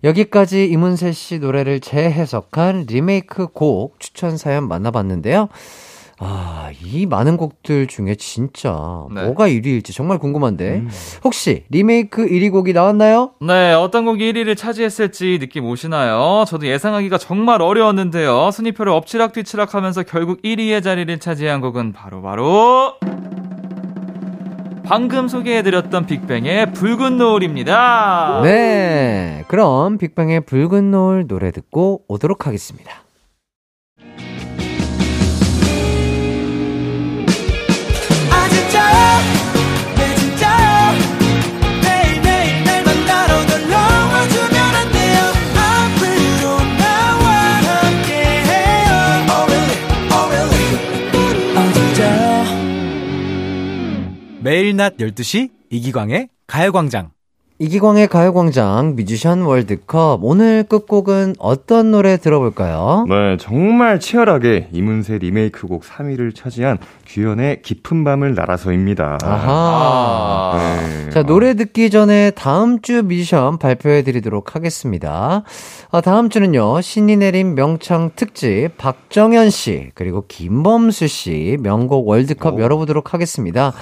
여기까지 0.06 0.66
이문세 0.66 1.12
씨 1.12 1.40
노래를 1.40 1.80
재해석한 1.80 2.86
리메이크 2.88 3.48
곡 3.48 4.00
추천 4.00 4.38
사연 4.38 4.68
만나봤는데요. 4.68 5.50
아, 6.18 6.70
이 6.82 7.06
많은 7.06 7.36
곡들 7.36 7.88
중에 7.88 8.16
진짜 8.16 9.06
네. 9.14 9.24
뭐가 9.24 9.50
1위일지 9.50 9.94
정말 9.94 10.18
궁금한데. 10.18 10.86
혹시 11.26 11.66
리메이크 11.70 12.26
1위 12.26 12.52
곡이 12.52 12.72
나왔나요? 12.72 13.32
네, 13.42 13.74
어떤 13.74 14.06
곡이 14.06 14.32
1위를 14.32 14.56
차지했을지 14.56 15.40
느낌 15.40 15.66
오시나요? 15.66 16.46
저도 16.48 16.68
예상하기가 16.68 17.18
정말 17.18 17.62
어려웠는데요. 17.62 18.52
순위표를 18.52 18.94
엎치락 18.94 19.34
뒤치락 19.34 19.76
하면서 19.76 20.04
결국 20.04 20.42
1위의 20.44 20.84
자리를 20.84 21.20
차지한 21.20 21.60
곡은 21.60 21.92
바로 21.92 22.22
바로 22.22 22.94
방금 24.86 25.28
소개해드렸던 25.28 26.06
빅뱅의 26.06 26.74
붉은 26.74 27.18
노을입니다. 27.18 28.42
네. 28.44 29.44
그럼 29.48 29.98
빅뱅의 29.98 30.42
붉은 30.42 30.92
노을 30.92 31.28
노래 31.28 31.52
듣고 31.52 32.04
오도록 32.08 32.46
하겠습니다. 32.48 33.05
매일 54.46 54.76
낮 54.76 54.98
12시 54.98 55.50
이기광의 55.72 56.30
가요광장. 56.46 57.10
이기광의 57.58 58.08
가요광장 58.10 58.96
뮤지션 58.96 59.42
월드컵 59.42 60.20
오늘 60.22 60.64
끝곡은 60.64 61.34
어떤 61.40 61.90
노래 61.90 62.18
들어볼까요? 62.18 63.06
네, 63.10 63.38
정말 63.40 64.00
치열하게 64.00 64.68
이문세 64.72 65.18
리메이크 65.18 65.66
곡 65.66 65.82
3위를 65.82 66.36
차지한 66.36 66.78
규현의 67.08 67.64
깊은 67.64 68.04
밤을 68.04 68.36
날아서입니다. 68.36 69.18
아하. 69.24 70.52
아, 70.54 70.80
네. 71.06 71.10
자, 71.10 71.24
노래 71.24 71.56
듣기 71.56 71.90
전에 71.90 72.30
다음 72.30 72.82
주 72.82 73.02
미션 73.02 73.58
발표해 73.58 74.04
드리도록 74.04 74.56
하겠습니다. 74.56 75.42
아, 75.90 76.02
다음 76.02 76.30
주는요, 76.30 76.82
신이 76.82 77.16
내린 77.16 77.56
명창 77.56 78.12
특집 78.16 78.70
박정현 78.78 79.50
씨, 79.50 79.90
그리고 79.96 80.26
김범수 80.28 81.08
씨 81.08 81.58
명곡 81.62 82.08
월드컵 82.08 82.56
오. 82.56 82.62
열어보도록 82.62 83.16
하겠습니다. 83.16 83.74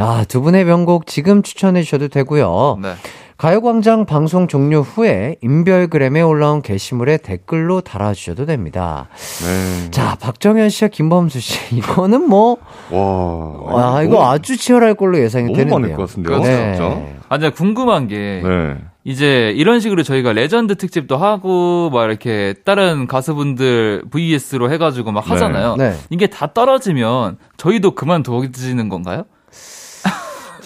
야, 0.00 0.24
두 0.28 0.40
분의 0.42 0.64
명곡 0.64 1.06
지금 1.06 1.42
추천해 1.42 1.82
주셔도 1.82 2.08
되고요. 2.08 2.78
네. 2.80 2.94
가요광장 3.36 4.04
방송 4.04 4.48
종료 4.48 4.80
후에 4.80 5.36
인별그램에 5.42 6.20
올라온 6.22 6.60
게시물에 6.60 7.18
댓글로 7.18 7.82
달아주셔도 7.82 8.46
됩니다. 8.46 9.08
네. 9.44 9.90
자, 9.92 10.16
박정현 10.20 10.70
씨와 10.70 10.88
김범수 10.88 11.38
씨, 11.38 11.58
이거는 11.76 12.28
뭐, 12.28 12.58
와. 12.90 13.96
아, 13.98 14.02
이거 14.02 14.28
아주 14.28 14.56
치열할 14.56 14.94
걸로 14.94 15.20
예상이 15.20 15.46
너무 15.46 15.56
되는데요. 15.56 15.78
많을 15.78 15.96
것 15.96 16.08
같은데요. 16.08 16.40
그렇죠. 16.40 16.50
진짜. 16.50 16.84
아, 17.28 17.38
근데 17.38 17.50
궁금한 17.50 18.08
게 18.08 18.42
네. 18.44 18.76
이제 19.04 19.52
이런 19.56 19.78
식으로 19.78 20.02
저희가 20.02 20.32
레전드 20.32 20.74
특집도 20.74 21.16
하고 21.16 21.90
막 21.90 22.06
이렇게 22.06 22.54
다른 22.64 23.06
가수분들 23.06 24.04
VS로 24.10 24.70
해가지고 24.72 25.12
막 25.12 25.24
네. 25.24 25.30
하잖아요. 25.30 25.76
네. 25.76 25.94
이게 26.10 26.26
다 26.26 26.52
떨어지면 26.52 27.38
저희도 27.56 27.94
그만둬지는 27.94 28.88
건가요? 28.88 29.24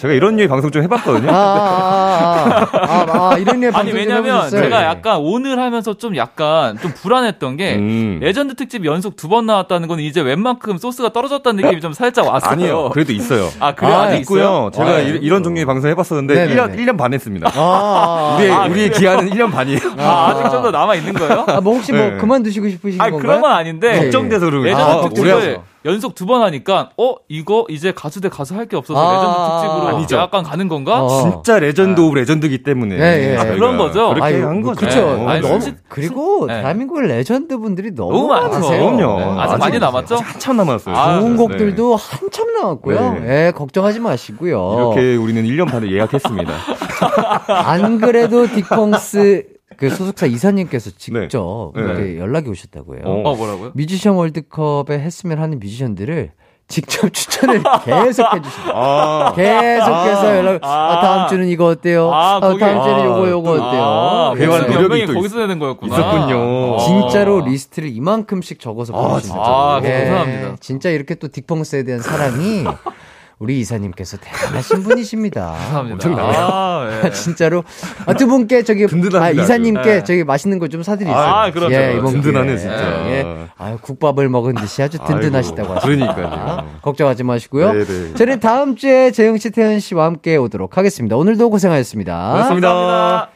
제가 0.03 0.13
이런 0.13 0.35
류의 0.35 0.49
방송 0.49 0.69
좀 0.69 0.83
해봤거든요. 0.83 1.31
아, 1.31 1.33
아, 1.33 2.67
아, 2.73 3.05
아, 3.07 3.29
아, 3.31 3.37
이런 3.37 3.61
류의 3.61 3.71
아니 3.73 3.91
방송 3.91 3.95
왜냐면 3.95 4.25
해보셨어요? 4.35 4.61
제가 4.63 4.79
네. 4.81 4.85
약간 4.85 5.17
오늘 5.21 5.59
하면서 5.59 5.93
좀 5.93 6.17
약간 6.17 6.77
좀 6.79 6.91
불안했던 6.93 7.55
게 7.55 7.75
음. 7.75 8.17
레전드 8.21 8.53
특집 8.55 8.83
연속 8.85 9.15
두 9.15 9.29
번 9.29 9.45
나왔다는 9.45 9.87
건 9.87 9.99
이제 10.01 10.19
웬만큼 10.19 10.77
소스가 10.77 11.13
떨어졌다는 11.13 11.63
느낌이 11.63 11.79
좀 11.81 11.93
살짝 11.93 12.27
왔어요. 12.27 12.51
아니요. 12.51 12.89
그래도 12.89 13.13
있어요. 13.13 13.47
아 13.61 13.73
그래요? 13.73 13.95
아, 13.95 14.11
있고요. 14.15 14.41
있어요? 14.41 14.71
제가 14.73 14.89
아, 14.89 14.99
이- 14.99 15.19
이런 15.21 15.41
종류의 15.41 15.65
방송 15.65 15.89
해봤었는데 15.89 16.33
네네네. 16.35 16.55
1년, 16.61 16.77
1년 16.77 16.97
반 16.97 17.13
했습니다. 17.13 17.49
아, 17.55 17.55
아, 17.55 18.35
우리의, 18.37 18.51
아, 18.51 18.65
우리의 18.65 18.91
기한은 18.91 19.29
1년 19.29 19.51
반이에요. 19.53 19.79
아, 19.99 20.27
아직 20.35 20.49
좀 20.51 20.61
더 20.63 20.69
남아 20.71 20.95
있는 20.95 21.13
거예요? 21.13 21.45
아, 21.47 21.61
뭐 21.61 21.75
혹시 21.75 21.93
뭐 21.93 22.01
네. 22.01 22.17
그만두시고 22.17 22.67
싶으신 22.69 22.99
아니 22.99 23.11
건가요? 23.11 23.27
그런 23.29 23.41
건 23.41 23.51
아닌데 23.53 23.91
네. 23.93 23.99
걱정돼서 24.01 24.45
그러고 24.47 24.65
레전드 24.65 24.83
아, 24.83 25.01
특집을. 25.09 25.59
연속 25.85 26.15
두 26.15 26.25
번 26.25 26.41
하니까 26.43 26.89
어 26.97 27.15
이거 27.27 27.65
이제 27.69 27.91
가수 27.91 28.21
대 28.21 28.29
가수 28.29 28.55
할 28.55 28.67
게 28.67 28.77
없어서 28.77 28.97
아, 28.99 29.13
레전드 29.13 29.37
특집으로 29.67 29.97
아니죠. 29.97 30.15
약간 30.17 30.43
가는 30.43 30.67
건가? 30.69 31.03
어. 31.03 31.09
진짜 31.21 31.59
legend 31.59 31.99
of 31.99 32.15
legend기 32.17 32.63
때문에. 32.63 32.95
예, 32.97 33.31
예. 33.33 33.37
아, 33.37 33.43
그런 33.45 33.77
거죠? 33.77 34.13
그렇게 34.13 34.41
한 34.41 34.61
뭐, 34.61 34.73
거죠. 34.73 35.17
네. 35.17 35.25
아니, 35.27 35.41
너무, 35.41 35.59
그리고 35.89 36.45
네. 36.47 36.61
대한민국 36.61 37.01
레전드 37.01 37.57
분들이 37.57 37.93
너무, 37.93 38.13
너무. 38.13 38.27
많으세요. 38.27 38.95
그럼요. 38.95 39.19
네, 39.19 39.25
아직 39.41 39.57
많이 39.57 39.79
남았죠? 39.79 40.15
아직 40.15 40.23
한참 40.33 40.57
남았어요. 40.57 40.95
아, 40.95 41.19
좋은 41.19 41.31
네. 41.31 41.37
곡들도 41.37 41.95
한참 41.97 42.53
남았고요. 42.53 43.13
네. 43.21 43.47
예, 43.47 43.51
걱정하지 43.51 43.99
마시고요. 43.99 44.93
이렇게 44.95 45.15
우리는 45.17 45.43
1년 45.43 45.69
반을 45.69 45.91
예약했습니다. 45.91 46.53
안 47.47 47.99
그래도 47.99 48.45
딕펑스 48.47 49.45
그 49.77 49.89
소속사 49.89 50.25
이사님께서 50.25 50.91
직접 50.97 51.71
네. 51.75 51.81
이렇게 51.81 52.17
연락이 52.19 52.49
오셨다고 52.49 52.95
해요. 52.95 53.03
어. 53.05 53.21
어 53.29 53.35
뭐라고요? 53.35 53.71
뮤지션 53.73 54.15
월드컵에 54.15 54.99
했으면 54.99 55.39
하는 55.39 55.59
뮤지션들을 55.59 56.31
직접 56.69 57.11
추천을 57.13 57.61
계속 57.83 58.33
해주신다. 58.33 58.71
아, 58.73 59.33
계속해서 59.35 60.27
아, 60.27 60.37
연락, 60.37 60.59
아, 60.63 60.99
다음 61.01 61.27
주는 61.27 61.47
이거 61.49 61.65
어때요? 61.67 62.09
아, 62.11 62.37
아, 62.37 62.39
거기- 62.39 62.59
다음 62.59 62.81
주는 62.81 62.95
아, 63.01 63.05
요거, 63.05 63.29
요거 63.29 63.57
또- 63.57 63.63
어때요? 63.63 63.83
아, 63.83 64.33
대화 64.37 64.59
그래서 64.63 64.81
노력이 64.81 65.05
또 65.07 65.13
거기서 65.13 65.37
되는 65.39 65.59
거였구나. 65.59 65.93
있었군요. 65.95 66.75
아. 66.75 66.79
진짜로 66.79 67.41
리스트를 67.45 67.89
이만큼씩 67.89 68.59
적어서 68.61 68.93
아, 68.97 69.07
보내주신다. 69.09 69.41
아, 69.41 69.81
예, 69.83 70.05
감사합니다. 70.05 70.55
진짜 70.61 70.89
이렇게 70.89 71.15
또 71.15 71.27
딕펑스에 71.27 71.85
대한 71.85 72.01
사랑이 72.01 72.63
우리 73.43 73.59
이사님께서 73.59 74.17
대단하신 74.17 74.83
분이십니다. 74.83 75.51
감사합니다. 75.51 75.93
엄청나네요. 75.95 76.39
아, 76.49 77.01
예. 77.05 77.09
진짜로 77.11 77.63
아, 78.05 78.13
두 78.13 78.25
분께 78.27 78.63
저기 78.63 78.87
든든합니다, 78.87 79.21
아, 79.25 79.29
이사님께. 79.43 79.81
네. 79.81 80.03
저기 80.03 80.23
맛있는 80.23 80.59
거 80.59 80.67
좀 80.67 80.81
사드리세요. 80.81 81.15
아, 81.15 81.51
그렇죠, 81.51 81.73
예, 81.75 81.91
그렇죠. 81.93 81.97
이번 81.99 82.21
든든하네. 82.21 82.57
진짜. 82.57 83.05
예. 83.09 83.25
아, 83.57 83.77
국밥을 83.81 84.29
먹은 84.29 84.55
듯이 84.55 84.81
아주 84.81 84.97
든든하시다고 84.97 85.61
아이고, 85.73 85.73
하십니다. 85.75 86.15
그러니까요. 86.15 86.69
걱정하지 86.81 87.23
마시고요. 87.23 87.73
네네. 87.73 88.13
저는 88.15 88.39
다음 88.39 88.75
주에 88.75 89.11
재영 89.11 89.37
씨, 89.37 89.49
태연 89.51 89.79
씨와 89.81 90.05
함께 90.05 90.37
오도록 90.37 90.77
하겠습니다. 90.77 91.15
오늘도 91.17 91.49
고생하셨습니다. 91.49 92.31
고맙습니다. 92.31 92.67
감사합니다. 92.73 93.29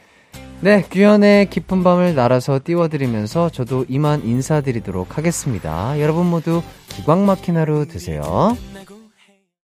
네, 0.60 0.84
규현의 0.90 1.50
깊은 1.50 1.84
밤을 1.84 2.16
날아서 2.16 2.58
띄워드리면서 2.64 3.50
저도 3.50 3.84
이만 3.88 4.24
인사드리도록 4.24 5.16
하겠습니다. 5.16 6.00
여러분 6.00 6.26
모두 6.26 6.62
기광 6.88 7.26
막힌 7.26 7.56
하루 7.56 7.86
되세요. 7.86 8.56